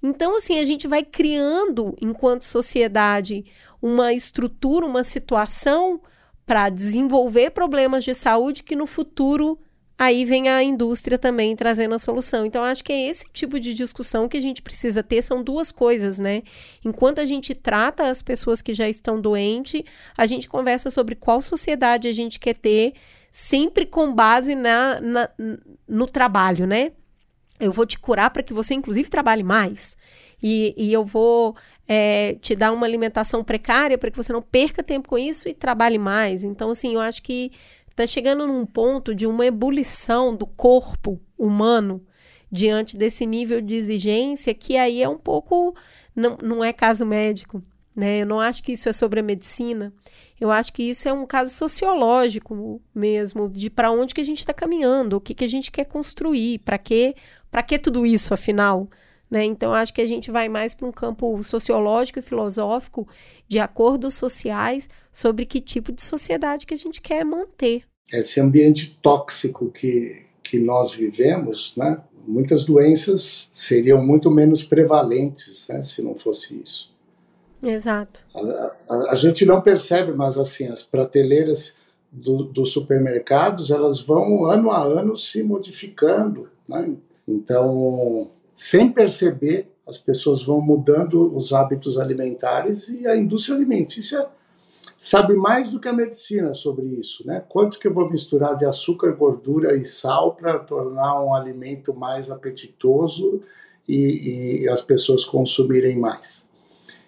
então, 0.03 0.37
assim, 0.37 0.59
a 0.59 0.65
gente 0.65 0.87
vai 0.87 1.03
criando, 1.03 1.95
enquanto 2.01 2.43
sociedade, 2.43 3.45
uma 3.81 4.13
estrutura, 4.13 4.85
uma 4.85 5.03
situação 5.03 6.01
para 6.45 6.69
desenvolver 6.69 7.51
problemas 7.51 8.03
de 8.03 8.13
saúde 8.15 8.63
que 8.63 8.75
no 8.75 8.85
futuro 8.85 9.59
aí 10.01 10.25
vem 10.25 10.49
a 10.49 10.63
indústria 10.63 11.15
também 11.15 11.55
trazendo 11.55 11.93
a 11.93 11.99
solução. 11.99 12.43
Então, 12.43 12.63
acho 12.63 12.83
que 12.83 12.91
é 12.91 13.07
esse 13.07 13.25
tipo 13.31 13.59
de 13.59 13.71
discussão 13.75 14.27
que 14.27 14.35
a 14.35 14.41
gente 14.41 14.59
precisa 14.59 15.03
ter. 15.03 15.21
São 15.21 15.43
duas 15.43 15.71
coisas, 15.71 16.17
né? 16.17 16.41
Enquanto 16.83 17.19
a 17.19 17.25
gente 17.25 17.53
trata 17.53 18.09
as 18.09 18.23
pessoas 18.23 18.63
que 18.63 18.73
já 18.73 18.89
estão 18.89 19.21
doentes, 19.21 19.83
a 20.17 20.25
gente 20.25 20.49
conversa 20.49 20.89
sobre 20.89 21.13
qual 21.13 21.39
sociedade 21.39 22.07
a 22.07 22.11
gente 22.11 22.39
quer 22.39 22.55
ter, 22.55 22.93
sempre 23.29 23.85
com 23.85 24.11
base 24.11 24.55
na, 24.55 24.99
na 24.99 25.29
no 25.87 26.07
trabalho, 26.07 26.65
né? 26.65 26.93
Eu 27.61 27.71
vou 27.71 27.85
te 27.85 27.99
curar 27.99 28.29
para 28.31 28.43
que 28.43 28.53
você, 28.53 28.73
inclusive, 28.73 29.09
trabalhe 29.09 29.43
mais. 29.43 29.97
E, 30.41 30.73
e 30.75 30.91
eu 30.91 31.05
vou 31.05 31.55
é, 31.87 32.35
te 32.41 32.55
dar 32.55 32.71
uma 32.71 32.85
alimentação 32.85 33.43
precária 33.43 33.97
para 33.97 34.09
que 34.09 34.17
você 34.17 34.33
não 34.33 34.41
perca 34.41 34.81
tempo 34.81 35.09
com 35.09 35.17
isso 35.17 35.47
e 35.47 35.53
trabalhe 35.53 35.99
mais. 35.99 36.43
Então, 36.43 36.71
assim, 36.71 36.95
eu 36.95 36.99
acho 36.99 37.21
que 37.21 37.51
está 37.87 38.07
chegando 38.07 38.47
num 38.47 38.65
ponto 38.65 39.13
de 39.13 39.27
uma 39.27 39.45
ebulição 39.45 40.35
do 40.35 40.47
corpo 40.47 41.19
humano 41.37 42.03
diante 42.51 42.97
desse 42.97 43.25
nível 43.25 43.61
de 43.61 43.75
exigência 43.75 44.53
que 44.53 44.75
aí 44.75 45.01
é 45.01 45.07
um 45.07 45.17
pouco. 45.17 45.75
Não, 46.15 46.37
não 46.41 46.63
é 46.63 46.73
caso 46.73 47.05
médico. 47.05 47.63
Né? 47.95 48.21
Eu 48.21 48.25
não 48.25 48.39
acho 48.39 48.63
que 48.63 48.71
isso 48.71 48.87
é 48.87 48.93
sobre 48.93 49.19
a 49.19 49.23
medicina. 49.23 49.93
Eu 50.39 50.49
acho 50.49 50.71
que 50.73 50.83
isso 50.83 51.07
é 51.07 51.13
um 51.13 51.25
caso 51.25 51.51
sociológico 51.51 52.81
mesmo, 52.95 53.49
de 53.49 53.69
para 53.69 53.91
onde 53.91 54.13
que 54.13 54.21
a 54.21 54.25
gente 54.25 54.39
está 54.39 54.53
caminhando, 54.53 55.17
o 55.17 55.21
que, 55.21 55.33
que 55.33 55.43
a 55.43 55.49
gente 55.49 55.69
quer 55.71 55.85
construir, 55.85 56.59
para 56.59 56.77
que, 56.77 57.13
para 57.51 57.61
que 57.61 57.77
tudo 57.77 58.05
isso, 58.05 58.33
afinal. 58.33 58.87
Né? 59.29 59.45
Então, 59.45 59.73
acho 59.73 59.93
que 59.93 60.01
a 60.01 60.07
gente 60.07 60.31
vai 60.31 60.49
mais 60.49 60.73
para 60.73 60.87
um 60.87 60.91
campo 60.91 61.41
sociológico 61.43 62.19
e 62.19 62.21
filosófico 62.21 63.07
de 63.47 63.59
acordos 63.59 64.15
sociais 64.15 64.89
sobre 65.11 65.45
que 65.45 65.61
tipo 65.61 65.91
de 65.91 66.01
sociedade 66.01 66.65
que 66.65 66.73
a 66.73 66.77
gente 66.77 67.01
quer 67.01 67.23
manter. 67.23 67.83
Esse 68.11 68.41
ambiente 68.41 68.97
tóxico 69.01 69.69
que, 69.69 70.23
que 70.43 70.59
nós 70.59 70.93
vivemos, 70.93 71.73
né? 71.77 72.01
muitas 72.27 72.65
doenças 72.65 73.49
seriam 73.53 74.05
muito 74.05 74.29
menos 74.29 74.63
prevalentes 74.63 75.67
né? 75.67 75.81
se 75.81 76.01
não 76.01 76.15
fosse 76.15 76.61
isso. 76.61 76.91
Exato. 77.63 78.25
A, 78.35 78.75
a, 78.89 79.11
a, 79.11 79.15
gente 79.15 79.45
não 79.45 79.61
percebe, 79.61 80.11
mas 80.13 80.37
assim, 80.37 80.67
as 80.67 80.83
prateleiras 80.83 81.75
do, 82.11 82.43
dos 82.43 82.71
supermercados, 82.71 83.69
elas 83.69 84.01
vão 84.01 84.45
ano 84.45 84.71
a 84.71 84.81
ano 84.83 85.15
se 85.15 85.43
modificando, 85.43 86.49
né? 86.67 86.95
Então, 87.31 88.29
sem 88.53 88.91
perceber, 88.91 89.67
as 89.87 89.97
pessoas 89.97 90.43
vão 90.43 90.61
mudando 90.61 91.35
os 91.35 91.53
hábitos 91.53 91.97
alimentares 91.97 92.89
e 92.89 93.07
a 93.07 93.15
indústria 93.15 93.55
alimentícia 93.55 94.27
sabe 94.97 95.33
mais 95.33 95.71
do 95.71 95.79
que 95.79 95.87
a 95.87 95.93
medicina 95.93 96.53
sobre 96.53 96.85
isso, 96.85 97.25
né? 97.25 97.43
Quanto 97.49 97.79
que 97.79 97.87
eu 97.87 97.93
vou 97.93 98.09
misturar 98.09 98.55
de 98.55 98.65
açúcar, 98.65 99.11
gordura 99.13 99.75
e 99.75 99.85
sal 99.85 100.35
para 100.35 100.59
tornar 100.59 101.23
um 101.23 101.33
alimento 101.33 101.93
mais 101.93 102.29
apetitoso 102.29 103.41
e, 103.87 104.61
e 104.61 104.69
as 104.69 104.81
pessoas 104.81 105.25
consumirem 105.25 105.97
mais? 105.97 106.47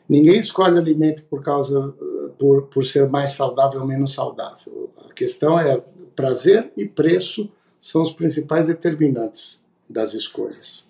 Ninguém 0.10 0.40
escolhe 0.40 0.78
alimento 0.78 1.24
por 1.30 1.44
causa 1.44 1.94
por, 2.40 2.64
por 2.64 2.84
ser 2.84 3.08
mais 3.08 3.32
saudável 3.32 3.82
ou 3.82 3.88
menos 3.88 4.14
saudável. 4.14 4.90
A 5.10 5.14
questão 5.14 5.60
é 5.60 5.82
prazer 6.16 6.72
e 6.76 6.86
preço 6.86 7.50
são 7.80 8.02
os 8.02 8.12
principais 8.12 8.68
determinantes 8.68 9.63
das 9.94 10.14
escolhas. 10.14 10.86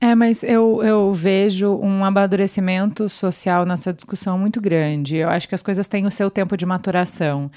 É, 0.00 0.14
mas 0.14 0.42
eu, 0.44 0.80
eu 0.82 1.12
vejo 1.12 1.74
um 1.74 2.04
amadurecimento 2.04 3.08
social 3.08 3.66
nessa 3.66 3.92
discussão 3.92 4.38
muito 4.38 4.60
grande. 4.60 5.16
Eu 5.16 5.28
acho 5.28 5.48
que 5.48 5.54
as 5.54 5.62
coisas 5.62 5.88
têm 5.88 6.06
o 6.06 6.10
seu 6.10 6.30
tempo 6.30 6.56
de 6.56 6.64
maturação. 6.64 7.50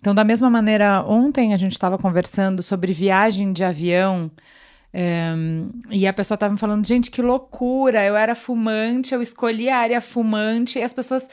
Então, 0.00 0.14
da 0.14 0.24
mesma 0.24 0.50
maneira, 0.50 1.02
ontem 1.06 1.54
a 1.54 1.56
gente 1.56 1.72
estava 1.72 1.96
conversando 1.96 2.62
sobre 2.62 2.92
viagem 2.92 3.52
de 3.52 3.64
avião. 3.64 4.30
É, 4.92 5.32
e 5.88 6.06
a 6.06 6.12
pessoa 6.12 6.34
estava 6.34 6.52
me 6.52 6.58
falando, 6.58 6.84
gente, 6.84 7.10
que 7.10 7.22
loucura! 7.22 8.04
Eu 8.04 8.16
era 8.16 8.34
fumante, 8.34 9.14
eu 9.14 9.22
escolhi 9.22 9.68
a 9.68 9.78
área 9.78 10.00
fumante, 10.00 10.80
e 10.80 10.82
as 10.82 10.92
pessoas 10.92 11.28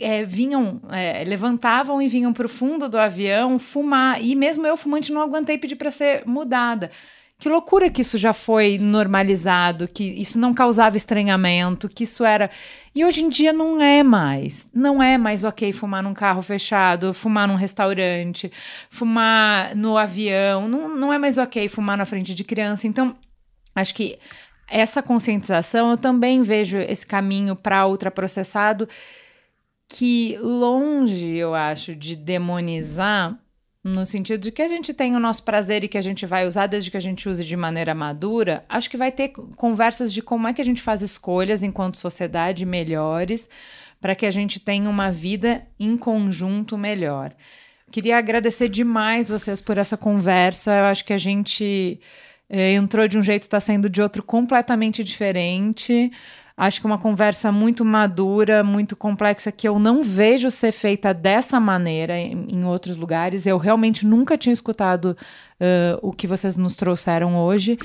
é, 0.00 0.22
vinham, 0.22 0.80
é, 0.90 1.24
levantavam 1.24 2.00
e 2.00 2.08
vinham 2.08 2.32
para 2.32 2.46
o 2.46 2.48
fundo 2.48 2.88
do 2.88 2.98
avião 2.98 3.58
fumar. 3.58 4.22
E 4.24 4.36
mesmo 4.36 4.64
eu, 4.64 4.76
fumante, 4.76 5.12
não 5.12 5.22
aguentei 5.22 5.58
pedir 5.58 5.76
para 5.76 5.90
ser 5.90 6.22
mudada. 6.24 6.90
Que 7.40 7.48
loucura 7.48 7.88
que 7.88 8.02
isso 8.02 8.18
já 8.18 8.32
foi 8.32 8.78
normalizado, 8.78 9.86
que 9.86 10.02
isso 10.02 10.40
não 10.40 10.52
causava 10.52 10.96
estranhamento, 10.96 11.88
que 11.88 12.02
isso 12.02 12.24
era. 12.24 12.50
E 12.92 13.04
hoje 13.04 13.22
em 13.22 13.28
dia 13.28 13.52
não 13.52 13.80
é 13.80 14.02
mais. 14.02 14.68
Não 14.74 15.00
é 15.00 15.16
mais 15.16 15.44
ok 15.44 15.72
fumar 15.72 16.02
num 16.02 16.14
carro 16.14 16.42
fechado, 16.42 17.14
fumar 17.14 17.46
num 17.46 17.54
restaurante, 17.54 18.50
fumar 18.90 19.76
no 19.76 19.96
avião. 19.96 20.68
Não, 20.68 20.96
não 20.96 21.12
é 21.12 21.18
mais 21.18 21.38
ok 21.38 21.68
fumar 21.68 21.96
na 21.96 22.04
frente 22.04 22.34
de 22.34 22.42
criança. 22.42 22.88
Então, 22.88 23.16
acho 23.72 23.94
que 23.94 24.18
essa 24.66 25.00
conscientização, 25.00 25.92
eu 25.92 25.96
também 25.96 26.42
vejo 26.42 26.76
esse 26.78 27.06
caminho 27.06 27.54
para 27.54 27.86
ultraprocessado 27.86 28.88
que 29.88 30.36
longe, 30.42 31.36
eu 31.36 31.54
acho, 31.54 31.94
de 31.94 32.16
demonizar 32.16 33.38
no 33.82 34.04
sentido 34.04 34.40
de 34.40 34.52
que 34.52 34.62
a 34.62 34.66
gente 34.66 34.92
tem 34.92 35.14
o 35.14 35.20
nosso 35.20 35.42
prazer 35.42 35.84
e 35.84 35.88
que 35.88 35.98
a 35.98 36.02
gente 36.02 36.26
vai 36.26 36.46
usar 36.46 36.66
desde 36.66 36.90
que 36.90 36.96
a 36.96 37.00
gente 37.00 37.28
use 37.28 37.44
de 37.44 37.56
maneira 37.56 37.94
madura, 37.94 38.64
acho 38.68 38.90
que 38.90 38.96
vai 38.96 39.12
ter 39.12 39.28
conversas 39.28 40.12
de 40.12 40.20
como 40.20 40.48
é 40.48 40.52
que 40.52 40.60
a 40.60 40.64
gente 40.64 40.82
faz 40.82 41.00
escolhas 41.02 41.62
enquanto 41.62 41.98
sociedade 41.98 42.66
melhores 42.66 43.48
para 44.00 44.14
que 44.14 44.26
a 44.26 44.30
gente 44.30 44.60
tenha 44.60 44.88
uma 44.88 45.10
vida 45.10 45.66
em 45.78 45.96
conjunto 45.96 46.76
melhor. 46.76 47.34
Queria 47.90 48.18
agradecer 48.18 48.68
demais 48.68 49.28
vocês 49.28 49.62
por 49.62 49.78
essa 49.78 49.96
conversa. 49.96 50.76
Eu 50.76 50.84
acho 50.84 51.04
que 51.04 51.12
a 51.12 51.18
gente 51.18 51.98
eh, 52.48 52.74
entrou 52.74 53.08
de 53.08 53.18
um 53.18 53.22
jeito, 53.22 53.42
está 53.42 53.58
saindo 53.60 53.88
de 53.88 54.02
outro 54.02 54.22
completamente 54.22 55.02
diferente. 55.02 56.10
Acho 56.58 56.80
que 56.80 56.86
uma 56.88 56.98
conversa 56.98 57.52
muito 57.52 57.84
madura, 57.84 58.64
muito 58.64 58.96
complexa, 58.96 59.52
que 59.52 59.68
eu 59.68 59.78
não 59.78 60.02
vejo 60.02 60.50
ser 60.50 60.72
feita 60.72 61.14
dessa 61.14 61.60
maneira 61.60 62.18
em, 62.18 62.48
em 62.50 62.64
outros 62.64 62.96
lugares. 62.96 63.46
Eu 63.46 63.58
realmente 63.58 64.04
nunca 64.04 64.36
tinha 64.36 64.52
escutado 64.52 65.16
uh, 65.60 65.98
o 66.02 66.10
que 66.10 66.26
vocês 66.26 66.56
nos 66.56 66.76
trouxeram 66.76 67.38
hoje. 67.38 67.78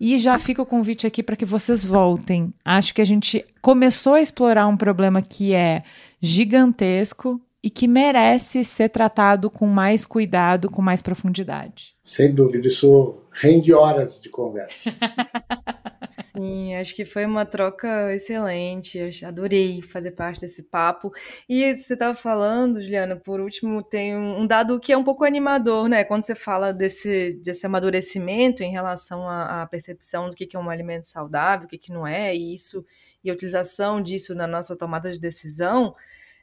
E 0.00 0.18
já 0.18 0.36
fica 0.38 0.60
o 0.60 0.66
convite 0.66 1.06
aqui 1.06 1.22
para 1.22 1.36
que 1.36 1.44
vocês 1.44 1.84
voltem. 1.84 2.52
Acho 2.64 2.92
que 2.92 3.00
a 3.00 3.06
gente 3.06 3.44
começou 3.62 4.14
a 4.14 4.20
explorar 4.20 4.66
um 4.66 4.76
problema 4.76 5.22
que 5.22 5.54
é 5.54 5.84
gigantesco 6.20 7.40
e 7.62 7.70
que 7.70 7.86
merece 7.86 8.64
ser 8.64 8.88
tratado 8.88 9.48
com 9.48 9.66
mais 9.66 10.04
cuidado, 10.04 10.68
com 10.68 10.82
mais 10.82 11.00
profundidade. 11.00 11.94
Sem 12.02 12.34
dúvida, 12.34 12.66
isso 12.66 13.18
rende 13.40 13.72
horas 13.72 14.20
de 14.20 14.28
conversa. 14.28 14.90
Sim, 16.36 16.74
acho 16.74 16.94
que 16.94 17.04
foi 17.04 17.24
uma 17.24 17.46
troca 17.46 18.14
excelente. 18.14 18.98
Adorei 19.24 19.80
fazer 19.82 20.10
parte 20.12 20.40
desse 20.40 20.62
papo. 20.62 21.12
E 21.48 21.76
você 21.76 21.94
estava 21.94 22.16
falando, 22.16 22.80
Juliana, 22.80 23.16
por 23.16 23.40
último, 23.40 23.82
tem 23.82 24.16
um 24.16 24.46
dado 24.46 24.78
que 24.80 24.92
é 24.92 24.96
um 24.96 25.04
pouco 25.04 25.24
animador, 25.24 25.88
né? 25.88 26.04
Quando 26.04 26.26
você 26.26 26.34
fala 26.34 26.72
desse, 26.72 27.34
desse 27.42 27.64
amadurecimento 27.64 28.62
em 28.62 28.70
relação 28.70 29.28
à, 29.28 29.62
à 29.62 29.66
percepção 29.66 30.28
do 30.28 30.34
que 30.34 30.48
é 30.54 30.58
um 30.58 30.70
alimento 30.70 31.06
saudável, 31.06 31.66
o 31.66 31.68
que, 31.68 31.78
que 31.78 31.92
não 31.92 32.06
é, 32.06 32.34
e 32.34 32.54
isso 32.54 32.84
e 33.24 33.30
a 33.30 33.34
utilização 33.34 34.00
disso 34.00 34.34
na 34.34 34.46
nossa 34.46 34.76
tomada 34.76 35.10
de 35.10 35.18
decisão. 35.18 35.94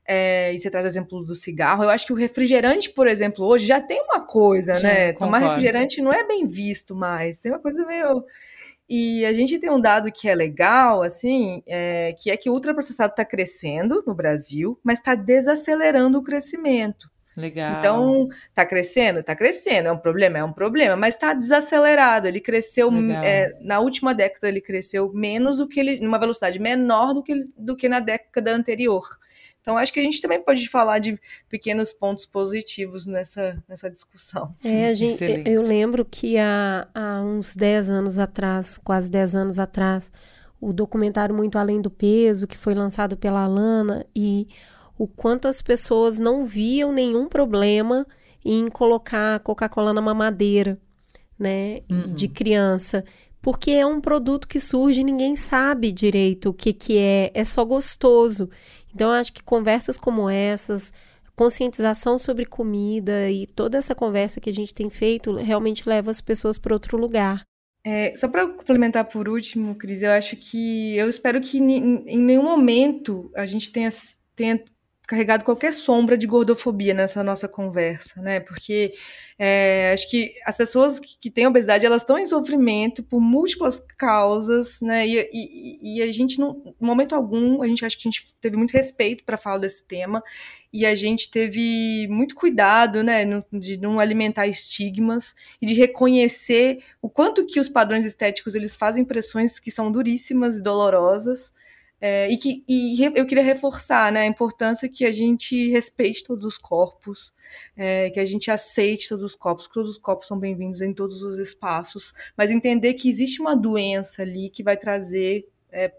É, 0.06 0.54
e 0.54 0.60
você 0.60 0.70
traz 0.70 0.86
o 0.86 0.90
exemplo 0.90 1.24
do 1.24 1.36
cigarro. 1.36 1.84
Eu 1.84 1.90
acho 1.90 2.06
que 2.06 2.14
o 2.14 2.16
refrigerante, 2.16 2.90
por 2.90 3.08
exemplo, 3.08 3.46
hoje 3.46 3.66
já 3.66 3.80
tem 3.80 4.02
uma 4.02 4.20
coisa, 4.20 4.76
Sim, 4.76 4.84
né? 4.84 5.14
Tomar 5.14 5.40
refrigerante 5.40 6.02
não 6.02 6.12
é 6.12 6.28
bem 6.28 6.46
visto 6.46 6.94
mais. 6.94 7.40
Tem 7.40 7.52
uma 7.52 7.60
coisa 7.60 7.86
meio 7.86 8.26
e 8.90 9.26
a 9.26 9.34
gente 9.34 9.58
tem 9.60 9.72
um 9.72 9.80
dado 9.80 10.12
que 10.12 10.28
é 10.28 10.36
legal, 10.36 11.02
assim, 11.02 11.64
é, 11.66 12.16
que 12.20 12.30
é 12.30 12.38
que 12.38 12.50
o 12.50 12.54
ultraprocessado 12.54 13.12
está 13.12 13.24
crescendo 13.24 14.04
no 14.06 14.14
Brasil, 14.14 14.78
mas 14.84 15.00
está 15.00 15.16
desacelerando 15.16 16.20
o 16.20 16.24
crescimento. 16.24 17.10
Legal. 17.36 17.80
Então, 17.80 18.30
está 18.50 18.66
crescendo? 18.66 19.20
Está 19.20 19.36
crescendo. 19.36 19.88
É 19.88 19.92
um 19.92 19.98
problema? 19.98 20.38
É 20.38 20.44
um 20.44 20.54
problema, 20.54 20.96
mas 20.96 21.16
está 21.16 21.34
desacelerado. 21.34 22.28
Ele 22.28 22.40
cresceu, 22.40 22.92
é, 23.24 23.58
na 23.62 23.80
última 23.80 24.14
década, 24.14 24.48
ele 24.48 24.62
cresceu 24.62 25.12
menos 25.12 25.58
do 25.58 25.68
que 25.68 25.80
ele, 25.80 26.00
numa 26.00 26.20
velocidade 26.20 26.60
menor 26.60 27.14
do 27.14 27.24
que, 27.24 27.34
do 27.58 27.76
que 27.76 27.90
na 27.90 28.00
década 28.00 28.54
anterior. 28.54 29.04
Então, 29.64 29.77
acho 29.77 29.94
que 29.94 29.99
a 30.02 30.03
gente 30.03 30.22
também 30.22 30.44
pode 30.44 30.68
falar 30.68 30.99
de 30.99 31.18
pequenos 31.48 31.94
pontos 31.94 32.26
positivos 32.26 33.06
nessa, 33.06 33.64
nessa 33.68 33.90
discussão. 33.90 34.53
É, 34.61 34.94
gente, 34.94 35.23
eu 35.45 35.61
lembro 35.61 36.03
que 36.03 36.38
há, 36.38 36.85
há 36.94 37.22
uns 37.22 37.56
10 37.56 37.90
anos 37.90 38.19
atrás, 38.19 38.77
quase 38.77 39.10
10 39.10 39.38
anos 39.38 39.60
atrás, 39.60 40.11
o 40.60 40.73
documentário 40.73 41.34
Muito 41.34 41.57
Além 41.57 41.80
do 41.80 41.90
Peso, 41.90 42.45
que 42.45 42.57
foi 42.57 42.73
lançado 42.73 43.15
pela 43.15 43.45
Alana, 43.45 44.06
e 44.14 44.49
o 44.98 45.07
quanto 45.07 45.48
as 45.48 45.61
pessoas 45.61 46.19
não 46.19 46.44
viam 46.44 46.91
nenhum 46.91 47.30
problema 47.30 48.06
em 48.44 48.68
colocar 48.68 49.40
Coca-Cola 49.40 49.94
na 49.94 50.02
mamadeira, 50.02 50.77
né, 51.40 51.80
uhum. 51.90 52.14
de 52.14 52.27
criança 52.27 53.02
porque 53.44 53.72
é 53.72 53.85
um 53.85 53.99
produto 53.99 54.48
que 54.48 54.57
surge 54.57 55.02
e 55.02 55.03
ninguém 55.03 55.35
sabe 55.35 55.91
direito 55.91 56.49
o 56.49 56.53
que, 56.53 56.72
que 56.72 56.98
é, 56.98 57.30
é 57.34 57.44
só 57.44 57.65
gostoso. 57.65 58.49
Então, 58.94 59.10
eu 59.10 59.20
acho 59.20 59.34
que 59.34 59.44
conversas 59.44 59.98
como 59.98 60.30
essas, 60.30 60.94
conscientização 61.36 62.18
sobre 62.18 62.45
comida 62.45 63.30
e 63.30 63.48
toda 63.48 63.78
essa 63.78 63.95
conversa 63.95 64.40
que 64.40 64.49
a 64.49 64.53
gente 64.53 64.74
tem 64.74 64.90
feito 64.90 65.36
realmente 65.36 65.88
leva 65.88 66.11
as 66.11 66.22
pessoas 66.22 66.57
para 66.57 66.74
outro 66.74 66.98
lugar. 66.98 67.44
É, 67.86 68.15
só 68.15 68.30
para 68.30 68.48
complementar 68.48 69.06
por 69.06 69.28
último, 69.28 69.76
Cris, 69.76 70.02
eu 70.02 70.11
acho 70.11 70.38
que 70.38 70.95
eu 70.95 71.10
espero 71.10 71.41
que 71.41 71.57
em 71.57 72.20
nenhum 72.20 72.44
momento 72.44 73.30
a 73.36 73.45
gente 73.45 73.72
tenha, 73.72 73.90
tenha 74.36 74.64
carregado 75.06 75.44
qualquer 75.44 75.74
sombra 75.74 76.18
de 76.18 76.26
gordofobia 76.26 76.94
nessa 76.94 77.22
nossa 77.24 77.48
conversa, 77.48 78.22
né? 78.22 78.40
Porque 78.40 78.94
é, 79.38 79.92
acho 79.94 80.10
que 80.10 80.34
as 80.46 80.56
pessoas 80.56 81.00
que, 81.00 81.18
que, 81.20 81.32
têm 81.32 81.48
obesidade, 81.48 81.86
elas 81.86 82.02
estão 82.02 82.18
em 82.18 82.26
sofrimento 82.26 83.02
por 83.04 83.20
múltiplas 83.20 83.82
causas, 83.98 84.80
né? 84.82 85.08
E, 85.08 85.30
e, 85.34 85.98
e, 85.98 86.02
a 86.02 86.12
gente, 86.12 86.40
não, 86.40 86.62
em 86.80 86.86
momento 86.86 87.16
algum, 87.16 87.62
a 87.62 87.68
gente 87.68 87.84
acha 87.86 87.98
que 87.98 88.08
a 88.08 88.12
gente 88.12 88.34
teve 88.40 88.56
muito 88.56 88.72
respeito 88.72 89.24
para 89.24 89.38
falar 89.38 89.60
desse 89.60 89.84
tema 89.84 90.24
e 90.72 90.86
a 90.86 90.96
gente 90.96 91.30
teve 91.30 92.08
muito 92.10 92.36
cuidado, 92.36 93.04
né, 93.04 93.26
no, 93.26 93.44
de 93.60 93.78
não 93.78 94.00
alimentar 94.00 94.48
estigmas 94.48 95.36
e 95.62 95.66
de 95.66 95.74
reconhecer 95.74 96.84
o 97.02 97.10
quanto 97.10 97.46
que 97.46 97.60
os 97.60 97.70
padrões 97.70 98.06
estéticos 98.06 98.56
eles 98.56 98.76
fazem 98.76 99.06
pressões 99.06 99.60
que 99.60 99.70
são 99.70 99.92
duríssimas 99.92 100.58
e 100.58 100.62
dolorosas 100.62 101.54
é, 102.06 102.30
e 102.30 102.38
que 102.38 102.66
e 102.68 103.02
eu 103.02 103.26
queria 103.26 103.42
reforçar 103.42 104.12
né, 104.12 104.24
a 104.24 104.28
importância 104.28 104.90
que 104.90 105.06
a 105.06 105.12
gente 105.14 105.72
respeite 105.72 106.22
todos 106.22 106.44
os 106.44 106.58
corpos, 106.58 107.34
é, 107.78 108.10
que 108.10 108.20
a 108.20 108.26
gente 108.26 108.52
aceite 108.52 109.08
todos 109.08 109.24
os 109.24 109.36
corpos, 109.36 109.68
que 109.68 109.74
todos 109.74 109.92
os 109.92 109.98
corpos 109.98 110.28
são 110.28 110.38
bem-vindos 110.38 110.82
em 110.82 110.94
todos 110.94 111.24
os 111.24 111.40
espaços, 111.40 112.14
mas 112.36 112.52
entender 112.52 112.96
que 112.96 113.08
existe 113.08 113.40
uma 113.40 113.56
doença 113.56 114.22
ali 114.22 114.50
que 114.50 114.62
vai 114.62 114.76
trazer 114.76 115.48
é, 115.72 115.92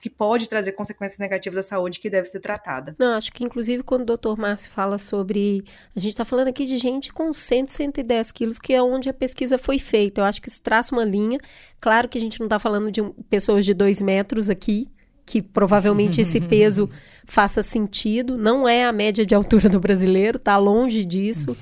que 0.00 0.08
pode 0.08 0.48
trazer 0.48 0.72
consequências 0.72 1.18
negativas 1.18 1.66
à 1.66 1.68
saúde 1.68 2.00
que 2.00 2.08
deve 2.08 2.28
ser 2.28 2.40
tratada. 2.40 2.96
Não, 2.98 3.12
acho 3.12 3.30
que 3.30 3.44
inclusive 3.44 3.82
quando 3.82 4.02
o 4.02 4.06
doutor 4.06 4.38
Márcio 4.38 4.70
fala 4.70 4.96
sobre. 4.96 5.62
A 5.94 6.00
gente 6.00 6.12
está 6.12 6.24
falando 6.24 6.48
aqui 6.48 6.64
de 6.64 6.78
gente 6.78 7.12
com 7.12 7.30
100, 7.30 7.66
110 7.66 8.32
quilos, 8.32 8.58
que 8.58 8.72
é 8.72 8.82
onde 8.82 9.10
a 9.10 9.14
pesquisa 9.14 9.58
foi 9.58 9.78
feita. 9.78 10.22
Eu 10.22 10.24
acho 10.24 10.40
que 10.40 10.48
isso 10.48 10.62
traça 10.62 10.94
uma 10.94 11.04
linha. 11.04 11.38
Claro 11.78 12.08
que 12.08 12.16
a 12.16 12.20
gente 12.20 12.40
não 12.40 12.46
está 12.46 12.58
falando 12.58 12.90
de 12.90 13.02
pessoas 13.28 13.66
de 13.66 13.74
2 13.74 14.00
metros 14.00 14.48
aqui, 14.48 14.88
que 15.26 15.42
provavelmente 15.42 16.20
esse 16.20 16.40
peso 16.48 16.88
faça 17.26 17.60
sentido. 17.60 18.38
Não 18.38 18.68
é 18.68 18.84
a 18.84 18.92
média 18.92 19.26
de 19.26 19.34
altura 19.34 19.68
do 19.68 19.80
brasileiro, 19.80 20.38
tá 20.38 20.56
longe 20.56 21.04
disso. 21.04 21.56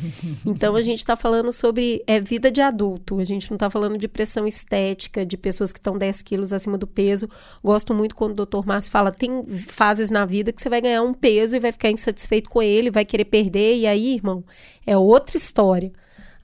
Então 0.45 0.77
a 0.77 0.83
gente 0.83 0.99
está 0.99 1.17
falando 1.17 1.51
sobre 1.51 2.05
é, 2.07 2.21
vida 2.21 2.53
de 2.53 2.61
adulto. 2.61 3.19
A 3.19 3.25
gente 3.25 3.51
não 3.51 3.57
está 3.57 3.71
falando 3.71 3.97
de 3.97 4.07
pressão 4.07 4.47
estética, 4.47 5.25
de 5.25 5.39
pessoas 5.39 5.73
que 5.73 5.79
estão 5.79 5.97
10 5.97 6.21
quilos 6.21 6.53
acima 6.53 6.77
do 6.77 6.87
peso. 6.87 7.29
Gosto 7.63 7.95
muito 7.95 8.15
quando 8.15 8.39
o 8.39 8.47
Dr. 8.47 8.67
Márcio 8.67 8.93
fala: 8.93 9.11
tem 9.11 9.43
fases 9.47 10.11
na 10.11 10.27
vida 10.27 10.53
que 10.53 10.61
você 10.61 10.69
vai 10.69 10.83
ganhar 10.83 11.03
um 11.03 11.15
peso 11.15 11.57
e 11.57 11.61
vai 11.61 11.73
ficar 11.73 11.91
insatisfeito 11.91 12.51
com 12.51 12.63
ele, 12.63 12.91
vai 12.91 13.07
querer 13.07 13.25
perder, 13.25 13.79
e 13.79 13.87
aí, 13.87 14.15
irmão, 14.15 14.45
é 14.87 14.97
outra 14.99 15.39
história. 15.39 15.91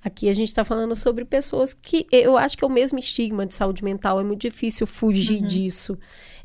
Aqui 0.02 0.30
a 0.30 0.34
gente 0.34 0.48
está 0.48 0.64
falando 0.64 0.94
sobre 0.94 1.26
pessoas 1.26 1.74
que 1.74 2.06
eu 2.10 2.38
acho 2.38 2.56
que 2.56 2.64
é 2.64 2.66
o 2.66 2.70
mesmo 2.70 2.98
estigma 2.98 3.44
de 3.44 3.54
saúde 3.54 3.84
mental, 3.84 4.18
é 4.18 4.24
muito 4.24 4.40
difícil 4.40 4.86
fugir 4.86 5.42
uhum. 5.42 5.46
disso 5.46 5.98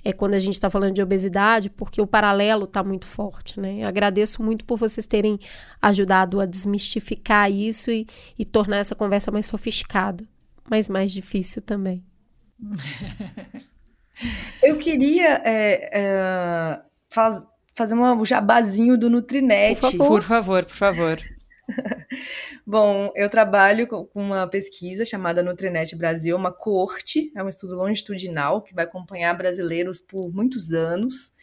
é 0.05 0.13
quando 0.13 0.35
a 0.35 0.39
gente 0.39 0.53
está 0.53 0.69
falando 0.69 0.93
de 0.93 1.01
obesidade, 1.01 1.67
porque 1.67 1.99
o 1.99 2.05
paralelo 2.05 2.65
está 2.65 2.83
muito 2.83 3.07
forte, 3.07 3.59
né? 3.59 3.77
Eu 3.79 3.87
agradeço 3.87 4.43
muito 4.43 4.63
por 4.63 4.77
vocês 4.77 5.07
terem 5.07 5.39
ajudado 5.81 6.39
a 6.39 6.45
desmistificar 6.45 7.51
isso 7.51 7.89
e, 7.89 8.05
e 8.37 8.45
tornar 8.45 8.77
essa 8.77 8.93
conversa 8.93 9.31
mais 9.31 9.47
sofisticada, 9.47 10.23
mas 10.69 10.87
mais 10.87 11.11
difícil 11.11 11.59
também. 11.63 12.05
Eu 14.63 14.77
queria 14.77 15.41
é, 15.43 15.89
é, 15.91 16.79
faz, 17.09 17.41
fazer 17.75 17.95
um 17.95 18.23
jabazinho 18.23 18.97
do 18.97 19.09
Nutrinet. 19.09 19.81
Por 19.81 19.91
favor, 19.91 20.07
por 20.07 20.23
favor. 20.23 20.65
Por 20.65 20.75
favor. 20.75 21.34
Bom, 22.65 23.11
eu 23.15 23.29
trabalho 23.29 23.87
com 23.87 24.07
uma 24.13 24.47
pesquisa 24.47 25.05
chamada 25.05 25.43
Nutrinet 25.43 25.95
Brasil, 25.95 26.35
uma 26.35 26.51
coorte, 26.51 27.31
é 27.35 27.43
um 27.43 27.49
estudo 27.49 27.75
longitudinal 27.75 28.61
que 28.61 28.73
vai 28.73 28.85
acompanhar 28.85 29.33
brasileiros 29.33 29.99
por 29.99 30.31
muitos 30.33 30.73
anos. 30.73 31.33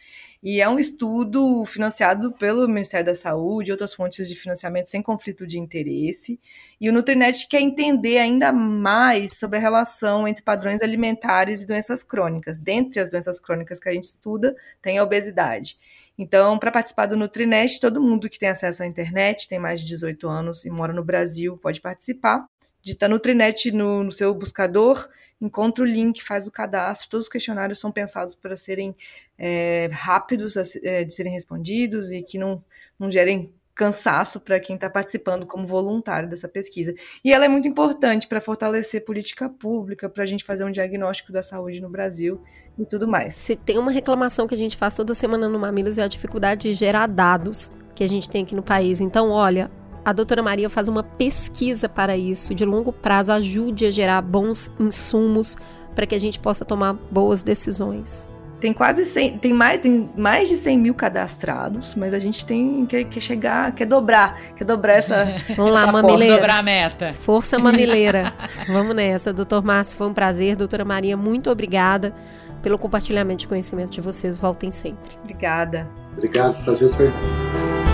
E 0.45 0.59
é 0.59 0.67
um 0.67 0.77
estudo 0.77 1.63
financiado 1.65 2.33
pelo 2.33 2.67
Ministério 2.67 3.05
da 3.05 3.15
Saúde 3.15 3.69
e 3.69 3.71
outras 3.71 3.93
fontes 3.93 4.27
de 4.27 4.35
financiamento 4.35 4.89
sem 4.89 5.01
conflito 5.01 5.47
de 5.47 5.57
interesse. 5.57 6.37
E 6.81 6.89
o 6.89 6.93
Nutrinet 6.93 7.47
quer 7.47 7.61
entender 7.61 8.17
ainda 8.17 8.51
mais 8.51 9.39
sobre 9.39 9.57
a 9.57 9.61
relação 9.61 10.27
entre 10.27 10.43
padrões 10.43 10.81
alimentares 10.81 11.61
e 11.61 11.65
doenças 11.65 12.03
crônicas. 12.03 12.59
Dentre 12.59 12.99
as 12.99 13.09
doenças 13.09 13.39
crônicas 13.39 13.79
que 13.79 13.87
a 13.87 13.93
gente 13.93 14.03
estuda, 14.03 14.53
tem 14.81 14.97
a 14.97 15.03
obesidade. 15.05 15.77
Então, 16.17 16.59
para 16.59 16.71
participar 16.71 17.07
do 17.07 17.17
Nutrinet, 17.17 17.79
todo 17.79 18.01
mundo 18.01 18.29
que 18.29 18.37
tem 18.37 18.49
acesso 18.49 18.83
à 18.83 18.87
internet, 18.87 19.47
tem 19.47 19.57
mais 19.57 19.79
de 19.79 19.87
18 19.87 20.27
anos 20.27 20.65
e 20.65 20.69
mora 20.69 20.93
no 20.93 21.03
Brasil, 21.03 21.57
pode 21.57 21.81
participar. 21.81 22.45
Digita 22.81 23.07
Nutrinet 23.07 23.71
no, 23.71 24.03
no 24.03 24.11
seu 24.11 24.33
buscador, 24.33 25.09
encontra 25.41 25.83
o 25.83 25.87
link, 25.87 26.21
faz 26.21 26.47
o 26.47 26.51
cadastro. 26.51 27.09
Todos 27.09 27.25
os 27.25 27.31
questionários 27.31 27.79
são 27.79 27.91
pensados 27.91 28.35
para 28.35 28.55
serem 28.55 28.95
é, 29.37 29.89
rápidos 29.91 30.55
é, 30.83 31.03
de 31.03 31.13
serem 31.13 31.33
respondidos 31.33 32.11
e 32.11 32.21
que 32.21 32.37
não, 32.37 32.63
não 32.99 33.11
gerem 33.11 33.51
cansaço 33.75 34.39
para 34.39 34.59
quem 34.59 34.75
está 34.75 34.89
participando 34.89 35.45
como 35.45 35.65
voluntário 35.65 36.29
dessa 36.29 36.47
pesquisa. 36.47 36.93
E 37.23 37.31
ela 37.31 37.45
é 37.45 37.47
muito 37.47 37.67
importante 37.67 38.27
para 38.27 38.39
fortalecer 38.39 39.03
política 39.03 39.49
pública, 39.49 40.07
para 40.07 40.23
a 40.23 40.27
gente 40.27 40.43
fazer 40.43 40.63
um 40.63 40.71
diagnóstico 40.71 41.31
da 41.31 41.41
saúde 41.41 41.81
no 41.81 41.89
Brasil 41.89 42.41
e 42.77 42.85
tudo 42.85 43.07
mais. 43.07 43.35
Se 43.35 43.55
tem 43.55 43.77
uma 43.77 43.91
reclamação 43.91 44.47
que 44.47 44.55
a 44.55 44.57
gente 44.57 44.77
faz 44.77 44.95
toda 44.95 45.15
semana 45.15 45.49
no 45.49 45.59
Mamilos 45.59 45.97
é 45.97 46.03
a 46.03 46.07
dificuldade 46.07 46.69
de 46.69 46.73
gerar 46.73 47.07
dados 47.07 47.71
que 47.95 48.03
a 48.03 48.07
gente 48.07 48.29
tem 48.29 48.43
aqui 48.43 48.55
no 48.55 48.63
país. 48.63 49.01
Então, 49.01 49.29
olha, 49.29 49.69
a 50.05 50.11
doutora 50.11 50.43
Maria 50.43 50.69
faz 50.69 50.87
uma 50.87 51.03
pesquisa 51.03 51.87
para 51.87 52.17
isso, 52.17 52.53
de 52.53 52.65
longo 52.65 52.91
prazo, 52.91 53.31
ajude 53.31 53.85
a 53.85 53.91
gerar 53.91 54.21
bons 54.21 54.71
insumos 54.79 55.55
para 55.95 56.05
que 56.05 56.15
a 56.15 56.19
gente 56.19 56.39
possa 56.39 56.65
tomar 56.65 56.93
boas 56.93 57.43
decisões. 57.43 58.31
Tem 58.63 58.71
quase 58.71 59.03
100, 59.03 59.39
tem 59.39 59.51
mais, 59.51 59.81
tem 59.81 60.09
mais 60.15 60.47
de 60.47 60.55
100 60.55 60.77
mil 60.79 60.93
cadastrados, 60.93 61.95
mas 61.95 62.13
a 62.13 62.19
gente 62.19 62.45
tem 62.45 62.85
que, 62.85 63.03
que 63.03 63.19
chegar, 63.19 63.73
quer 63.73 63.85
dobrar, 63.85 64.39
quer 64.55 64.63
dobrar 64.63 64.93
essa. 64.93 65.35
Vamos 65.57 65.73
lá, 65.73 65.91
mamileira. 65.91 66.37
Dobrar 66.37 66.59
a 66.59 66.63
meta. 66.63 67.11
Força 67.11 67.59
mamileira. 67.59 68.31
Vamos 68.65 68.95
nessa. 68.95 69.33
Doutor 69.33 69.61
Márcio, 69.65 69.97
foi 69.97 70.07
um 70.07 70.13
prazer. 70.13 70.55
Doutora 70.55 70.85
Maria, 70.85 71.17
muito 71.17 71.51
obrigada 71.51 72.15
pelo 72.61 72.79
compartilhamento 72.79 73.41
de 73.41 73.49
conhecimento 73.49 73.91
de 73.91 73.99
vocês. 73.99 74.37
Voltem 74.37 74.71
sempre. 74.71 75.17
Obrigada. 75.21 75.85
Obrigado, 76.15 76.63
prazer 76.63 76.89
foi. 76.95 77.92